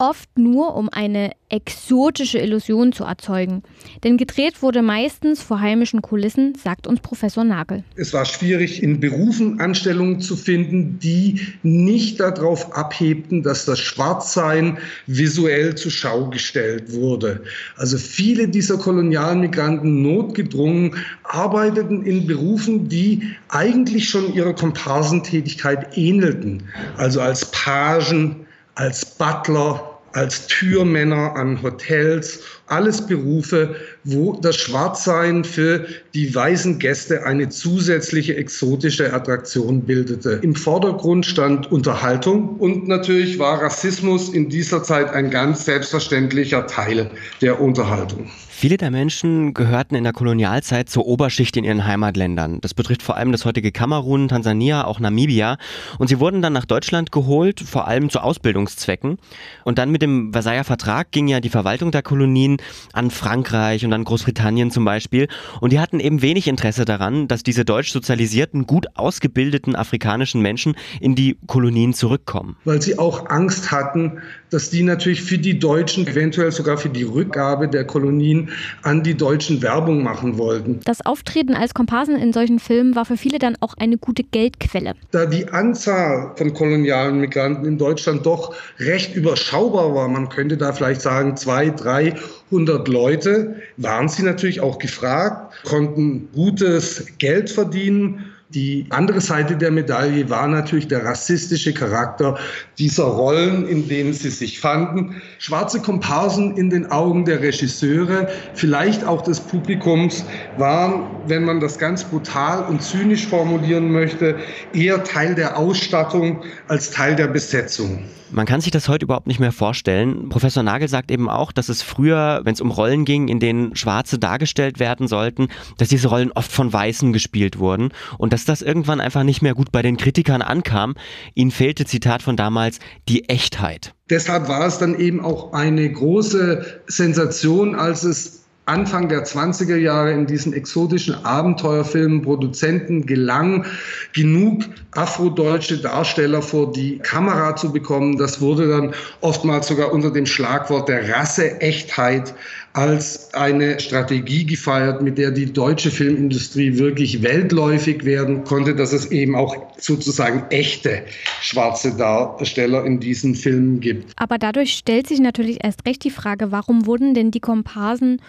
Oft 0.00 0.38
nur, 0.38 0.76
um 0.76 0.88
eine 0.88 1.32
exotische 1.48 2.38
Illusion 2.38 2.92
zu 2.92 3.02
erzeugen. 3.02 3.64
Denn 4.04 4.16
gedreht 4.16 4.62
wurde 4.62 4.80
meistens 4.80 5.42
vor 5.42 5.58
heimischen 5.58 6.02
Kulissen, 6.02 6.54
sagt 6.54 6.86
uns 6.86 7.00
Professor 7.00 7.42
Nagel. 7.42 7.82
Es 7.96 8.12
war 8.12 8.24
schwierig, 8.24 8.80
in 8.80 9.00
Berufen 9.00 9.58
Anstellungen 9.58 10.20
zu 10.20 10.36
finden, 10.36 11.00
die 11.00 11.40
nicht 11.64 12.20
darauf 12.20 12.76
abhebten, 12.76 13.42
dass 13.42 13.64
das 13.64 13.80
Schwarzsein 13.80 14.78
visuell 15.08 15.74
zur 15.74 15.90
Schau 15.90 16.30
gestellt 16.30 16.92
wurde. 16.92 17.42
Also 17.76 17.98
viele 17.98 18.46
dieser 18.46 18.78
Kolonialmigranten 18.78 20.00
notgedrungen 20.00 20.94
arbeiteten 21.24 22.04
in 22.04 22.28
Berufen, 22.28 22.88
die 22.88 23.34
eigentlich 23.48 24.08
schon 24.08 24.32
ihrer 24.32 24.54
Komparsentätigkeit 24.54 25.96
ähnelten. 25.96 26.62
Also 26.96 27.20
als 27.20 27.50
Pagen, 27.50 28.46
als 28.78 29.04
Butler, 29.04 29.98
als 30.12 30.46
Türmänner 30.46 31.34
an 31.36 31.60
Hotels, 31.62 32.40
alles 32.68 33.06
Berufe, 33.06 33.74
wo 34.04 34.38
das 34.40 34.56
Schwarzsein 34.56 35.44
für 35.44 35.86
die 36.14 36.32
weißen 36.34 36.78
Gäste 36.78 37.24
eine 37.24 37.48
zusätzliche 37.48 38.36
exotische 38.36 39.12
Attraktion 39.12 39.82
bildete. 39.82 40.40
Im 40.42 40.54
Vordergrund 40.54 41.26
stand 41.26 41.70
Unterhaltung 41.72 42.56
und 42.56 42.88
natürlich 42.88 43.38
war 43.38 43.60
Rassismus 43.60 44.30
in 44.30 44.48
dieser 44.48 44.82
Zeit 44.82 45.10
ein 45.10 45.30
ganz 45.30 45.64
selbstverständlicher 45.64 46.66
Teil 46.66 47.10
der 47.40 47.60
Unterhaltung. 47.60 48.30
Viele 48.60 48.76
der 48.76 48.90
Menschen 48.90 49.54
gehörten 49.54 49.94
in 49.94 50.02
der 50.02 50.12
Kolonialzeit 50.12 50.90
zur 50.90 51.06
Oberschicht 51.06 51.56
in 51.56 51.62
ihren 51.62 51.86
Heimatländern. 51.86 52.60
Das 52.60 52.74
betrifft 52.74 53.04
vor 53.04 53.16
allem 53.16 53.30
das 53.30 53.44
heutige 53.44 53.70
Kamerun, 53.70 54.26
Tansania, 54.26 54.84
auch 54.84 54.98
Namibia. 54.98 55.58
Und 56.00 56.08
sie 56.08 56.18
wurden 56.18 56.42
dann 56.42 56.54
nach 56.54 56.64
Deutschland 56.64 57.12
geholt, 57.12 57.60
vor 57.60 57.86
allem 57.86 58.10
zu 58.10 58.18
Ausbildungszwecken. 58.18 59.18
Und 59.62 59.78
dann 59.78 59.92
mit 59.92 60.02
dem 60.02 60.32
Versailler 60.32 60.64
Vertrag 60.64 61.12
ging 61.12 61.28
ja 61.28 61.38
die 61.38 61.50
Verwaltung 61.50 61.92
der 61.92 62.02
Kolonien 62.02 62.56
an 62.92 63.12
Frankreich 63.12 63.84
und 63.84 63.92
an 63.92 64.02
Großbritannien 64.02 64.72
zum 64.72 64.84
Beispiel. 64.84 65.28
Und 65.60 65.72
die 65.72 65.78
hatten 65.78 66.00
eben 66.00 66.20
wenig 66.20 66.48
Interesse 66.48 66.84
daran, 66.84 67.28
dass 67.28 67.44
diese 67.44 67.64
deutsch 67.64 67.92
sozialisierten, 67.92 68.66
gut 68.66 68.88
ausgebildeten 68.96 69.76
afrikanischen 69.76 70.42
Menschen 70.42 70.74
in 71.00 71.14
die 71.14 71.38
Kolonien 71.46 71.94
zurückkommen. 71.94 72.56
Weil 72.64 72.82
sie 72.82 72.98
auch 72.98 73.30
Angst 73.30 73.70
hatten, 73.70 74.20
dass 74.50 74.70
die 74.70 74.82
natürlich 74.82 75.22
für 75.22 75.38
die 75.38 75.58
Deutschen, 75.58 76.06
eventuell 76.06 76.52
sogar 76.52 76.78
für 76.78 76.88
die 76.88 77.02
Rückgabe 77.02 77.68
der 77.68 77.84
Kolonien 77.84 78.50
an 78.82 79.02
die 79.02 79.14
Deutschen 79.14 79.62
Werbung 79.62 80.02
machen 80.02 80.38
wollten. 80.38 80.80
Das 80.84 81.04
Auftreten 81.04 81.54
als 81.54 81.74
Komparsen 81.74 82.16
in 82.16 82.32
solchen 82.32 82.58
Filmen 82.58 82.94
war 82.94 83.04
für 83.04 83.16
viele 83.16 83.38
dann 83.38 83.56
auch 83.60 83.74
eine 83.78 83.98
gute 83.98 84.24
Geldquelle. 84.24 84.94
Da 85.10 85.26
die 85.26 85.48
Anzahl 85.48 86.32
von 86.36 86.54
kolonialen 86.54 87.20
Migranten 87.20 87.66
in 87.66 87.78
Deutschland 87.78 88.26
doch 88.26 88.54
recht 88.78 89.14
überschaubar 89.14 89.94
war, 89.94 90.08
man 90.08 90.28
könnte 90.28 90.56
da 90.56 90.72
vielleicht 90.72 91.00
sagen 91.00 91.36
zwei, 91.36 91.70
300 91.70 92.88
Leute, 92.88 93.56
waren 93.76 94.08
sie 94.08 94.22
natürlich 94.22 94.60
auch 94.60 94.78
gefragt, 94.78 95.54
konnten 95.64 96.28
gutes 96.32 97.06
Geld 97.18 97.50
verdienen. 97.50 98.32
Die 98.54 98.86
andere 98.88 99.20
Seite 99.20 99.58
der 99.58 99.70
Medaille 99.70 100.30
war 100.30 100.48
natürlich 100.48 100.88
der 100.88 101.04
rassistische 101.04 101.74
Charakter 101.74 102.38
dieser 102.78 103.04
Rollen, 103.04 103.68
in 103.68 103.88
denen 103.88 104.14
sie 104.14 104.30
sich 104.30 104.58
fanden. 104.58 105.20
Schwarze 105.38 105.82
Komparsen 105.82 106.56
in 106.56 106.70
den 106.70 106.90
Augen 106.90 107.26
der 107.26 107.42
Regisseure, 107.42 108.26
vielleicht 108.54 109.04
auch 109.04 109.20
des 109.20 109.40
Publikums, 109.40 110.24
waren, 110.56 111.10
wenn 111.26 111.44
man 111.44 111.60
das 111.60 111.78
ganz 111.78 112.04
brutal 112.04 112.64
und 112.64 112.82
zynisch 112.82 113.26
formulieren 113.26 113.92
möchte, 113.92 114.38
eher 114.72 115.04
Teil 115.04 115.34
der 115.34 115.58
Ausstattung 115.58 116.42
als 116.68 116.90
Teil 116.90 117.16
der 117.16 117.26
Besetzung. 117.26 118.04
Man 118.30 118.46
kann 118.46 118.60
sich 118.60 118.70
das 118.70 118.88
heute 118.88 119.04
überhaupt 119.04 119.26
nicht 119.26 119.40
mehr 119.40 119.52
vorstellen. 119.52 120.28
Professor 120.28 120.62
Nagel 120.62 120.88
sagt 120.88 121.10
eben 121.10 121.30
auch, 121.30 121.50
dass 121.50 121.68
es 121.68 121.82
früher, 121.82 122.40
wenn 122.44 122.52
es 122.52 122.60
um 122.60 122.70
Rollen 122.70 123.04
ging, 123.04 123.28
in 123.28 123.40
denen 123.40 123.74
Schwarze 123.74 124.18
dargestellt 124.18 124.78
werden 124.78 125.08
sollten, 125.08 125.48
dass 125.78 125.88
diese 125.88 126.08
Rollen 126.08 126.32
oft 126.32 126.52
von 126.52 126.72
Weißen 126.72 127.12
gespielt 127.12 127.58
wurden 127.58 127.90
und 128.18 128.32
dass 128.32 128.44
das 128.44 128.60
irgendwann 128.60 129.00
einfach 129.00 129.22
nicht 129.22 129.40
mehr 129.40 129.54
gut 129.54 129.72
bei 129.72 129.82
den 129.82 129.96
Kritikern 129.96 130.42
ankam. 130.42 130.94
Ihnen 131.34 131.50
fehlte, 131.50 131.86
Zitat 131.86 132.22
von 132.22 132.36
damals, 132.36 132.80
die 133.08 133.28
Echtheit. 133.28 133.94
Deshalb 134.10 134.48
war 134.48 134.66
es 134.66 134.78
dann 134.78 134.98
eben 134.98 135.20
auch 135.24 135.52
eine 135.52 135.90
große 135.90 136.82
Sensation, 136.86 137.74
als 137.74 138.04
es 138.04 138.44
Anfang 138.68 139.08
der 139.08 139.24
20er 139.24 139.76
Jahre 139.76 140.12
in 140.12 140.26
diesen 140.26 140.52
exotischen 140.52 141.24
Abenteuerfilmen 141.24 142.22
Produzenten 142.22 143.06
gelang, 143.06 143.64
genug 144.12 144.64
afrodeutsche 144.92 145.78
Darsteller 145.78 146.42
vor 146.42 146.72
die 146.72 146.98
Kamera 146.98 147.56
zu 147.56 147.72
bekommen. 147.72 148.18
Das 148.18 148.40
wurde 148.40 148.68
dann 148.68 148.94
oftmals 149.22 149.68
sogar 149.68 149.92
unter 149.92 150.10
dem 150.10 150.26
Schlagwort 150.26 150.88
der 150.88 151.08
Rasseechtheit 151.08 152.34
als 152.74 153.32
eine 153.34 153.80
Strategie 153.80 154.44
gefeiert, 154.44 155.02
mit 155.02 155.18
der 155.18 155.30
die 155.30 155.52
deutsche 155.52 155.90
Filmindustrie 155.90 156.78
wirklich 156.78 157.22
weltläufig 157.22 158.04
werden 158.04 158.44
konnte, 158.44 158.74
dass 158.74 158.92
es 158.92 159.10
eben 159.10 159.34
auch 159.34 159.56
sozusagen 159.78 160.44
echte 160.50 161.02
schwarze 161.40 161.96
Darsteller 161.96 162.84
in 162.84 163.00
diesen 163.00 163.34
Filmen 163.34 163.80
gibt. 163.80 164.12
Aber 164.16 164.38
dadurch 164.38 164.74
stellt 164.74 165.08
sich 165.08 165.20
natürlich 165.20 165.64
erst 165.64 165.86
recht 165.86 166.04
die 166.04 166.10
Frage, 166.10 166.52
warum 166.52 166.86
wurden 166.86 167.14
denn 167.14 167.30
die 167.30 167.40
Komparsen 167.40 168.20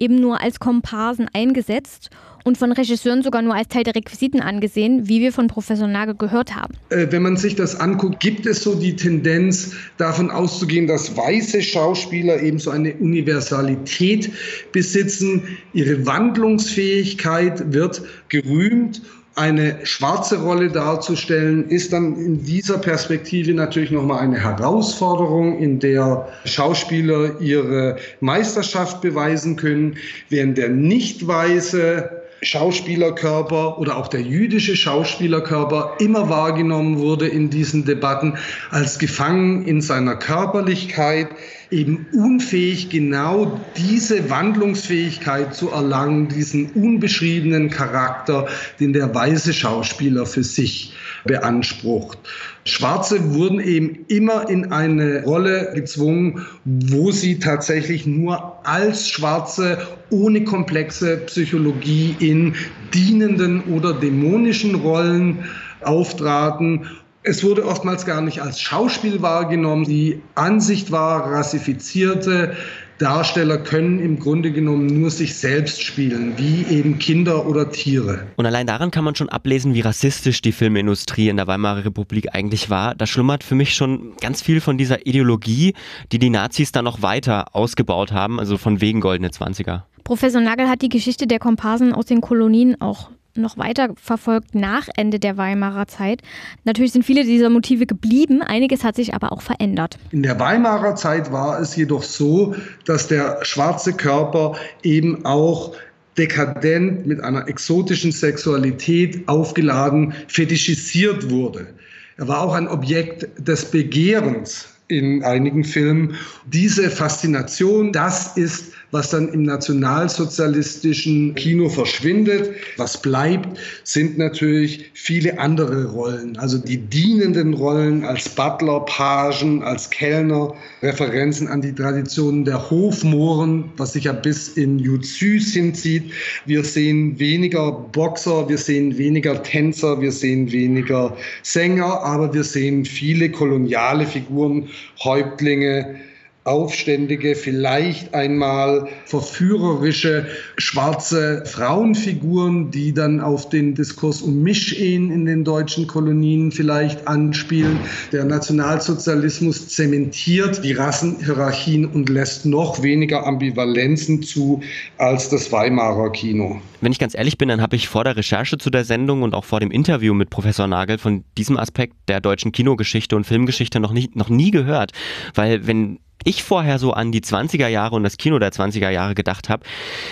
eben 0.00 0.16
nur 0.16 0.40
als 0.40 0.60
Komparsen 0.60 1.28
eingesetzt 1.32 2.10
und 2.44 2.56
von 2.56 2.72
Regisseuren 2.72 3.22
sogar 3.22 3.42
nur 3.42 3.54
als 3.54 3.68
Teil 3.68 3.84
der 3.84 3.94
Requisiten 3.94 4.40
angesehen, 4.40 5.08
wie 5.08 5.20
wir 5.20 5.32
von 5.32 5.48
Professor 5.48 5.86
Nagel 5.86 6.14
gehört 6.14 6.56
haben. 6.56 6.74
Äh, 6.88 7.08
wenn 7.10 7.22
man 7.22 7.36
sich 7.36 7.54
das 7.54 7.78
anguckt, 7.78 8.20
gibt 8.20 8.46
es 8.46 8.62
so 8.62 8.74
die 8.74 8.96
Tendenz, 8.96 9.72
davon 9.98 10.30
auszugehen, 10.30 10.86
dass 10.86 11.16
weiße 11.16 11.62
Schauspieler 11.62 12.40
eben 12.42 12.58
so 12.58 12.70
eine 12.70 12.94
Universalität 12.94 14.30
besitzen. 14.72 15.42
Ihre 15.74 16.06
Wandlungsfähigkeit 16.06 17.72
wird 17.72 18.02
gerühmt 18.28 19.02
eine 19.38 19.78
schwarze 19.84 20.40
Rolle 20.42 20.68
darzustellen, 20.68 21.68
ist 21.68 21.92
dann 21.92 22.16
in 22.16 22.44
dieser 22.44 22.78
Perspektive 22.78 23.54
natürlich 23.54 23.90
nochmal 23.90 24.18
eine 24.20 24.42
Herausforderung, 24.42 25.58
in 25.58 25.78
der 25.78 26.28
Schauspieler 26.44 27.40
ihre 27.40 27.96
Meisterschaft 28.20 29.00
beweisen 29.00 29.56
können, 29.56 29.96
während 30.28 30.58
der 30.58 30.68
nicht 30.68 31.26
weiße 31.26 32.18
Schauspielerkörper 32.42 33.78
oder 33.78 33.96
auch 33.96 34.08
der 34.08 34.22
jüdische 34.22 34.76
Schauspielerkörper 34.76 35.96
immer 35.98 36.28
wahrgenommen 36.28 36.98
wurde 36.98 37.26
in 37.26 37.50
diesen 37.50 37.84
Debatten 37.84 38.38
als 38.70 38.98
gefangen 38.98 39.64
in 39.66 39.80
seiner 39.80 40.16
Körperlichkeit, 40.16 41.28
eben 41.70 42.06
unfähig, 42.12 42.90
genau 42.90 43.60
diese 43.76 44.30
Wandlungsfähigkeit 44.30 45.54
zu 45.54 45.70
erlangen, 45.70 46.28
diesen 46.28 46.70
unbeschriebenen 46.72 47.70
Charakter, 47.70 48.46
den 48.80 48.92
der 48.92 49.14
weiße 49.14 49.52
Schauspieler 49.52 50.24
für 50.24 50.44
sich 50.44 50.92
beansprucht. 51.24 52.18
Schwarze 52.64 53.34
wurden 53.34 53.60
eben 53.60 54.04
immer 54.08 54.48
in 54.48 54.72
eine 54.72 55.24
Rolle 55.24 55.72
gezwungen, 55.74 56.46
wo 56.64 57.10
sie 57.10 57.38
tatsächlich 57.38 58.06
nur 58.06 58.54
als 58.66 59.08
Schwarze 59.08 59.78
ohne 60.10 60.44
komplexe 60.44 61.18
Psychologie 61.18 62.16
in 62.18 62.54
dienenden 62.92 63.62
oder 63.64 63.94
dämonischen 63.94 64.74
Rollen 64.76 65.44
auftraten 65.82 66.86
es 67.28 67.44
wurde 67.44 67.66
oftmals 67.66 68.06
gar 68.06 68.22
nicht 68.22 68.40
als 68.40 68.60
Schauspiel 68.60 69.20
wahrgenommen. 69.20 69.84
Die 69.84 70.22
Ansicht 70.34 70.90
war, 70.90 71.30
rassifizierte 71.30 72.56
Darsteller 72.98 73.58
können 73.58 74.00
im 74.00 74.18
Grunde 74.18 74.50
genommen 74.50 74.86
nur 74.86 75.10
sich 75.10 75.36
selbst 75.36 75.82
spielen, 75.82 76.34
wie 76.36 76.64
eben 76.64 76.98
Kinder 76.98 77.46
oder 77.46 77.70
Tiere. 77.70 78.26
Und 78.36 78.44
allein 78.44 78.66
daran 78.66 78.90
kann 78.90 79.04
man 79.04 79.14
schon 79.14 79.28
ablesen, 79.28 79.74
wie 79.74 79.80
rassistisch 79.80 80.42
die 80.42 80.52
Filmindustrie 80.52 81.28
in 81.28 81.36
der 81.36 81.46
Weimarer 81.46 81.84
Republik 81.84 82.34
eigentlich 82.34 82.70
war. 82.70 82.94
Da 82.94 83.06
schlummert 83.06 83.44
für 83.44 83.54
mich 83.54 83.74
schon 83.74 84.14
ganz 84.20 84.42
viel 84.42 84.60
von 84.60 84.78
dieser 84.78 85.06
Ideologie, 85.06 85.74
die 86.10 86.18
die 86.18 86.30
Nazis 86.30 86.72
dann 86.72 86.84
noch 86.84 87.02
weiter 87.02 87.54
ausgebaut 87.54 88.12
haben, 88.12 88.40
also 88.40 88.58
von 88.58 88.80
wegen 88.80 89.00
goldene 89.00 89.30
Zwanziger. 89.30 89.86
Professor 90.02 90.40
Nagel 90.40 90.68
hat 90.68 90.82
die 90.82 90.88
Geschichte 90.88 91.26
der 91.26 91.38
Komparsen 91.38 91.92
aus 91.92 92.06
den 92.06 92.20
Kolonien 92.20 92.80
auch 92.80 93.10
noch 93.38 93.58
weiter 93.58 93.90
verfolgt 94.00 94.54
nach 94.54 94.88
Ende 94.96 95.18
der 95.18 95.36
Weimarer 95.36 95.86
Zeit. 95.86 96.22
Natürlich 96.64 96.92
sind 96.92 97.04
viele 97.04 97.24
dieser 97.24 97.50
Motive 97.50 97.86
geblieben, 97.86 98.42
einiges 98.42 98.84
hat 98.84 98.96
sich 98.96 99.14
aber 99.14 99.32
auch 99.32 99.42
verändert. 99.42 99.98
In 100.10 100.22
der 100.22 100.38
Weimarer 100.38 100.94
Zeit 100.94 101.32
war 101.32 101.60
es 101.60 101.76
jedoch 101.76 102.02
so, 102.02 102.54
dass 102.84 103.08
der 103.08 103.38
schwarze 103.42 103.92
Körper 103.92 104.56
eben 104.82 105.24
auch 105.24 105.74
dekadent 106.18 107.06
mit 107.06 107.22
einer 107.22 107.48
exotischen 107.48 108.12
Sexualität 108.12 109.28
aufgeladen, 109.28 110.14
fetischisiert 110.26 111.30
wurde. 111.30 111.68
Er 112.16 112.26
war 112.26 112.42
auch 112.42 112.54
ein 112.54 112.66
Objekt 112.66 113.28
des 113.38 113.66
Begehrens 113.66 114.68
in 114.88 115.22
einigen 115.22 115.64
Filmen. 115.64 116.16
Diese 116.46 116.90
Faszination, 116.90 117.92
das 117.92 118.36
ist 118.36 118.72
was 118.90 119.10
dann 119.10 119.28
im 119.32 119.42
nationalsozialistischen 119.42 121.34
Kino 121.34 121.68
verschwindet. 121.68 122.50
Was 122.76 123.00
bleibt, 123.00 123.58
sind 123.84 124.18
natürlich 124.18 124.90
viele 124.94 125.38
andere 125.38 125.86
Rollen, 125.86 126.36
also 126.38 126.58
die 126.58 126.78
dienenden 126.78 127.54
Rollen 127.54 128.04
als 128.04 128.28
Butler, 128.28 128.80
Pagen, 128.80 129.62
als 129.62 129.90
Kellner, 129.90 130.54
Referenzen 130.82 131.48
an 131.48 131.60
die 131.60 131.74
Traditionen 131.74 132.44
der 132.44 132.70
Hofmohren, 132.70 133.64
was 133.76 133.92
sich 133.92 134.04
ja 134.04 134.12
bis 134.12 134.48
in 134.48 134.78
Juzys 134.78 135.52
hinzieht. 135.52 136.12
Wir 136.46 136.64
sehen 136.64 137.18
weniger 137.18 137.72
Boxer, 137.72 138.48
wir 138.48 138.58
sehen 138.58 138.96
weniger 138.96 139.42
Tänzer, 139.42 140.00
wir 140.00 140.12
sehen 140.12 140.50
weniger 140.50 141.16
Sänger, 141.42 142.02
aber 142.02 142.32
wir 142.32 142.44
sehen 142.44 142.84
viele 142.84 143.30
koloniale 143.30 144.06
Figuren, 144.06 144.68
Häuptlinge, 145.02 146.00
aufständige, 146.48 147.34
vielleicht 147.34 148.14
einmal 148.14 148.88
verführerische 149.04 150.26
schwarze 150.56 151.44
Frauenfiguren, 151.44 152.70
die 152.70 152.92
dann 152.92 153.20
auf 153.20 153.48
den 153.48 153.74
Diskurs 153.74 154.22
um 154.22 154.42
Mischehen 154.42 155.10
in 155.10 155.26
den 155.26 155.44
deutschen 155.44 155.86
Kolonien 155.86 156.50
vielleicht 156.50 157.06
anspielen. 157.06 157.78
Der 158.12 158.24
Nationalsozialismus 158.24 159.68
zementiert 159.68 160.64
die 160.64 160.72
Rassenhierarchien 160.72 161.86
und 161.86 162.08
lässt 162.08 162.46
noch 162.46 162.82
weniger 162.82 163.26
Ambivalenzen 163.26 164.22
zu 164.22 164.62
als 164.96 165.28
das 165.28 165.52
Weimarer 165.52 166.10
Kino. 166.10 166.60
Wenn 166.80 166.92
ich 166.92 166.98
ganz 166.98 167.14
ehrlich 167.16 167.38
bin, 167.38 167.48
dann 167.48 167.60
habe 167.60 167.76
ich 167.76 167.88
vor 167.88 168.04
der 168.04 168.16
Recherche 168.16 168.56
zu 168.58 168.70
der 168.70 168.84
Sendung 168.84 169.22
und 169.22 169.34
auch 169.34 169.44
vor 169.44 169.60
dem 169.60 169.70
Interview 169.70 170.14
mit 170.14 170.30
Professor 170.30 170.66
Nagel 170.66 170.98
von 170.98 171.24
diesem 171.36 171.56
Aspekt 171.56 171.94
der 172.08 172.20
deutschen 172.20 172.52
Kinogeschichte 172.52 173.16
und 173.16 173.24
Filmgeschichte 173.24 173.80
noch, 173.80 173.92
nicht, 173.92 174.16
noch 174.16 174.28
nie 174.28 174.50
gehört. 174.50 174.92
Weil 175.34 175.66
wenn 175.66 175.98
ich 176.24 176.42
vorher 176.42 176.78
so 176.78 176.92
an 176.92 177.12
die 177.12 177.20
20er 177.20 177.68
Jahre 177.68 177.96
und 177.96 178.02
das 178.02 178.16
Kino 178.16 178.38
der 178.38 178.52
20er 178.52 178.90
Jahre 178.90 179.14
gedacht 179.14 179.48
habe, 179.48 179.64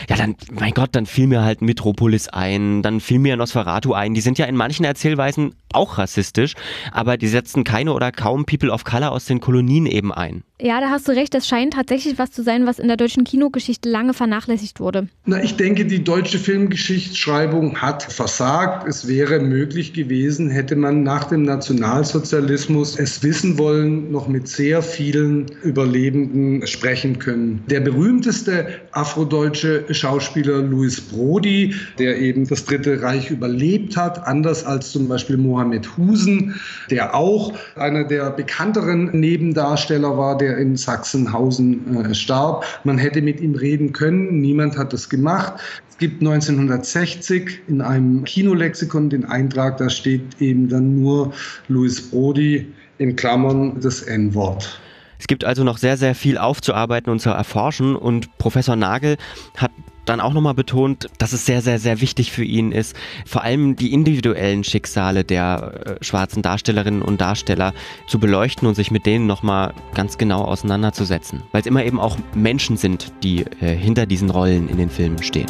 ja 0.09 0.17
dann, 0.17 0.37
mein 0.53 0.73
Gott, 0.73 0.91
dann 0.93 1.07
fiel 1.07 1.27
mir 1.27 1.43
halt 1.43 1.63
Metropolis 1.63 2.29
ein, 2.29 2.83
dann 2.83 3.01
fiel 3.01 3.19
mir 3.19 3.37
Nosferatu 3.37 3.93
ein. 3.93 4.15
Die 4.15 4.21
sind 4.21 4.39
ja 4.39 4.47
in 4.47 4.57
manchen 4.57 4.85
Erzählweisen 4.85 5.55
auch 5.77 5.99
rassistisch, 5.99 6.55
aber 6.93 7.17
die 7.17 7.29
setzen 7.29 7.65
keine 7.65 7.93
oder 7.93 8.13
kaum 8.13 8.47
People 8.47 8.71
of 8.71 8.85
Color 8.85 9.13
aus 9.13 9.27
den 9.27 9.41
Kolonien 9.41 9.87
eben 9.87 10.13
ein. 10.13 10.43
Ja, 10.59 10.81
da 10.81 10.89
hast 10.89 11.07
du 11.07 11.13
recht. 11.13 11.35
Das 11.35 11.47
scheint 11.47 11.75
tatsächlich 11.75 12.19
was 12.19 12.31
zu 12.31 12.43
sein, 12.43 12.67
was 12.67 12.79
in 12.79 12.89
der 12.89 12.97
deutschen 12.97 13.25
Kinogeschichte 13.25 13.91
lange 13.91 14.15
vernachlässigt 14.15 14.81
wurde. 14.81 15.09
Na, 15.27 15.43
ich 15.43 15.57
denke, 15.57 15.85
die 15.85 16.03
deutsche 16.03 16.39
Filmgeschichtsschreibung 16.39 17.83
hat 17.83 18.03
versagt. 18.03 18.89
Es 18.89 19.07
wäre 19.07 19.39
möglich 19.39 19.93
gewesen, 19.93 20.49
hätte 20.49 20.75
man 20.75 21.03
nach 21.03 21.25
dem 21.25 21.43
Nationalsozialismus 21.43 22.99
es 22.99 23.23
wissen 23.23 23.59
wollen, 23.59 24.11
noch 24.11 24.29
mit 24.29 24.49
sehr 24.49 24.81
vielen 24.81 25.45
Überlebenden 25.63 26.67
sprechen 26.67 27.19
können. 27.19 27.63
Der 27.67 27.81
berühmteste 27.81 28.69
afrodeutsche 28.93 29.85
Schauspieler 29.91 30.63
Louis 30.63 31.03
Brody, 31.03 31.75
der 31.99 32.19
eben 32.19 32.49
das 32.49 32.65
Dritte 32.65 33.03
Reich 33.03 33.31
überlebt 33.31 33.99
hat, 33.99 34.27
anders 34.27 34.65
als 34.65 34.91
zum 34.91 35.07
Beispiel 35.07 35.37
Mohammed 35.37 35.66
Husen, 35.97 36.55
der 36.91 37.15
auch 37.15 37.53
einer 37.77 38.05
der 38.05 38.31
bekannteren 38.31 39.11
Nebendarsteller 39.19 40.17
war, 40.17 40.37
der 40.37 40.59
in 40.59 40.77
Sachsenhausen 40.77 42.07
äh, 42.07 42.15
starb. 42.15 42.65
Man 42.85 42.99
hätte 42.99 43.23
mit 43.23 43.41
ihm 43.41 43.55
reden 43.55 43.93
können, 43.93 44.41
niemand 44.41 44.77
hat 44.77 44.93
das 44.93 45.09
gemacht. 45.09 45.55
Es 45.91 45.99
gibt 45.99 46.21
1960 46.21 47.61
in 47.69 47.81
einem 47.81 48.25
Kinolexikon 48.25 49.09
den 49.09 49.25
Eintrag, 49.25 49.79
da 49.79 49.89
steht 49.89 50.41
eben 50.41 50.69
dann 50.69 51.01
nur 51.01 51.33
Louis 51.69 52.11
Brody 52.11 52.67
in 52.99 53.17
Klammern 53.17 53.81
das 53.81 54.03
N-Wort. 54.03 54.79
Es 55.19 55.27
gibt 55.27 55.45
also 55.45 55.65
noch 55.65 55.79
sehr, 55.79 55.97
sehr 55.97 56.15
viel 56.15 56.37
aufzuarbeiten 56.37 57.11
und 57.11 57.21
zu 57.21 57.31
erforschen 57.31 57.97
und 57.97 58.37
Professor 58.39 58.77
Nagel 58.77 59.17
hat 59.57 59.66
dann 60.07 60.21
auch 60.21 60.33
nochmal 60.33 60.55
betont, 60.55 61.09
dass 61.19 61.33
es 61.33 61.45
sehr, 61.45 61.61
sehr, 61.61 61.79
sehr 61.79 62.01
wichtig 62.01 62.33
für 62.33 62.45
ihn 62.45 62.73
ist, 62.73 62.97
vor 63.27 63.43
allem 63.43 63.77
die 63.77 63.93
individuellen 63.93 64.65
Schicksale 64.65 65.25
der 65.25 65.99
äh, 66.01 66.05
schwarzen 66.05 66.43
Darstellerinnen 66.43 67.03
und 67.03 67.21
Darsteller 67.21 67.75
zu 68.07 68.19
beleuchten 68.19 68.67
und 68.67 68.75
sich 68.75 68.91
mit 68.91 69.05
denen 69.05 69.27
nochmal 69.27 69.75
ganz 69.95 70.17
genau 70.17 70.43
auseinanderzusetzen. 70.43 71.43
Weil 71.53 71.61
es 71.61 71.67
immer 71.67 71.85
eben 71.85 72.01
auch 72.01 72.17
Menschen 72.35 72.77
sind, 72.77 73.13
die 73.23 73.45
äh, 73.61 73.75
hinter 73.75 74.07
diesen 74.07 74.31
Rollen 74.31 74.69
in 74.69 74.79
den 74.79 74.91
Filmen 74.91 75.23
stehen. 75.23 75.47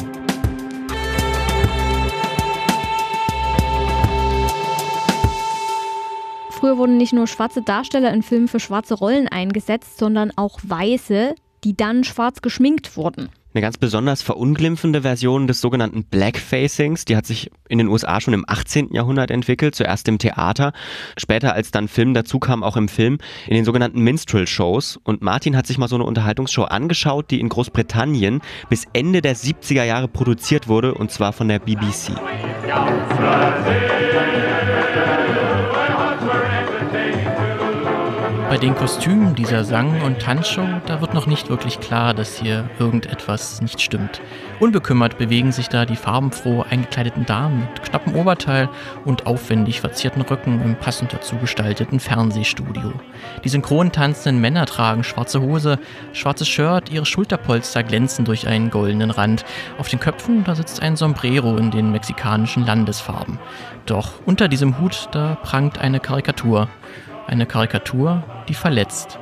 Früher 6.49 6.79
wurden 6.79 6.97
nicht 6.97 7.13
nur 7.13 7.27
schwarze 7.27 7.61
Darsteller 7.61 8.11
in 8.11 8.23
Filmen 8.23 8.47
für 8.47 8.59
schwarze 8.59 8.95
Rollen 8.95 9.27
eingesetzt, 9.27 9.99
sondern 9.99 10.31
auch 10.35 10.59
weiße, 10.63 11.35
die 11.63 11.77
dann 11.77 12.03
schwarz 12.03 12.41
geschminkt 12.41 12.97
wurden. 12.97 13.29
Eine 13.57 13.63
ganz 13.63 13.79
besonders 13.79 14.21
verunglimpfende 14.21 15.01
Version 15.01 15.47
des 15.47 15.61
sogenannten 15.61 16.03
Blackfacings, 16.03 17.05
die 17.05 17.17
hat 17.17 17.25
sich 17.25 17.49
in 17.67 17.79
den 17.79 17.87
USA 17.87 18.21
schon 18.21 18.35
im 18.35 18.45
18. 18.47 18.93
Jahrhundert 18.93 19.31
entwickelt, 19.31 19.73
zuerst 19.73 20.07
im 20.07 20.19
Theater, 20.19 20.73
später 21.17 21.53
als 21.53 21.71
dann 21.71 21.87
Film 21.87 22.13
dazu 22.13 22.37
kam, 22.37 22.61
auch 22.61 22.77
im 22.77 22.87
Film, 22.87 23.17
in 23.47 23.55
den 23.55 23.65
sogenannten 23.65 24.01
Minstrel-Shows. 24.01 24.99
Und 25.03 25.23
Martin 25.23 25.57
hat 25.57 25.65
sich 25.65 25.79
mal 25.79 25.87
so 25.87 25.95
eine 25.95 26.03
Unterhaltungsshow 26.03 26.65
angeschaut, 26.65 27.31
die 27.31 27.39
in 27.39 27.49
Großbritannien 27.49 28.41
bis 28.69 28.85
Ende 28.93 29.23
der 29.23 29.35
70er 29.35 29.85
Jahre 29.85 30.07
produziert 30.07 30.67
wurde, 30.67 30.93
und 30.93 31.09
zwar 31.09 31.33
von 31.33 31.47
der 31.47 31.57
BBC. 31.57 32.11
Bei 38.57 38.61
den 38.61 38.73
Kostümen 38.75 39.35
dieser 39.35 39.63
Sang- 39.63 40.01
und 40.01 40.19
Tanzshow, 40.19 40.65
da 40.87 40.99
wird 40.99 41.13
noch 41.13 41.27
nicht 41.27 41.47
wirklich 41.47 41.79
klar, 41.79 42.15
dass 42.15 42.39
hier 42.39 42.67
irgendetwas 42.79 43.61
nicht 43.61 43.79
stimmt. 43.79 44.19
Unbekümmert 44.59 45.19
bewegen 45.19 45.51
sich 45.51 45.69
da 45.69 45.85
die 45.85 45.95
farbenfroh 45.95 46.65
eingekleideten 46.67 47.27
Damen 47.27 47.59
mit 47.59 47.83
knappem 47.83 48.15
Oberteil 48.15 48.67
und 49.05 49.27
aufwendig 49.27 49.79
verzierten 49.79 50.23
Röcken 50.23 50.59
im 50.63 50.73
passend 50.75 51.13
dazu 51.13 51.35
gestalteten 51.35 51.99
Fernsehstudio. 51.99 52.93
Die 53.43 53.49
synchron 53.49 53.91
tanzenden 53.91 54.41
Männer 54.41 54.65
tragen 54.65 55.03
schwarze 55.03 55.39
Hose, 55.39 55.77
schwarzes 56.13 56.47
Shirt, 56.47 56.91
ihre 56.91 57.05
Schulterpolster 57.05 57.83
glänzen 57.83 58.25
durch 58.25 58.47
einen 58.47 58.71
goldenen 58.71 59.11
Rand. 59.11 59.45
Auf 59.77 59.87
den 59.87 59.99
Köpfen, 59.99 60.43
da 60.45 60.55
sitzt 60.55 60.81
ein 60.81 60.95
Sombrero 60.95 61.57
in 61.57 61.69
den 61.69 61.91
mexikanischen 61.91 62.65
Landesfarben. 62.65 63.37
Doch 63.85 64.13
unter 64.25 64.47
diesem 64.47 64.79
Hut, 64.79 65.09
da 65.11 65.37
prangt 65.43 65.77
eine 65.77 65.99
Karikatur. 65.99 66.67
Eine 67.27 67.45
Karikatur, 67.45 68.23
die 68.47 68.53
verletzt. 68.53 69.19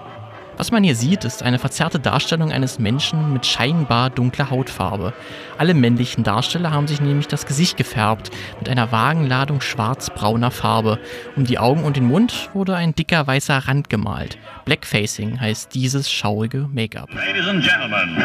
Was 0.58 0.72
man 0.72 0.84
hier 0.84 0.95
sieht, 0.95 1.26
ist 1.26 1.43
eine 1.43 1.60
verzerrte 1.60 1.99
Darstellung 1.99 2.51
eines 2.51 2.80
Menschen 2.80 3.34
mit 3.34 3.45
scheinbar 3.45 4.10
dunkler 4.10 4.51
Hautfarbe. 4.51 5.14
Alle 5.58 5.74
männlichen 5.74 6.24
Darsteller 6.24 6.72
haben 6.72 6.88
sich 6.88 7.01
nämlich 7.01 7.28
das 7.28 7.45
Gesicht 7.45 7.76
gefärbt 7.76 8.32
mit 8.60 8.70
einer 8.70 8.91
vagen 8.91 9.28
Ladung 9.28 9.60
schwarz-brauner 9.60 10.51
Farbe. 10.51 10.99
Um 11.36 11.45
die 11.45 11.58
Augen 11.58 11.84
und 11.84 11.97
den 11.97 12.06
Mund 12.06 12.49
wurde 12.53 12.76
ein 12.76 12.95
dicker 12.95 13.26
weißer 13.28 13.58
Rand 13.58 13.89
gemalt. 13.89 14.38
Blackfacing 14.64 15.41
heißt 15.41 15.74
dieses 15.74 16.10
schaurige 16.10 16.70
Make-up. 16.72 17.10
Ladies 17.14 17.47
and 17.47 17.64
Gentlemen, 17.64 18.16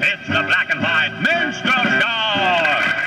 it's 0.00 0.26
the 0.26 0.42
Black 0.42 0.74
and 0.74 0.82
White 0.82 1.14
Minstrel 1.20 2.00
Show! 2.00 3.01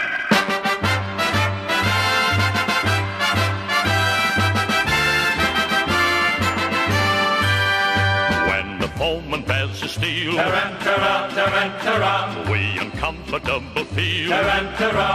The 9.05 9.11
foeman 9.21 9.45
bears 9.45 9.81
his 9.81 9.91
steel, 9.91 10.33
Tarantara, 10.33 11.29
tarantara, 11.29 12.49
we 12.49 12.79
uncomfortable 12.79 13.85
feel. 13.93 14.31
tarantara, 14.31 15.09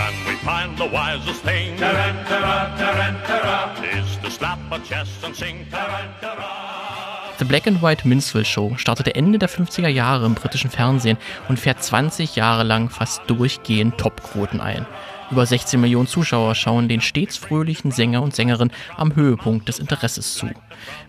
And 0.00 0.16
we 0.26 0.36
find 0.36 0.74
the 0.78 0.86
wisest 0.86 1.42
thing 1.42 1.76
tarantara, 1.76 2.74
tarantara. 2.78 3.84
is 3.98 4.16
to 4.22 4.30
slap 4.30 4.58
our 4.72 4.78
chest 4.78 5.22
and 5.22 5.36
sing 5.36 5.66
tarantara. 5.70 7.36
The 7.36 7.44
Black 7.44 7.66
and 7.66 7.82
White 7.82 8.06
Minstrel 8.06 8.46
Show 8.46 8.74
startete 8.78 9.14
Ende 9.14 9.38
der 9.38 9.50
50er 9.50 9.88
Jahre 9.88 10.24
im 10.24 10.34
britischen 10.34 10.70
Fernsehen 10.70 11.18
und 11.50 11.60
fährt 11.60 11.82
20 11.84 12.36
Jahre 12.36 12.62
lang 12.62 12.88
fast 12.88 13.20
durchgehend 13.26 13.98
Topquoten 13.98 14.62
ein. 14.62 14.86
Über 15.30 15.44
16 15.44 15.80
Millionen 15.80 16.06
Zuschauer 16.06 16.54
schauen 16.54 16.88
den 16.88 17.00
stets 17.00 17.36
fröhlichen 17.36 17.90
Sänger 17.90 18.22
und 18.22 18.34
Sängerin 18.34 18.70
am 18.96 19.16
Höhepunkt 19.16 19.68
des 19.68 19.80
Interesses 19.80 20.34
zu. 20.34 20.48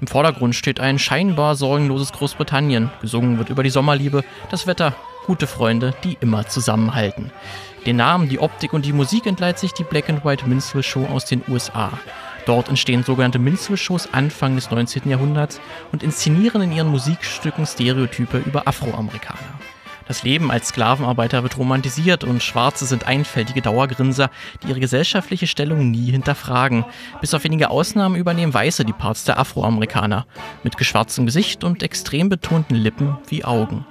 Im 0.02 0.08
Vordergrund 0.08 0.56
steht 0.56 0.80
ein 0.80 0.98
scheinbar 0.98 1.56
sorgenloses 1.56 2.12
Großbritannien. 2.14 2.90
Gesungen 3.02 3.38
wird 3.38 3.50
über 3.50 3.62
die 3.62 3.70
Sommerliebe, 3.70 4.24
das 4.50 4.66
Wetter, 4.66 4.96
gute 5.28 5.46
Freunde, 5.46 5.94
die 6.04 6.18
immer 6.20 6.48
zusammenhalten. 6.48 7.32
Den 7.86 7.98
Namen, 7.98 8.28
die 8.28 8.40
Optik 8.40 8.74
und 8.74 8.86
die 8.86 8.94
Musik 8.94 9.28
entleiht 9.28 9.60
sich 9.60 9.72
die 9.74 9.84
Black 9.84 10.10
and 10.10 10.26
White 10.26 10.48
Minstrel 10.48 10.84
Show 10.84 11.06
aus 11.06 11.26
den 11.26 11.44
USA. 11.48 11.92
Dort 12.48 12.70
entstehen 12.70 13.04
sogenannte 13.04 13.40
Minstrel-Shows 13.40 14.14
Anfang 14.14 14.56
des 14.56 14.72
19. 14.72 15.10
Jahrhunderts 15.10 15.60
und 15.92 16.02
inszenieren 16.02 16.62
in 16.62 16.72
ihren 16.72 16.88
Musikstücken 16.88 17.66
Stereotype 17.66 18.38
über 18.38 18.68
Afroamerikaner. 18.68 19.60
Das 20.08 20.24
Leben 20.24 20.52
als 20.52 20.70
Sklavenarbeiter 20.70 21.44
wird 21.44 21.58
romantisiert 21.58 22.24
und 22.24 22.42
Schwarze 22.42 22.86
sind 22.86 23.08
einfältige 23.08 23.62
Dauergrinser, 23.62 24.30
die 24.64 24.70
ihre 24.70 24.80
gesellschaftliche 24.80 25.48
Stellung 25.48 25.92
nie 25.92 26.12
hinterfragen. 26.12 26.86
Bis 27.20 27.34
auf 27.34 27.44
wenige 27.44 27.70
Ausnahmen 27.70 28.16
übernehmen 28.16 28.54
Weiße 28.54 28.86
die 28.86 28.94
Parts 28.94 29.26
der 29.26 29.40
Afroamerikaner. 29.40 30.26
Mit 30.64 30.78
geschwarztem 30.78 31.26
Gesicht 31.26 31.64
und 31.64 31.84
extrem 31.84 32.30
betonten 32.30 32.76
Lippen 32.76 33.18
wie 33.28 33.44
Augen. 33.44 33.86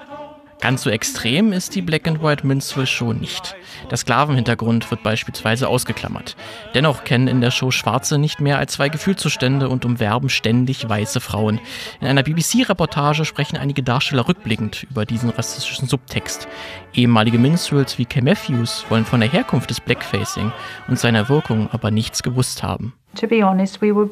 Ganz 0.61 0.83
so 0.83 0.91
extrem 0.91 1.53
ist 1.53 1.75
die 1.75 1.83
Black 1.83 2.09
and 2.09 2.23
White 2.23 2.47
Minstrel 2.47 2.87
Show 2.87 3.13
nicht. 3.13 3.55
Der 3.91 3.97
Sklavenhintergrund 3.97 4.91
wird 4.91 5.03
beispielsweise 5.03 5.69
ausgeklammert. 5.69 6.37
Dennoch 6.75 7.05
kennen 7.05 7.29
in 7.29 7.41
der 7.41 7.51
Show 7.51 7.71
Schwarze 7.71 8.19
nicht 8.19 8.41
mehr 8.41 8.59
als 8.59 8.73
zwei 8.73 8.89
Gefühlszustände 8.89 9.69
und 9.69 9.85
umwerben 9.85 10.29
ständig 10.29 10.89
weiße 10.89 11.21
Frauen. 11.21 11.61
In 12.01 12.07
einer 12.09 12.23
BBC-Reportage 12.23 13.25
sprechen 13.25 13.57
einige 13.57 13.83
Darsteller 13.83 14.29
rückblickend 14.29 14.87
über 14.91 15.05
diesen 15.05 15.31
rassistischen 15.31 15.89
Subtext. 15.89 16.49
Ehemalige 16.95 17.39
Minstrels 17.39 17.99
wie 17.99 18.07
Kay 18.07 18.23
Matthews 18.23 18.85
wollen 18.89 19.05
von 19.05 19.21
der 19.21 19.31
Herkunft 19.31 19.71
des 19.71 19.81
Blackfacing 19.81 20.53
und 20.89 20.99
seiner 20.99 21.29
Wirkung 21.29 21.69
aber 21.73 21.91
nichts 21.91 22.23
gewusst 22.23 22.63
haben. 22.63 22.93
to 23.17 23.27
be 23.27 23.43
honest, 23.43 23.81
we 23.81 23.93
were 23.93 24.09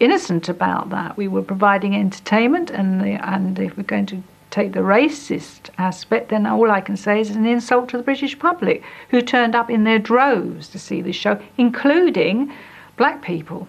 innocent 0.00 0.48
about 0.48 0.90
that. 0.90 1.16
We 1.16 1.28
were 1.28 1.42
providing 1.42 1.94
entertainment, 1.94 2.70
and 2.70 3.00
the, 3.00 3.14
and 3.14 3.58
if 3.58 3.76
we're 3.76 3.82
going 3.82 4.06
to 4.06 4.22
take 4.54 4.72
the 4.72 4.80
racist 4.80 5.70
aspect, 5.78 6.28
then 6.28 6.46
all 6.46 6.70
I 6.70 6.80
can 6.80 6.96
say 6.96 7.20
is 7.20 7.30
an 7.30 7.44
insult 7.44 7.88
to 7.88 7.96
the 7.96 8.04
British 8.04 8.38
public, 8.38 8.82
who 9.10 9.20
turned 9.20 9.56
up 9.56 9.68
in 9.68 9.84
their 9.84 9.98
droves 9.98 10.68
to 10.68 10.78
see 10.78 11.02
this 11.02 11.16
show, 11.16 11.38
including 11.58 12.52
black 12.96 13.20
people, 13.22 13.66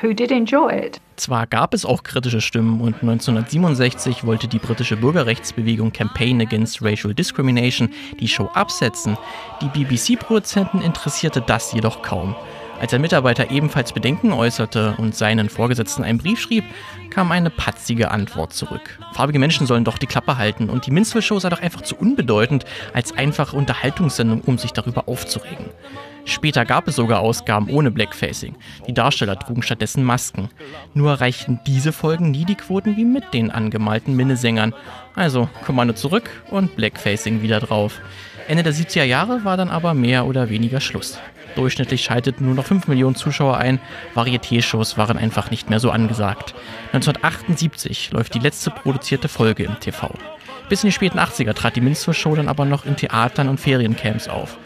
who 0.00 0.14
did 0.14 0.32
enjoy 0.32 0.70
it. 0.70 1.00
Zwar 1.16 1.46
gab 1.46 1.74
es 1.74 1.84
auch 1.84 2.02
kritische 2.02 2.40
Stimmen 2.40 2.80
und 2.80 2.94
1967 3.02 4.24
wollte 4.24 4.48
die 4.48 4.58
britische 4.58 4.96
Bürgerrechtsbewegung 4.96 5.92
Campaign 5.92 6.40
Against 6.40 6.80
Racial 6.80 7.12
Discrimination 7.12 7.90
die 8.18 8.28
Show 8.28 8.48
absetzen. 8.54 9.18
Die 9.60 9.68
BBC-Produzenten 9.68 10.80
interessierte 10.80 11.42
das 11.42 11.72
jedoch 11.72 12.00
kaum. 12.00 12.34
Als 12.80 12.94
ein 12.94 13.02
Mitarbeiter 13.02 13.50
ebenfalls 13.50 13.92
Bedenken 13.92 14.32
äußerte 14.32 14.94
und 14.96 15.14
seinen 15.14 15.50
Vorgesetzten 15.50 16.02
einen 16.02 16.16
Brief 16.16 16.40
schrieb, 16.40 16.64
kam 17.10 17.30
eine 17.30 17.50
patzige 17.50 18.10
Antwort 18.10 18.54
zurück. 18.54 18.98
Farbige 19.12 19.38
Menschen 19.38 19.66
sollen 19.66 19.84
doch 19.84 19.98
die 19.98 20.06
Klappe 20.06 20.38
halten 20.38 20.70
und 20.70 20.86
die 20.86 20.90
Minstrel 20.90 21.20
Show 21.20 21.38
sei 21.38 21.50
doch 21.50 21.60
einfach 21.60 21.82
zu 21.82 21.94
unbedeutend 21.94 22.64
als 22.94 23.14
einfache 23.14 23.54
Unterhaltungssendung, 23.54 24.40
um 24.40 24.56
sich 24.56 24.72
darüber 24.72 25.08
aufzuregen. 25.08 25.66
Später 26.24 26.64
gab 26.64 26.88
es 26.88 26.96
sogar 26.96 27.20
Ausgaben 27.20 27.68
ohne 27.68 27.90
Blackfacing. 27.90 28.56
Die 28.86 28.94
Darsteller 28.94 29.38
trugen 29.38 29.62
stattdessen 29.62 30.02
Masken. 30.02 30.48
Nur 30.94 31.10
erreichten 31.10 31.60
diese 31.66 31.92
Folgen 31.92 32.30
nie 32.30 32.46
die 32.46 32.54
Quoten 32.54 32.96
wie 32.96 33.04
mit 33.04 33.34
den 33.34 33.50
angemalten 33.50 34.16
Minnesängern. 34.16 34.74
Also 35.14 35.50
Kommando 35.66 35.92
zurück 35.92 36.30
und 36.50 36.76
Blackfacing 36.76 37.42
wieder 37.42 37.60
drauf. 37.60 38.00
Ende 38.48 38.62
der 38.62 38.72
70er 38.72 39.04
Jahre 39.04 39.44
war 39.44 39.58
dann 39.58 39.68
aber 39.68 39.92
mehr 39.92 40.26
oder 40.26 40.48
weniger 40.48 40.80
Schluss. 40.80 41.18
Durchschnittlich 41.54 42.02
schalteten 42.02 42.46
nur 42.46 42.54
noch 42.54 42.66
5 42.66 42.88
Millionen 42.88 43.14
Zuschauer 43.14 43.56
ein. 43.56 43.80
Varieté-Shows 44.14 44.96
waren 44.96 45.18
einfach 45.18 45.50
nicht 45.50 45.70
mehr 45.70 45.80
so 45.80 45.90
angesagt. 45.90 46.54
1978 46.92 48.12
läuft 48.12 48.34
die 48.34 48.38
letzte 48.38 48.70
produzierte 48.70 49.28
Folge 49.28 49.64
im 49.64 49.78
TV. 49.80 50.10
Bis 50.68 50.84
in 50.84 50.88
die 50.88 50.92
späten 50.92 51.18
80er 51.18 51.52
trat 51.52 51.74
die 51.74 51.80
Minstrel 51.80 52.14
Show 52.14 52.34
dann 52.36 52.48
aber 52.48 52.64
noch 52.64 52.86
in 52.86 52.96
Theatern 52.96 53.48
und 53.48 53.58
Feriencamps 53.58 54.28
auf. 54.28 54.56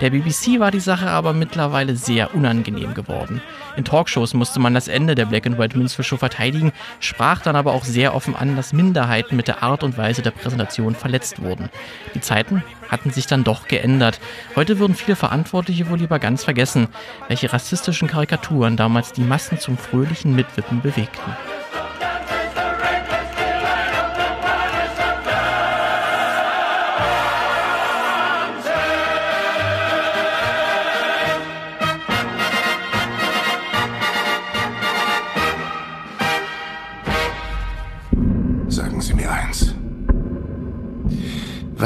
Der 0.00 0.10
BBC 0.10 0.58
war 0.58 0.72
die 0.72 0.80
Sache 0.80 1.08
aber 1.08 1.32
mittlerweile 1.32 1.94
sehr 1.94 2.34
unangenehm 2.34 2.94
geworden. 2.94 3.40
In 3.76 3.84
Talkshows 3.84 4.34
musste 4.34 4.58
man 4.58 4.74
das 4.74 4.88
Ende 4.88 5.14
der 5.14 5.26
Black 5.26 5.46
and 5.46 5.56
White 5.56 6.02
Show 6.02 6.16
verteidigen, 6.16 6.72
sprach 6.98 7.42
dann 7.42 7.54
aber 7.54 7.72
auch 7.72 7.84
sehr 7.84 8.14
offen 8.14 8.34
an, 8.34 8.56
dass 8.56 8.72
Minderheiten 8.72 9.36
mit 9.36 9.46
der 9.46 9.62
Art 9.62 9.84
und 9.84 9.96
Weise 9.96 10.22
der 10.22 10.32
Präsentation 10.32 10.94
verletzt 10.94 11.40
wurden. 11.42 11.70
Die 12.14 12.20
Zeiten 12.20 12.64
hatten 12.88 13.10
sich 13.10 13.26
dann 13.26 13.44
doch 13.44 13.68
geändert. 13.68 14.20
Heute 14.56 14.78
würden 14.78 14.96
viele 14.96 15.16
Verantwortliche 15.16 15.88
wohl 15.88 15.98
lieber 15.98 16.18
ganz 16.18 16.44
vergessen, 16.44 16.88
welche 17.28 17.52
rassistischen 17.52 18.08
Karikaturen 18.08 18.76
damals 18.76 19.12
die 19.12 19.22
Massen 19.22 19.58
zum 19.58 19.78
fröhlichen 19.78 20.34
Mitwippen 20.34 20.80
bewegten. 20.80 21.36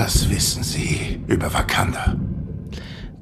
Was 0.00 0.30
wissen 0.30 0.62
Sie 0.62 1.18
über 1.26 1.52
Wakanda? 1.52 2.14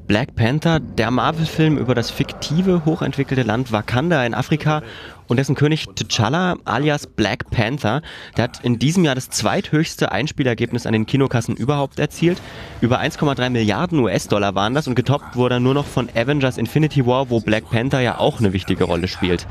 Black 0.06 0.36
Panther, 0.36 0.78
der 0.78 1.10
Marvel-Film 1.10 1.78
über 1.78 1.94
das 1.94 2.10
fiktive, 2.10 2.84
hochentwickelte 2.84 3.44
Land 3.44 3.72
Wakanda 3.72 4.22
in 4.26 4.34
Afrika 4.34 4.82
und 5.26 5.38
dessen 5.38 5.54
König 5.54 5.86
T'Challa 5.86 6.58
alias 6.66 7.06
Black 7.06 7.50
Panther, 7.50 8.02
der 8.36 8.44
hat 8.44 8.62
in 8.62 8.78
diesem 8.78 9.06
Jahr 9.06 9.14
das 9.14 9.30
zweithöchste 9.30 10.12
Einspielergebnis 10.12 10.84
an 10.84 10.92
den 10.92 11.06
Kinokassen 11.06 11.56
überhaupt 11.56 11.98
erzielt. 11.98 12.42
Über 12.82 13.00
1,3 13.00 13.48
Milliarden 13.48 13.98
US-Dollar 14.00 14.54
waren 14.54 14.74
das 14.74 14.86
und 14.86 14.96
getoppt 14.96 15.34
wurde 15.34 15.54
er 15.54 15.60
nur 15.60 15.72
noch 15.72 15.86
von 15.86 16.10
Avengers 16.14 16.58
Infinity 16.58 17.06
War, 17.06 17.30
wo 17.30 17.40
Black 17.40 17.70
Panther 17.70 18.00
ja 18.00 18.18
auch 18.18 18.38
eine 18.38 18.52
wichtige 18.52 18.84
Rolle 18.84 19.08
spielt. 19.08 19.46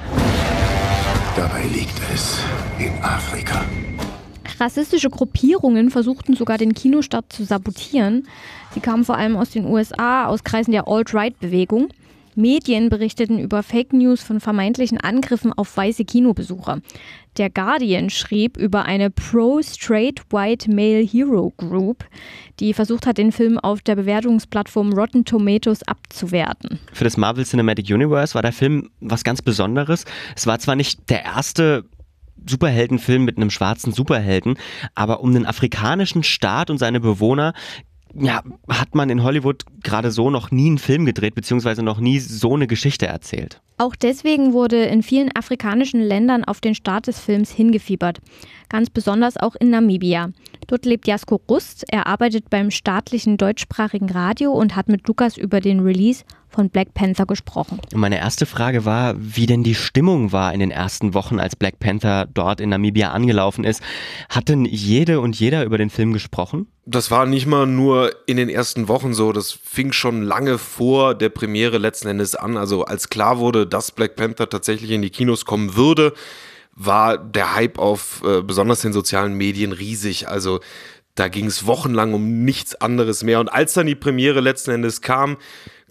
Dabei 1.35 1.63
liegt 1.73 1.99
es 2.13 2.37
in 2.77 3.01
Afrika. 3.01 3.65
Rassistische 4.59 5.09
Gruppierungen 5.09 5.89
versuchten 5.89 6.35
sogar 6.35 6.57
den 6.57 6.73
Kinostart 6.73 7.31
zu 7.31 7.43
sabotieren. 7.43 8.27
Sie 8.73 8.79
kamen 8.79 9.03
vor 9.03 9.17
allem 9.17 9.35
aus 9.35 9.49
den 9.49 9.65
USA, 9.65 10.25
aus 10.27 10.43
Kreisen 10.43 10.71
der 10.71 10.87
Alt-Right-Bewegung. 10.87 11.89
Medien 12.35 12.89
berichteten 12.89 13.39
über 13.39 13.63
Fake 13.63 13.93
News 13.93 14.21
von 14.21 14.41
vermeintlichen 14.41 14.99
Angriffen 14.99 15.53
auf 15.53 15.75
weiße 15.75 16.03
Kinobesucher. 16.03 16.81
Der 17.37 17.49
Guardian 17.49 18.09
schrieb 18.09 18.57
über 18.57 18.83
eine 18.83 19.09
Pro-Straight 19.09 20.21
White 20.31 20.69
Male 20.69 21.01
Hero 21.01 21.53
Group, 21.57 22.05
die 22.59 22.73
versucht 22.73 23.05
hat, 23.05 23.17
den 23.17 23.31
Film 23.31 23.57
auf 23.57 23.81
der 23.81 23.95
Bewertungsplattform 23.95 24.93
Rotten 24.93 25.25
Tomatoes 25.25 25.83
abzuwerten. 25.83 26.79
Für 26.93 27.03
das 27.05 27.17
Marvel 27.17 27.45
Cinematic 27.45 27.89
Universe 27.89 28.35
war 28.35 28.41
der 28.41 28.53
Film 28.53 28.89
was 28.99 29.23
ganz 29.23 29.41
Besonderes. 29.41 30.05
Es 30.35 30.45
war 30.45 30.59
zwar 30.59 30.75
nicht 30.75 31.09
der 31.09 31.23
erste 31.23 31.85
Superheldenfilm 32.47 33.23
mit 33.23 33.37
einem 33.37 33.49
schwarzen 33.49 33.91
Superhelden, 33.91 34.57
aber 34.93 35.21
um 35.21 35.33
den 35.33 35.45
afrikanischen 35.45 36.23
Staat 36.23 36.69
und 36.69 36.77
seine 36.77 36.99
Bewohner 36.99 37.53
ja, 38.17 38.43
hat 38.69 38.95
man 38.95 39.09
in 39.09 39.23
Hollywood 39.23 39.63
gerade 39.83 40.09
so 40.11 40.29
noch 40.29 40.51
nie 40.51 40.67
einen 40.67 40.77
Film 40.77 41.05
gedreht, 41.05 41.35
beziehungsweise 41.35 41.83
noch 41.83 41.99
nie 41.99 42.19
so 42.19 42.53
eine 42.53 42.67
Geschichte 42.67 43.07
erzählt. 43.07 43.61
Auch 43.77 43.95
deswegen 43.95 44.53
wurde 44.53 44.83
in 44.85 45.03
vielen 45.03 45.35
afrikanischen 45.35 45.99
Ländern 45.99 46.45
auf 46.45 46.61
den 46.61 46.75
Start 46.75 47.07
des 47.07 47.19
Films 47.19 47.51
hingefiebert. 47.51 48.19
Ganz 48.75 48.89
besonders 48.89 49.37
auch 49.37 49.55
in 49.57 49.69
Namibia. 49.69 50.31
Dort 50.67 50.83
lebt 50.83 51.07
Jasko 51.07 51.39
Rust. 51.49 51.85
Er 51.87 52.07
arbeitet 52.07 52.49
beim 52.49 52.71
staatlichen 52.71 53.37
deutschsprachigen 53.37 54.09
Radio 54.09 54.51
und 54.51 54.75
hat 54.75 54.89
mit 54.89 55.07
Lukas 55.07 55.37
über 55.37 55.61
den 55.61 55.79
Release 55.79 56.25
von 56.49 56.69
Black 56.69 56.93
Panther 56.93 57.25
gesprochen. 57.25 57.79
Meine 57.93 58.17
erste 58.17 58.45
Frage 58.45 58.83
war, 58.83 59.15
wie 59.17 59.45
denn 59.45 59.63
die 59.63 59.75
Stimmung 59.75 60.33
war 60.33 60.53
in 60.53 60.59
den 60.59 60.71
ersten 60.71 61.13
Wochen, 61.13 61.39
als 61.39 61.55
Black 61.55 61.79
Panther 61.79 62.27
dort 62.33 62.59
in 62.59 62.67
Namibia 62.67 63.11
angelaufen 63.11 63.63
ist. 63.63 63.81
Hat 64.27 64.49
denn 64.49 64.65
jede 64.65 65.21
und 65.21 65.39
jeder 65.39 65.63
über 65.63 65.77
den 65.77 65.89
Film 65.89 66.11
gesprochen? 66.11 66.67
Das 66.85 67.09
war 67.11 67.25
nicht 67.25 67.45
mal 67.45 67.65
nur 67.65 68.11
in 68.27 68.35
den 68.35 68.49
ersten 68.49 68.89
Wochen 68.89 69.13
so, 69.13 69.31
das 69.31 69.53
fing 69.53 69.93
schon 69.93 70.21
lange 70.21 70.57
vor 70.57 71.15
der 71.15 71.29
Premiere 71.29 71.77
letzten 71.77 72.09
Endes 72.09 72.35
an. 72.35 72.57
Also 72.57 72.83
als 72.83 73.07
klar 73.07 73.39
wurde, 73.39 73.65
dass 73.65 73.93
Black 73.93 74.17
Panther 74.17 74.49
tatsächlich 74.49 74.91
in 74.91 75.01
die 75.01 75.11
Kinos 75.11 75.45
kommen 75.45 75.77
würde, 75.77 76.11
war 76.75 77.17
der 77.17 77.55
Hype 77.55 77.79
auf 77.79 78.21
äh, 78.25 78.41
besonders 78.41 78.81
den 78.81 78.93
sozialen 78.93 79.33
Medien 79.33 79.71
riesig. 79.71 80.27
Also 80.27 80.59
da 81.15 81.29
ging 81.29 81.45
es 81.45 81.65
wochenlang 81.65 82.13
um 82.13 82.43
nichts 82.43 82.75
anderes 82.75 83.23
mehr. 83.23 83.39
Und 83.39 83.47
als 83.49 83.73
dann 83.73 83.87
die 83.87 83.95
Premiere 83.95 84.41
letzten 84.41 84.71
Endes 84.71 85.01
kam, 85.01 85.37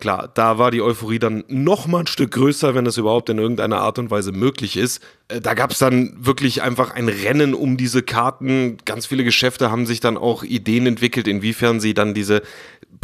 Klar, 0.01 0.29
da 0.35 0.59
war 0.59 0.73
die 0.73 0.83
Euphorie 0.83 1.21
dann 1.21 1.45
noch 1.47 1.87
mal 1.87 2.01
ein 2.01 2.07
Stück 2.09 2.33
größer, 2.33 2.75
wenn 2.75 2.85
das 2.85 2.99
überhaupt 2.99 3.29
in 3.29 3.39
irgendeiner 3.39 3.79
Art 3.79 4.01
und 4.01 4.11
Weise 4.11 4.33
möglich 4.33 4.77
ist. 4.77 5.01
Äh, 5.29 5.41
da 5.41 5.55
gab 5.55 5.71
es 5.71 5.79
dann 5.79 6.17
wirklich 6.19 6.63
einfach 6.63 6.93
ein 6.93 7.09
Rennen 7.09 7.55
um 7.55 7.77
diese 7.77 8.03
Karten. 8.03 8.77
Ganz 8.85 9.07
viele 9.07 9.23
Geschäfte 9.23 9.71
haben 9.71 9.87
sich 9.87 10.01
dann 10.01 10.17
auch 10.17 10.43
Ideen 10.43 10.87
entwickelt, 10.87 11.29
inwiefern 11.29 11.79
sie 11.79 11.95
dann 11.95 12.13
diese 12.13 12.43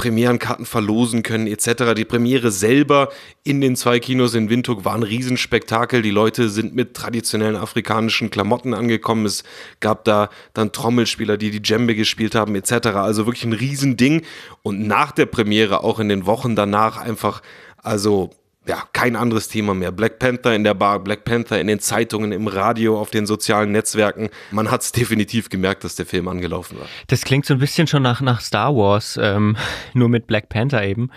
Premierenkarten 0.00 0.64
verlosen 0.64 1.22
können 1.22 1.46
etc. 1.46 1.92
Die 1.94 2.06
Premiere 2.06 2.50
selber 2.50 3.10
in 3.44 3.60
den 3.60 3.76
zwei 3.76 4.00
Kinos 4.00 4.34
in 4.34 4.48
Windhoek 4.48 4.86
war 4.86 4.94
ein 4.94 5.02
Riesenspektakel. 5.02 6.00
Die 6.00 6.10
Leute 6.10 6.48
sind 6.48 6.74
mit 6.74 6.94
traditionellen 6.94 7.56
afrikanischen 7.56 8.30
Klamotten 8.30 8.72
angekommen. 8.72 9.26
Es 9.26 9.44
gab 9.80 10.06
da 10.06 10.30
dann 10.54 10.72
Trommelspieler, 10.72 11.36
die 11.36 11.50
die 11.50 11.60
Djembe 11.60 11.94
gespielt 11.94 12.34
haben 12.34 12.54
etc. 12.54 12.86
Also 12.94 13.26
wirklich 13.26 13.44
ein 13.44 13.52
Riesending. 13.52 14.22
Und 14.62 14.86
nach 14.86 15.12
der 15.12 15.26
Premiere, 15.26 15.84
auch 15.84 16.00
in 16.00 16.08
den 16.08 16.24
Wochen 16.24 16.56
danach, 16.56 16.96
einfach 16.96 17.42
also 17.76 18.30
ja, 18.70 18.84
kein 18.92 19.16
anderes 19.16 19.48
Thema 19.48 19.74
mehr. 19.74 19.90
Black 19.90 20.20
Panther 20.20 20.54
in 20.54 20.62
der 20.62 20.74
Bar, 20.74 21.00
Black 21.00 21.24
Panther 21.24 21.60
in 21.60 21.66
den 21.66 21.80
Zeitungen, 21.80 22.30
im 22.30 22.46
Radio, 22.46 23.00
auf 23.00 23.10
den 23.10 23.26
sozialen 23.26 23.72
Netzwerken. 23.72 24.30
Man 24.52 24.70
hat 24.70 24.82
es 24.82 24.92
definitiv 24.92 25.48
gemerkt, 25.48 25.82
dass 25.82 25.96
der 25.96 26.06
Film 26.06 26.28
angelaufen 26.28 26.78
war. 26.78 26.86
Das 27.08 27.22
klingt 27.22 27.46
so 27.46 27.54
ein 27.54 27.58
bisschen 27.58 27.88
schon 27.88 28.04
nach, 28.04 28.20
nach 28.20 28.40
Star 28.40 28.76
Wars, 28.76 29.18
ähm, 29.20 29.56
nur 29.92 30.08
mit 30.08 30.28
Black 30.28 30.48
Panther 30.48 30.84
eben. 30.84 31.10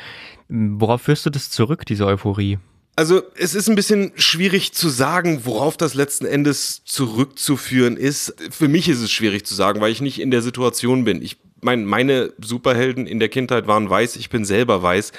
Worauf 0.49 1.04
führst 1.04 1.28
du 1.28 1.30
das 1.30 1.51
zurück, 1.51 1.86
diese 1.86 2.08
Euphorie? 2.08 2.58
Also 2.95 3.22
es 3.36 3.54
ist 3.54 3.70
ein 3.70 3.76
bisschen 3.76 4.14
schwierig 4.16 4.74
zu 4.74 4.89
sagen, 4.89 5.41
worauf 5.43 5.78
das 5.78 5.93
letzten 5.93 6.26
Endes 6.26 6.84
zurückzuführen 6.86 7.97
ist. 7.97 8.34
Für 8.49 8.68
mich 8.68 8.89
ist 8.89 9.01
es 9.01 9.12
schwierig 9.12 9.45
zu 9.45 9.54
sagen, 9.54 9.80
weil 9.80 9.91
ich 9.91 10.01
nicht 10.01 10.20
in 10.20 10.32
der 10.32 10.41
Situation 10.41 11.04
bin. 11.04 11.22
Ich 11.22 11.38
meine, 11.62 11.84
meine 11.86 12.34
Superhelden 12.43 13.06
in 13.06 13.20
der 13.20 13.30
Kindheit 13.30 13.68
waren 13.68 13.88
weiß, 13.88 14.16
ich 14.16 14.32
bin 14.32 14.43
selber 14.43 14.82
weiß. 14.82 15.12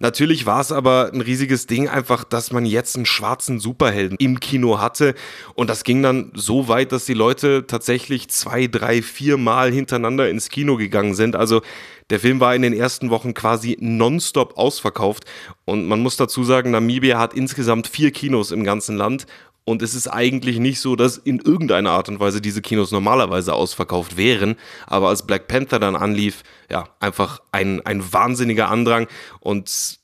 Natürlich 0.00 0.46
war 0.46 0.60
es 0.60 0.70
aber 0.70 1.10
ein 1.12 1.20
riesiges 1.20 1.66
Ding 1.66 1.88
einfach, 1.88 2.22
dass 2.22 2.52
man 2.52 2.64
jetzt 2.64 2.94
einen 2.94 3.06
schwarzen 3.06 3.58
Superhelden 3.58 4.16
im 4.20 4.38
Kino 4.38 4.80
hatte. 4.80 5.14
Und 5.54 5.68
das 5.68 5.82
ging 5.82 6.02
dann 6.02 6.30
so 6.34 6.68
weit, 6.68 6.92
dass 6.92 7.04
die 7.04 7.14
Leute 7.14 7.66
tatsächlich 7.66 8.28
zwei, 8.28 8.68
drei, 8.68 9.02
vier 9.02 9.38
Mal 9.38 9.72
hintereinander 9.72 10.30
ins 10.30 10.50
Kino 10.50 10.76
gegangen 10.76 11.14
sind. 11.14 11.34
Also 11.34 11.62
der 12.10 12.20
Film 12.20 12.40
war 12.40 12.54
in 12.54 12.62
den 12.62 12.72
ersten 12.72 13.10
Wochen 13.10 13.34
quasi 13.34 13.76
nonstop 13.80 14.56
ausverkauft. 14.56 15.24
Und 15.64 15.86
man 15.86 16.00
muss 16.00 16.16
dazu 16.16 16.44
sagen, 16.44 16.70
Namibia 16.70 17.18
hat 17.18 17.34
insgesamt 17.34 17.88
vier 17.88 18.12
Kinos 18.12 18.52
im 18.52 18.64
ganzen 18.64 18.96
Land 18.96 19.26
und 19.68 19.82
es 19.82 19.94
ist 19.94 20.08
eigentlich 20.08 20.58
nicht 20.58 20.80
so, 20.80 20.96
dass 20.96 21.18
in 21.18 21.40
irgendeiner 21.40 21.90
Art 21.90 22.08
und 22.08 22.20
Weise 22.20 22.40
diese 22.40 22.62
Kinos 22.62 22.90
normalerweise 22.90 23.52
ausverkauft 23.52 24.16
wären. 24.16 24.56
Aber 24.86 25.10
als 25.10 25.26
Black 25.26 25.46
Panther 25.46 25.78
dann 25.78 25.94
anlief, 25.94 26.42
ja, 26.70 26.88
einfach 27.00 27.42
ein, 27.52 27.84
ein 27.84 28.10
wahnsinniger 28.10 28.70
Andrang. 28.70 29.08
Und 29.40 29.98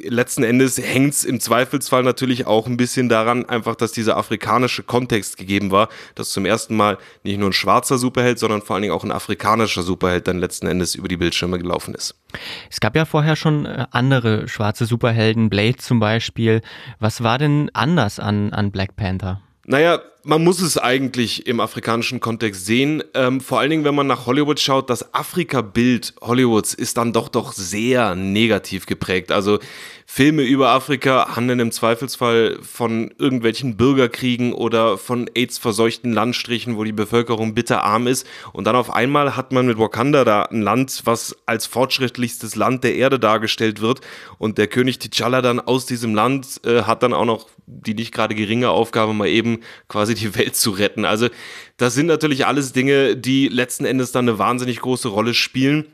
letzten 0.00 0.42
Endes 0.42 0.78
hängt 0.78 1.14
es 1.14 1.24
im 1.24 1.40
Zweifelsfall 1.40 2.02
natürlich 2.02 2.46
auch 2.46 2.66
ein 2.66 2.76
bisschen 2.76 3.08
daran, 3.08 3.44
einfach, 3.48 3.76
dass 3.76 3.92
dieser 3.92 4.16
afrikanische 4.16 4.82
Kontext 4.82 5.36
gegeben 5.36 5.70
war, 5.70 5.88
dass 6.14 6.30
zum 6.30 6.46
ersten 6.46 6.76
Mal 6.76 6.98
nicht 7.22 7.38
nur 7.38 7.50
ein 7.50 7.52
schwarzer 7.52 7.98
Superheld, 7.98 8.38
sondern 8.38 8.62
vor 8.62 8.74
allen 8.74 8.82
Dingen 8.82 8.94
auch 8.94 9.04
ein 9.04 9.12
afrikanischer 9.12 9.82
Superheld 9.82 10.28
dann 10.28 10.38
letzten 10.38 10.66
Endes 10.66 10.94
über 10.94 11.08
die 11.08 11.16
Bildschirme 11.16 11.58
gelaufen 11.58 11.94
ist. 11.94 12.14
Es 12.70 12.80
gab 12.80 12.96
ja 12.96 13.04
vorher 13.04 13.36
schon 13.36 13.66
äh, 13.66 13.86
andere 13.90 14.48
schwarze 14.48 14.86
Superhelden, 14.86 15.50
Blade 15.50 15.76
zum 15.76 16.00
Beispiel. 16.00 16.62
Was 16.98 17.22
war 17.22 17.38
denn 17.38 17.70
anders 17.72 18.18
an, 18.18 18.52
an 18.52 18.70
Black 18.70 18.96
Panther? 18.96 19.40
Naja, 19.64 20.00
man 20.26 20.42
muss 20.42 20.60
es 20.60 20.76
eigentlich 20.76 21.46
im 21.46 21.60
afrikanischen 21.60 22.18
Kontext 22.18 22.66
sehen. 22.66 23.02
Ähm, 23.14 23.40
vor 23.40 23.60
allen 23.60 23.70
Dingen, 23.70 23.84
wenn 23.84 23.94
man 23.94 24.08
nach 24.08 24.26
Hollywood 24.26 24.58
schaut, 24.58 24.90
das 24.90 25.14
Afrika-Bild 25.14 26.14
Hollywoods 26.20 26.74
ist 26.74 26.96
dann 26.96 27.12
doch 27.12 27.28
doch 27.28 27.52
sehr 27.52 28.16
negativ 28.16 28.86
geprägt. 28.86 29.30
Also 29.30 29.60
Filme 30.04 30.42
über 30.42 30.70
Afrika 30.70 31.36
handeln 31.36 31.60
im 31.60 31.72
Zweifelsfall 31.72 32.58
von 32.62 33.12
irgendwelchen 33.18 33.76
Bürgerkriegen 33.76 34.52
oder 34.52 34.98
von 34.98 35.30
AIDS-verseuchten 35.32 36.12
Landstrichen, 36.12 36.76
wo 36.76 36.84
die 36.84 36.92
Bevölkerung 36.92 37.54
bitterarm 37.54 38.06
ist. 38.06 38.26
Und 38.52 38.66
dann 38.66 38.76
auf 38.76 38.92
einmal 38.92 39.36
hat 39.36 39.52
man 39.52 39.66
mit 39.66 39.78
Wakanda 39.78 40.24
da 40.24 40.42
ein 40.42 40.62
Land, 40.62 41.02
was 41.04 41.36
als 41.46 41.66
fortschrittlichstes 41.66 42.56
Land 42.56 42.82
der 42.82 42.96
Erde 42.96 43.18
dargestellt 43.18 43.80
wird. 43.80 44.00
Und 44.38 44.58
der 44.58 44.66
König 44.66 44.96
T'Challa 44.96 45.40
dann 45.40 45.60
aus 45.60 45.86
diesem 45.86 46.14
Land 46.14 46.60
äh, 46.64 46.82
hat 46.82 47.02
dann 47.02 47.12
auch 47.12 47.24
noch 47.24 47.46
die 47.66 47.94
nicht 47.94 48.12
gerade 48.12 48.34
geringe 48.34 48.70
Aufgabe, 48.70 49.12
mal 49.12 49.26
eben 49.26 49.58
quasi 49.88 50.14
die 50.16 50.34
Welt 50.34 50.56
zu 50.56 50.70
retten. 50.70 51.04
Also 51.04 51.28
das 51.76 51.94
sind 51.94 52.06
natürlich 52.06 52.46
alles 52.46 52.72
Dinge, 52.72 53.16
die 53.16 53.48
letzten 53.48 53.84
Endes 53.84 54.12
dann 54.12 54.28
eine 54.28 54.38
wahnsinnig 54.38 54.80
große 54.80 55.08
Rolle 55.08 55.34
spielen. 55.34 55.86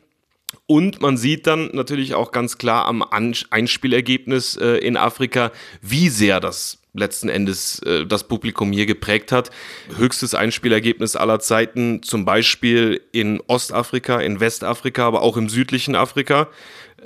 Und 0.66 1.00
man 1.00 1.16
sieht 1.16 1.46
dann 1.46 1.70
natürlich 1.72 2.14
auch 2.14 2.30
ganz 2.30 2.58
klar 2.58 2.86
am 2.86 3.02
Einspielergebnis 3.02 4.56
äh, 4.56 4.76
in 4.78 4.96
Afrika, 4.96 5.50
wie 5.80 6.08
sehr 6.08 6.40
das 6.40 6.78
letzten 6.94 7.28
Endes 7.28 7.78
äh, 7.80 8.06
das 8.06 8.24
Publikum 8.28 8.72
hier 8.72 8.86
geprägt 8.86 9.32
hat. 9.32 9.50
Höchstes 9.96 10.34
Einspielergebnis 10.34 11.16
aller 11.16 11.40
Zeiten, 11.40 12.02
zum 12.02 12.24
Beispiel 12.24 13.00
in 13.12 13.40
Ostafrika, 13.46 14.20
in 14.20 14.40
Westafrika, 14.40 15.06
aber 15.06 15.22
auch 15.22 15.36
im 15.36 15.48
südlichen 15.48 15.96
Afrika. 15.96 16.48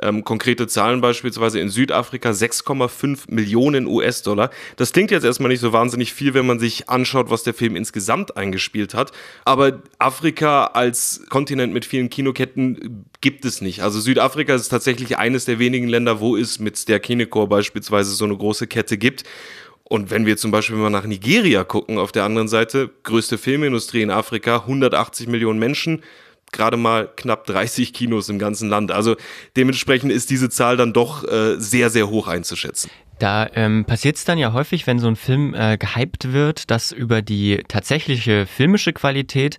Ähm, 0.03 0.25
konkrete 0.25 0.67
Zahlen 0.67 1.01
beispielsweise 1.01 1.61
in 1.61 1.69
Südafrika 1.69 2.31
6,5 2.31 3.25
Millionen 3.29 3.87
US-Dollar. 3.87 4.51
Das 4.77 4.93
klingt 4.93 5.11
jetzt 5.11 5.25
erstmal 5.25 5.51
nicht 5.51 5.61
so 5.61 5.73
wahnsinnig 5.73 6.13
viel, 6.13 6.35
wenn 6.35 6.47
man 6.47 6.59
sich 6.59 6.89
anschaut, 6.89 7.31
was 7.31 7.43
der 7.43 7.55
Film 7.55 7.77
insgesamt 7.77 8.37
eingespielt 8.37 8.95
hat. 8.95 9.13
Aber 9.45 9.83
Afrika 9.99 10.67
als 10.67 11.23
Kontinent 11.29 11.73
mit 11.73 11.85
vielen 11.85 12.11
Kinoketten 12.11 13.07
gibt 13.21 13.45
es 13.45 13.61
nicht. 13.61 13.83
Also 13.83 14.01
Südafrika 14.01 14.55
ist 14.55 14.69
tatsächlich 14.69 15.19
eines 15.19 15.45
der 15.45 15.59
wenigen 15.59 15.89
Länder, 15.89 16.21
wo 16.21 16.37
es 16.37 16.59
mit 16.59 16.89
der 16.89 17.01
Kinecor 17.01 17.49
beispielsweise 17.49 18.13
so 18.13 18.25
eine 18.25 18.37
große 18.37 18.67
Kette 18.67 18.99
gibt. 18.99 19.25
Und 19.89 20.11
wenn 20.11 20.27
wir 20.27 20.37
zum 20.37 20.51
Beispiel 20.51 20.77
mal 20.77 20.91
nach 20.91 21.07
Nigeria 21.07 21.63
gucken, 21.63 21.99
auf 21.99 22.11
der 22.11 22.25
anderen 22.25 22.49
Seite, 22.49 22.91
größte 23.05 23.39
Filmindustrie 23.39 24.03
in 24.03 24.11
Afrika, 24.11 24.57
180 24.63 25.29
Millionen 25.29 25.61
Menschen, 25.61 26.03
gerade 26.57 26.77
mal 26.77 27.09
knapp 27.17 27.47
30 27.47 27.93
Kinos 27.93 28.29
im 28.29 28.39
ganzen 28.39 28.69
Land. 28.69 28.91
Also 28.91 29.17
dementsprechend 29.57 30.11
ist 30.13 30.31
diese 30.31 30.51
Zahl 30.51 30.77
dann 30.77 30.93
doch 30.93 31.25
äh, 31.25 31.59
sehr, 31.59 31.91
sehr 31.91 32.09
hoch 32.09 32.29
einzuschätzen. 32.29 32.91
Da 33.19 33.49
ähm, 33.55 33.85
passiert 33.87 34.17
es 34.17 34.25
dann 34.25 34.39
ja 34.39 34.53
häufig, 34.53 34.87
wenn 34.87 34.99
so 34.99 35.09
ein 35.09 35.17
Film 35.17 35.55
äh, 35.55 35.79
gehypt 35.79 36.33
wird, 36.33 36.71
dass 36.71 36.93
über 36.93 37.23
die 37.23 37.63
tatsächliche 37.69 38.47
filmische 38.47 38.93
Qualität 38.93 39.59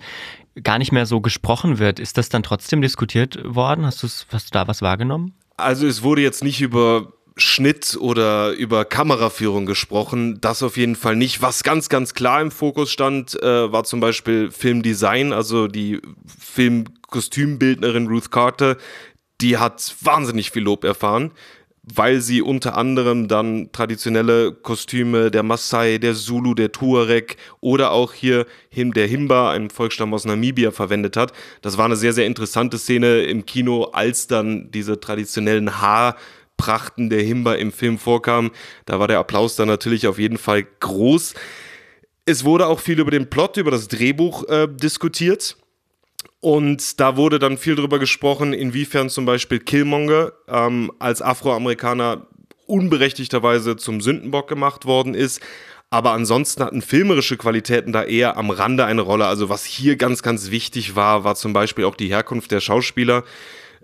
gar 0.63 0.77
nicht 0.77 0.91
mehr 0.91 1.05
so 1.05 1.21
gesprochen 1.21 1.79
wird. 1.79 1.99
Ist 1.99 2.17
das 2.17 2.29
dann 2.29 2.43
trotzdem 2.43 2.81
diskutiert 2.81 3.39
worden? 3.43 3.85
Hast, 3.85 4.03
hast 4.03 4.47
du 4.47 4.51
da 4.51 4.67
was 4.67 4.81
wahrgenommen? 4.81 5.33
Also 5.57 5.87
es 5.87 6.03
wurde 6.03 6.21
jetzt 6.21 6.43
nicht 6.43 6.61
über 6.61 7.13
Schnitt 7.37 7.97
oder 7.99 8.51
über 8.51 8.85
Kameraführung 8.85 9.65
gesprochen. 9.65 10.39
Das 10.41 10.63
auf 10.63 10.77
jeden 10.77 10.95
Fall 10.95 11.15
nicht. 11.15 11.41
Was 11.41 11.63
ganz, 11.63 11.89
ganz 11.89 12.13
klar 12.13 12.41
im 12.41 12.51
Fokus 12.51 12.91
stand, 12.91 13.41
äh, 13.41 13.71
war 13.71 13.83
zum 13.83 13.99
Beispiel 13.99 14.51
Filmdesign, 14.51 15.33
also 15.33 15.67
die 15.67 16.01
Filmkostümbildnerin 16.39 18.07
Ruth 18.07 18.31
Carter. 18.31 18.77
Die 19.41 19.57
hat 19.57 19.95
wahnsinnig 20.01 20.51
viel 20.51 20.63
Lob 20.63 20.83
erfahren 20.83 21.31
weil 21.93 22.19
sie 22.19 22.41
unter 22.41 22.77
anderem 22.77 23.27
dann 23.27 23.71
traditionelle 23.71 24.51
Kostüme 24.51 25.31
der 25.31 25.43
Maasai, 25.43 25.99
der 25.99 26.15
Zulu, 26.15 26.53
der 26.53 26.71
Tuareg 26.71 27.37
oder 27.61 27.91
auch 27.91 28.13
hier 28.13 28.45
der 28.75 29.07
Himba, 29.07 29.51
einem 29.51 29.69
Volksstamm 29.69 30.13
aus 30.13 30.25
Namibia, 30.25 30.71
verwendet 30.71 31.15
hat. 31.15 31.31
Das 31.61 31.77
war 31.77 31.85
eine 31.85 31.95
sehr, 31.95 32.13
sehr 32.13 32.25
interessante 32.25 32.77
Szene 32.77 33.23
im 33.23 33.45
Kino, 33.45 33.85
als 33.85 34.27
dann 34.27 34.69
diese 34.71 34.99
traditionellen 34.99 35.79
Haarprachten 36.57 37.09
der 37.09 37.21
Himba 37.21 37.53
im 37.55 37.71
Film 37.71 37.97
vorkamen. 37.97 38.51
Da 38.85 38.99
war 38.99 39.07
der 39.07 39.19
Applaus 39.19 39.55
dann 39.55 39.67
natürlich 39.67 40.07
auf 40.07 40.19
jeden 40.19 40.37
Fall 40.37 40.65
groß. 40.79 41.33
Es 42.25 42.43
wurde 42.43 42.67
auch 42.67 42.79
viel 42.79 42.99
über 42.99 43.11
den 43.11 43.29
Plot, 43.29 43.57
über 43.57 43.71
das 43.71 43.87
Drehbuch 43.87 44.47
äh, 44.49 44.67
diskutiert. 44.67 45.57
Und 46.39 46.99
da 46.99 47.17
wurde 47.17 47.39
dann 47.39 47.57
viel 47.57 47.75
darüber 47.75 47.99
gesprochen, 47.99 48.53
inwiefern 48.53 49.09
zum 49.09 49.25
Beispiel 49.25 49.59
Killmonger 49.59 50.33
ähm, 50.47 50.91
als 50.99 51.21
Afroamerikaner 51.21 52.27
unberechtigterweise 52.65 53.77
zum 53.77 54.01
Sündenbock 54.01 54.47
gemacht 54.47 54.85
worden 54.85 55.13
ist. 55.13 55.41
Aber 55.89 56.11
ansonsten 56.11 56.63
hatten 56.63 56.81
filmerische 56.81 57.37
Qualitäten 57.37 57.93
da 57.93 58.03
eher 58.03 58.35
am 58.35 58.49
Rande 58.49 58.83
eine 58.83 59.01
Rolle. 59.01 59.25
Also 59.25 59.47
was 59.47 59.63
hier 59.63 59.95
ganz, 59.95 60.21
ganz 60.21 60.51
wichtig 60.51 60.97
war, 60.97 61.23
war 61.23 61.35
zum 61.35 61.53
Beispiel 61.53 61.85
auch 61.85 61.95
die 61.95 62.09
Herkunft 62.09 62.51
der 62.51 62.59
Schauspieler 62.59 63.23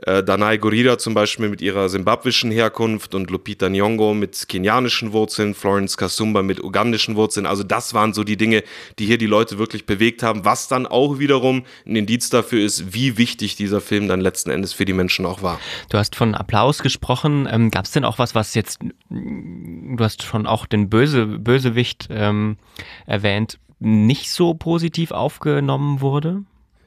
äh, 0.06 0.24
Danai 0.24 0.58
Gurira 0.58 0.97
zum 0.97 1.14
Beispiel 1.14 1.49
mit 1.49 1.62
ihrer 1.62 1.89
simbabwischen 1.89 2.51
Herkunft 2.51 3.16
und 3.16 3.30
Lupita 3.30 3.68
Nyong'o 3.68 4.14
mit 4.14 4.47
kenianischen 4.49 5.14
Wurzeln, 5.14 5.54
Florence 5.54 5.97
Kasumba 5.97 6.43
mit 6.43 6.64
ugandischen 6.64 7.16
Wurzeln. 7.16 7.45
Also 7.45 7.64
das 7.64 7.93
waren 7.93 8.14
so 8.14 8.24
die 8.24 8.38
Dinge, 8.38 8.64
die 8.99 9.06
hier 9.06 9.18
die 9.18 9.28
Leute 9.28 9.58
wirklich 9.58 9.86
bewegt 9.86 10.24
haben, 10.24 10.45
was 10.45 10.68
dann 10.68 10.86
auch 10.86 11.20
wiederum 11.20 11.64
ein 11.86 11.95
Indiz 11.95 12.30
dafür 12.30 12.64
ist, 12.64 12.93
wie 12.93 13.18
wichtig 13.18 13.56
dieser 13.56 13.82
Film 13.82 14.08
dann 14.08 14.22
letzten 14.22 14.49
Endes 14.49 14.74
für 14.74 14.86
die 14.86 14.93
Menschen 14.93 15.26
auch 15.26 15.41
war. 15.41 15.60
Du 15.89 15.97
hast 15.97 16.16
von 16.16 16.36
Applaus 16.36 16.84
gesprochen. 16.84 17.47
Ähm, 17.49 17.72
Gab 17.72 17.86
es 17.86 17.91
denn 17.91 18.06
auch 18.06 18.20
was, 18.20 18.36
was 18.36 18.54
jetzt, 18.56 18.80
du 19.10 20.04
hast 20.04 20.24
schon 20.24 20.45
auch 20.45 20.66
den 20.66 20.89
Böse, 20.89 21.26
Bösewicht 21.26 22.08
ähm, 22.10 22.58
erwähnt, 23.06 23.60
nicht 23.80 24.32
so 24.32 24.54
positiv 24.54 25.12
aufgenommen 25.12 26.01
wurde? 26.01 26.43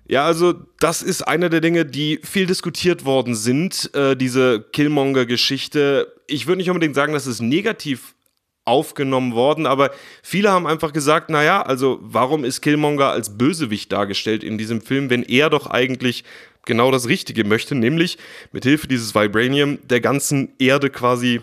Ja, 0.08 0.24
also 0.24 0.54
das 0.78 1.02
ist 1.02 1.22
eine 1.22 1.50
der 1.50 1.60
Dinge, 1.60 1.84
die 1.84 2.20
viel 2.22 2.46
diskutiert 2.46 3.04
worden 3.04 3.34
sind, 3.34 3.90
äh, 3.94 4.16
diese 4.16 4.60
Killmonger-Geschichte. 4.72 6.12
Ich 6.28 6.46
würde 6.46 6.58
nicht 6.58 6.70
unbedingt 6.70 6.94
sagen, 6.94 7.12
dass 7.12 7.26
es 7.26 7.40
negativ 7.40 8.14
aufgenommen 8.64 9.34
worden, 9.34 9.66
aber 9.66 9.90
viele 10.22 10.50
haben 10.50 10.66
einfach 10.66 10.92
gesagt, 10.92 11.30
naja, 11.30 11.62
also 11.62 11.98
warum 12.02 12.44
ist 12.44 12.60
Killmonger 12.60 13.10
als 13.10 13.38
Bösewicht 13.38 13.92
dargestellt 13.92 14.42
in 14.42 14.58
diesem 14.58 14.80
Film, 14.80 15.08
wenn 15.08 15.22
er 15.22 15.50
doch 15.50 15.68
eigentlich 15.68 16.24
genau 16.64 16.90
das 16.90 17.08
Richtige 17.08 17.44
möchte, 17.44 17.74
nämlich 17.74 18.18
mit 18.52 18.64
Hilfe 18.64 18.88
dieses 18.88 19.14
Vibranium 19.14 19.78
der 19.88 20.00
ganzen 20.00 20.52
Erde 20.58 20.90
quasi 20.90 21.40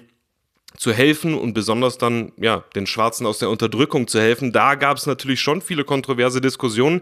zu 0.77 0.91
helfen 0.91 1.35
und 1.35 1.53
besonders 1.53 1.97
dann 1.97 2.31
ja 2.37 2.63
den 2.75 2.87
Schwarzen 2.87 3.25
aus 3.25 3.39
der 3.39 3.49
Unterdrückung 3.49 4.07
zu 4.07 4.19
helfen. 4.19 4.51
Da 4.51 4.75
gab 4.75 4.97
es 4.97 5.05
natürlich 5.05 5.39
schon 5.39 5.61
viele 5.61 5.83
kontroverse 5.83 6.41
Diskussionen. 6.41 7.01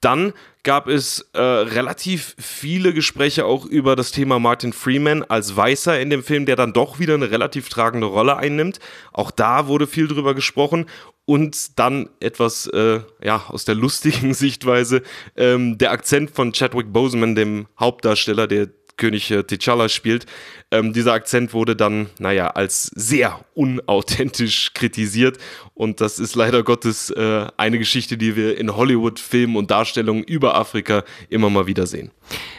Dann 0.00 0.32
gab 0.62 0.88
es 0.88 1.30
äh, 1.32 1.40
relativ 1.40 2.34
viele 2.38 2.92
Gespräche 2.92 3.44
auch 3.44 3.64
über 3.64 3.96
das 3.96 4.10
Thema 4.10 4.38
Martin 4.38 4.72
Freeman 4.72 5.22
als 5.24 5.56
Weißer 5.56 6.00
in 6.00 6.10
dem 6.10 6.22
Film, 6.22 6.46
der 6.46 6.56
dann 6.56 6.72
doch 6.72 6.98
wieder 6.98 7.14
eine 7.14 7.30
relativ 7.30 7.68
tragende 7.68 8.06
Rolle 8.06 8.36
einnimmt. 8.36 8.78
Auch 9.12 9.30
da 9.30 9.66
wurde 9.66 9.86
viel 9.86 10.08
drüber 10.08 10.34
gesprochen. 10.34 10.86
Und 11.26 11.78
dann 11.78 12.08
etwas 12.18 12.66
äh, 12.66 13.00
ja, 13.22 13.44
aus 13.48 13.64
der 13.64 13.74
lustigen 13.76 14.34
Sichtweise, 14.34 15.02
ähm, 15.36 15.78
der 15.78 15.92
Akzent 15.92 16.30
von 16.32 16.52
Chadwick 16.52 16.92
Boseman, 16.92 17.34
dem 17.34 17.68
Hauptdarsteller, 17.78 18.48
der 18.48 18.68
König 19.00 19.30
äh, 19.32 19.38
T'Challa 19.40 19.88
spielt. 19.88 20.26
Ähm, 20.70 20.92
dieser 20.92 21.14
Akzent 21.14 21.52
wurde 21.52 21.74
dann, 21.74 22.06
naja, 22.20 22.48
als 22.48 22.84
sehr 22.94 23.44
unauthentisch 23.54 24.72
kritisiert. 24.74 25.38
Und 25.74 26.00
das 26.00 26.20
ist 26.20 26.36
leider 26.36 26.62
Gottes 26.62 27.10
äh, 27.10 27.46
eine 27.56 27.78
Geschichte, 27.78 28.16
die 28.16 28.36
wir 28.36 28.56
in 28.58 28.76
Hollywood-Filmen 28.76 29.56
und 29.56 29.70
Darstellungen 29.72 30.22
über 30.22 30.54
Afrika 30.54 31.02
immer 31.28 31.50
mal 31.50 31.66
wieder 31.66 31.86
sehen. 31.86 32.12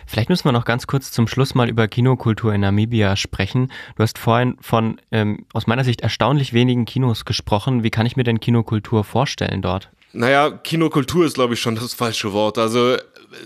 Vielleicht 0.06 0.30
müssen 0.30 0.44
wir 0.46 0.52
noch 0.52 0.66
ganz 0.66 0.88
kurz 0.88 1.12
zum 1.12 1.28
Schluss 1.28 1.56
mal 1.56 1.70
über 1.70 1.88
Kinokultur 1.88 2.54
in 2.54 2.62
Namibia 2.62 3.16
sprechen. 3.16 3.72
Du 3.96 4.04
hast 4.04 4.18
vorhin 4.18 4.58
von 4.60 5.00
ähm, 5.12 5.46
aus 5.54 5.68
meiner 5.68 5.86
Sicht 5.86 6.02
erstaunlich 6.02 6.52
wenigen 6.52 6.84
Kinos 6.84 7.24
gesprochen. 7.24 7.84
Wie 7.84 7.92
kann 7.92 8.06
ich 8.06 8.18
mir 8.18 8.24
denn 8.24 8.42
Kinokultur 8.42 9.06
vorstellen 9.06 9.62
dort? 9.62 9.89
Naja, 10.14 10.51
Kinokultur 10.51 11.26
ist, 11.26 11.36
glaube 11.36 11.53
ich, 11.53 11.62
schon 11.62 11.76
das 11.76 11.93
falsche 11.93 12.34
Wort. 12.34 12.57
Also 12.57 12.97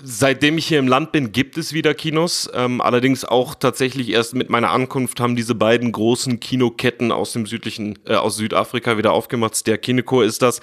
seitdem 0.03 0.57
ich 0.57 0.67
hier 0.67 0.79
im 0.79 0.87
Land 0.87 1.11
bin, 1.11 1.31
gibt 1.31 1.57
es 1.57 1.73
wieder 1.73 1.93
Kinos. 1.93 2.49
Ähm, 2.53 2.81
allerdings 2.81 3.23
auch 3.23 3.53
tatsächlich 3.53 4.09
erst 4.09 4.33
mit 4.33 4.49
meiner 4.49 4.71
Ankunft 4.71 5.19
haben 5.19 5.35
diese 5.35 5.53
beiden 5.53 5.91
großen 5.91 6.39
Kinoketten 6.39 7.11
aus 7.11 7.33
dem 7.33 7.45
südlichen, 7.45 7.99
äh, 8.05 8.15
aus 8.15 8.37
Südafrika 8.37 8.97
wieder 8.97 9.13
aufgemacht. 9.13 9.67
Der 9.67 9.77
Kineko 9.77 10.21
ist 10.21 10.41
das. 10.41 10.59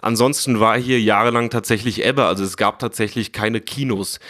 Ansonsten 0.00 0.60
war 0.60 0.78
hier 0.78 1.00
jahrelang 1.00 1.48
tatsächlich 1.50 2.04
Ebbe. 2.04 2.24
Also 2.26 2.44
es 2.44 2.56
gab 2.56 2.78
tatsächlich 2.78 3.32
keine 3.32 3.60
Kinos. 3.60 4.20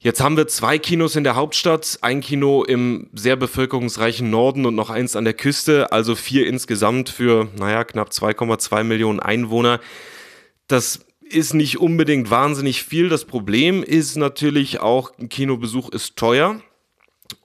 Jetzt 0.00 0.20
haben 0.20 0.36
wir 0.36 0.48
zwei 0.48 0.78
Kinos 0.78 1.14
in 1.14 1.22
der 1.22 1.36
Hauptstadt, 1.36 1.98
ein 2.00 2.20
Kino 2.20 2.64
im 2.64 3.08
sehr 3.12 3.36
bevölkerungsreichen 3.36 4.30
Norden 4.30 4.66
und 4.66 4.74
noch 4.74 4.90
eins 4.90 5.14
an 5.14 5.24
der 5.24 5.34
Küste, 5.34 5.92
also 5.92 6.16
vier 6.16 6.48
insgesamt 6.48 7.08
für, 7.08 7.46
naja, 7.56 7.84
knapp 7.84 8.08
2,2 8.08 8.82
Millionen 8.82 9.20
Einwohner. 9.20 9.78
Das 10.72 11.00
ist 11.20 11.52
nicht 11.52 11.80
unbedingt 11.80 12.30
wahnsinnig 12.30 12.82
viel. 12.82 13.10
Das 13.10 13.26
Problem 13.26 13.82
ist 13.82 14.16
natürlich 14.16 14.80
auch, 14.80 15.12
ein 15.18 15.28
Kinobesuch 15.28 15.90
ist 15.90 16.16
teuer. 16.16 16.62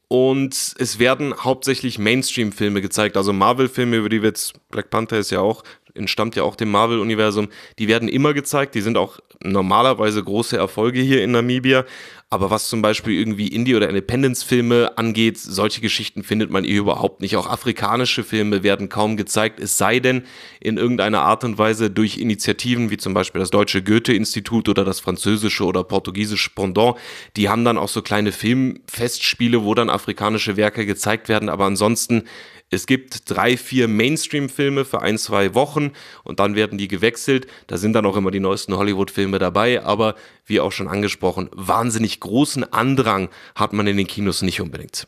Und 0.08 0.76
es 0.80 0.98
werden 0.98 1.36
hauptsächlich 1.38 2.00
Mainstream-Filme 2.00 2.82
gezeigt, 2.82 3.18
also 3.18 3.34
Marvel-Filme, 3.34 3.98
über 3.98 4.08
die 4.08 4.22
wir 4.22 4.30
jetzt, 4.30 4.54
Black 4.70 4.90
Panther 4.90 5.18
ist 5.18 5.32
ja 5.32 5.42
auch, 5.42 5.66
entstammt 5.94 6.38
ja 6.38 6.44
auch 6.44 6.56
dem 6.56 6.72
Marvel-Universum, 6.72 7.50
die 7.80 7.90
werden 7.90 8.08
immer 8.08 8.34
gezeigt, 8.34 8.76
die 8.76 8.82
sind 8.82 8.98
auch 8.98 9.20
normalerweise 9.44 10.24
große 10.24 10.56
Erfolge 10.56 11.02
hier 11.02 11.22
in 11.22 11.32
Namibia. 11.32 11.84
Aber 12.30 12.52
was 12.52 12.68
zum 12.68 12.82
Beispiel 12.82 13.14
irgendwie 13.14 13.48
Indie- 13.48 13.76
oder 13.76 13.88
Independence-Filme 13.88 14.98
angeht, 14.98 15.38
solche 15.38 15.80
Geschichten 15.80 16.24
findet 16.24 16.52
man 16.52 16.66
hier 16.66 16.80
überhaupt 16.80 17.22
nicht. 17.22 17.38
Auch 17.38 17.48
afrikanische 17.48 18.26
Filme 18.26 18.64
werden 18.64 18.90
kaum 18.90 19.16
gezeigt, 19.16 19.62
es 19.62 19.78
sei 19.78 20.02
denn 20.02 20.24
in 20.60 20.76
irgendeiner 20.76 21.22
Art 21.22 21.46
und 21.46 21.58
Weise 21.58 21.90
durch 21.90 22.18
Initiativen 22.18 22.92
wie 22.92 22.98
zum 22.98 23.14
Beispiel 23.14 23.40
das 23.40 23.50
Deutsche 23.50 23.82
Goethe-Institut 23.82 24.68
oder 24.68 24.84
das 24.84 25.00
französische 25.00 25.64
oder 25.64 25.86
portugiesische 25.86 26.50
Pendant. 26.50 26.98
Die 27.38 27.48
haben 27.48 27.64
dann 27.64 27.78
auch 27.78 27.88
so 27.88 28.02
kleine 28.02 28.34
Filmfestspiele, 28.34 29.64
wo 29.64 29.74
dann 29.74 29.90
afrikanische 29.90 30.58
Werke 30.58 30.86
gezeigt 30.86 31.30
werden. 31.30 31.48
Aber 31.48 31.64
ansonsten 31.64 32.24
es 32.70 32.86
gibt 32.86 33.30
drei, 33.30 33.56
vier 33.56 33.88
Mainstream-Filme 33.88 34.84
für 34.84 35.02
ein, 35.02 35.18
zwei 35.18 35.54
Wochen 35.56 35.92
und 36.24 36.40
dann 36.40 36.56
werden 36.56 36.78
die 36.78 36.90
gewechselt. 36.90 37.48
Da 37.68 37.78
sind 37.78 37.94
dann 37.94 38.06
auch 38.06 38.18
immer 38.18 38.32
die 38.32 38.42
neuesten 38.42 38.76
Hollywood-Filme 38.76 39.40
dabei, 39.40 39.84
aber 39.84 40.16
wie 40.46 40.60
auch 40.60 40.74
schon 40.74 40.90
angesprochen, 40.90 41.50
wahnsinnig 41.54 42.20
großen 42.20 42.72
Andrang 42.74 43.30
hat 43.56 43.72
man 43.72 43.88
in 43.88 43.96
den 43.96 44.08
Kinos 44.08 44.42
nicht 44.42 44.60
unbedingt. 44.60 45.06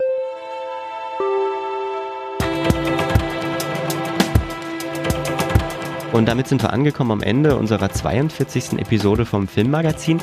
Und 6.11 6.27
damit 6.27 6.47
sind 6.47 6.63
wir 6.63 6.73
angekommen 6.73 7.11
am 7.11 7.21
Ende 7.21 7.55
unserer 7.55 7.89
42. 7.89 8.79
Episode 8.79 9.25
vom 9.25 9.47
Filmmagazin. 9.47 10.19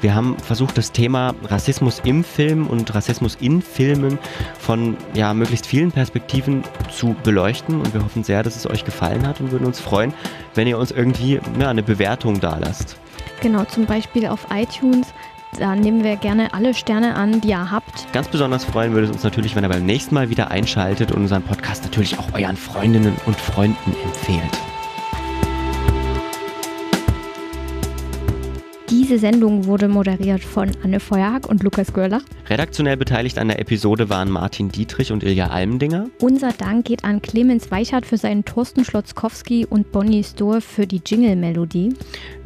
Wir 0.00 0.14
haben 0.14 0.36
versucht, 0.38 0.76
das 0.76 0.92
Thema 0.92 1.34
Rassismus 1.44 2.00
im 2.04 2.24
Film 2.24 2.66
und 2.66 2.94
Rassismus 2.94 3.36
in 3.40 3.62
Filmen 3.62 4.18
von 4.58 4.96
ja, 5.14 5.32
möglichst 5.34 5.66
vielen 5.66 5.92
Perspektiven 5.92 6.64
zu 6.90 7.14
beleuchten. 7.22 7.80
Und 7.80 7.94
wir 7.94 8.04
hoffen 8.04 8.24
sehr, 8.24 8.42
dass 8.42 8.56
es 8.56 8.68
euch 8.68 8.84
gefallen 8.84 9.26
hat 9.26 9.40
und 9.40 9.52
würden 9.52 9.66
uns 9.66 9.78
freuen, 9.78 10.12
wenn 10.54 10.66
ihr 10.66 10.78
uns 10.78 10.90
irgendwie 10.90 11.40
ja, 11.58 11.68
eine 11.68 11.82
Bewertung 11.82 12.40
da 12.40 12.58
lasst. 12.58 12.96
Genau, 13.40 13.64
zum 13.64 13.86
Beispiel 13.86 14.26
auf 14.26 14.46
iTunes. 14.52 15.06
Da 15.58 15.74
nehmen 15.74 16.04
wir 16.04 16.16
gerne 16.16 16.52
alle 16.52 16.74
Sterne 16.74 17.14
an, 17.14 17.40
die 17.40 17.48
ihr 17.48 17.70
habt. 17.70 18.12
Ganz 18.12 18.28
besonders 18.28 18.64
freuen 18.64 18.92
würde 18.92 19.06
es 19.06 19.12
uns 19.12 19.22
natürlich, 19.22 19.56
wenn 19.56 19.64
ihr 19.64 19.70
beim 19.70 19.86
nächsten 19.86 20.14
Mal 20.14 20.28
wieder 20.28 20.50
einschaltet 20.50 21.12
und 21.12 21.22
unseren 21.22 21.42
Podcast 21.42 21.84
natürlich 21.84 22.18
auch 22.18 22.34
euren 22.34 22.56
Freundinnen 22.56 23.14
und 23.24 23.36
Freunden 23.36 23.94
empfehlt. 24.04 24.58
Ti 28.88 28.97
Diese 29.08 29.20
Sendung 29.20 29.64
wurde 29.64 29.88
moderiert 29.88 30.44
von 30.44 30.70
Anne 30.84 31.00
Feuerhack 31.00 31.48
und 31.48 31.62
Lukas 31.62 31.94
Görlach. 31.94 32.20
Redaktionell 32.50 32.98
beteiligt 32.98 33.38
an 33.38 33.48
der 33.48 33.58
Episode 33.58 34.10
waren 34.10 34.30
Martin 34.30 34.68
Dietrich 34.68 35.12
und 35.12 35.22
Ilja 35.22 35.46
Almendinger. 35.46 36.10
Unser 36.20 36.52
Dank 36.52 36.84
geht 36.84 37.04
an 37.04 37.22
Clemens 37.22 37.70
Weichert 37.70 38.04
für 38.04 38.18
seinen 38.18 38.44
Thorsten 38.44 38.84
Schlotzkowski 38.84 39.64
und 39.64 39.92
Bonnie 39.92 40.24
Stohr 40.24 40.60
für 40.60 40.86
die 40.86 41.00
Jingle-Melodie. 41.02 41.94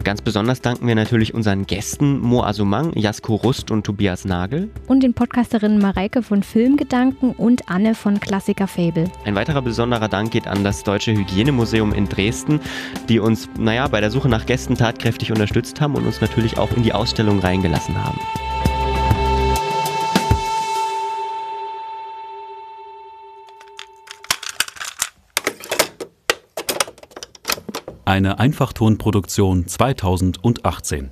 Ganz 0.05 0.23
besonders 0.23 0.61
danken 0.61 0.87
wir 0.87 0.95
natürlich 0.95 1.35
unseren 1.35 1.67
Gästen 1.67 2.21
Mo 2.21 2.45
Asumang, 2.45 2.93
Jasko 2.95 3.35
Rust 3.35 3.73
und 3.73 3.85
Tobias 3.85 4.25
Nagel. 4.25 4.71
Und 4.87 5.03
den 5.03 5.15
Podcasterinnen 5.15 5.81
Mareike 5.81 6.23
von 6.23 6.45
Filmgedanken 6.45 7.33
und 7.33 7.69
Anne 7.69 7.97
von 7.97 8.21
Klassiker 8.21 8.69
Fable. 8.69 9.11
Ein 9.25 9.35
weiterer 9.35 9.63
besonderer 9.63 10.07
Dank 10.07 10.31
geht 10.31 10.47
an 10.47 10.63
das 10.63 10.85
Deutsche 10.85 11.13
Hygienemuseum 11.13 11.93
in 11.93 12.09
Dresden, 12.09 12.61
die 13.09 13.19
uns, 13.19 13.49
naja, 13.59 13.89
bei 13.89 14.01
der 14.01 14.13
Suche 14.13 14.29
nach 14.29 14.47
Gästen 14.47 14.77
tatkräftig 14.77 15.33
unterstützt 15.33 15.81
haben 15.81 15.97
und 15.97 16.07
uns 16.07 16.21
natürlich 16.53 16.59
auch 16.59 16.77
in 16.77 16.83
die 16.83 16.93
Ausstellung 16.93 17.41
reingelassen 17.41 18.03
haben. 18.03 18.19
Eine 28.05 28.39
Einfachtonproduktion 28.39 29.67
2018. 29.67 31.11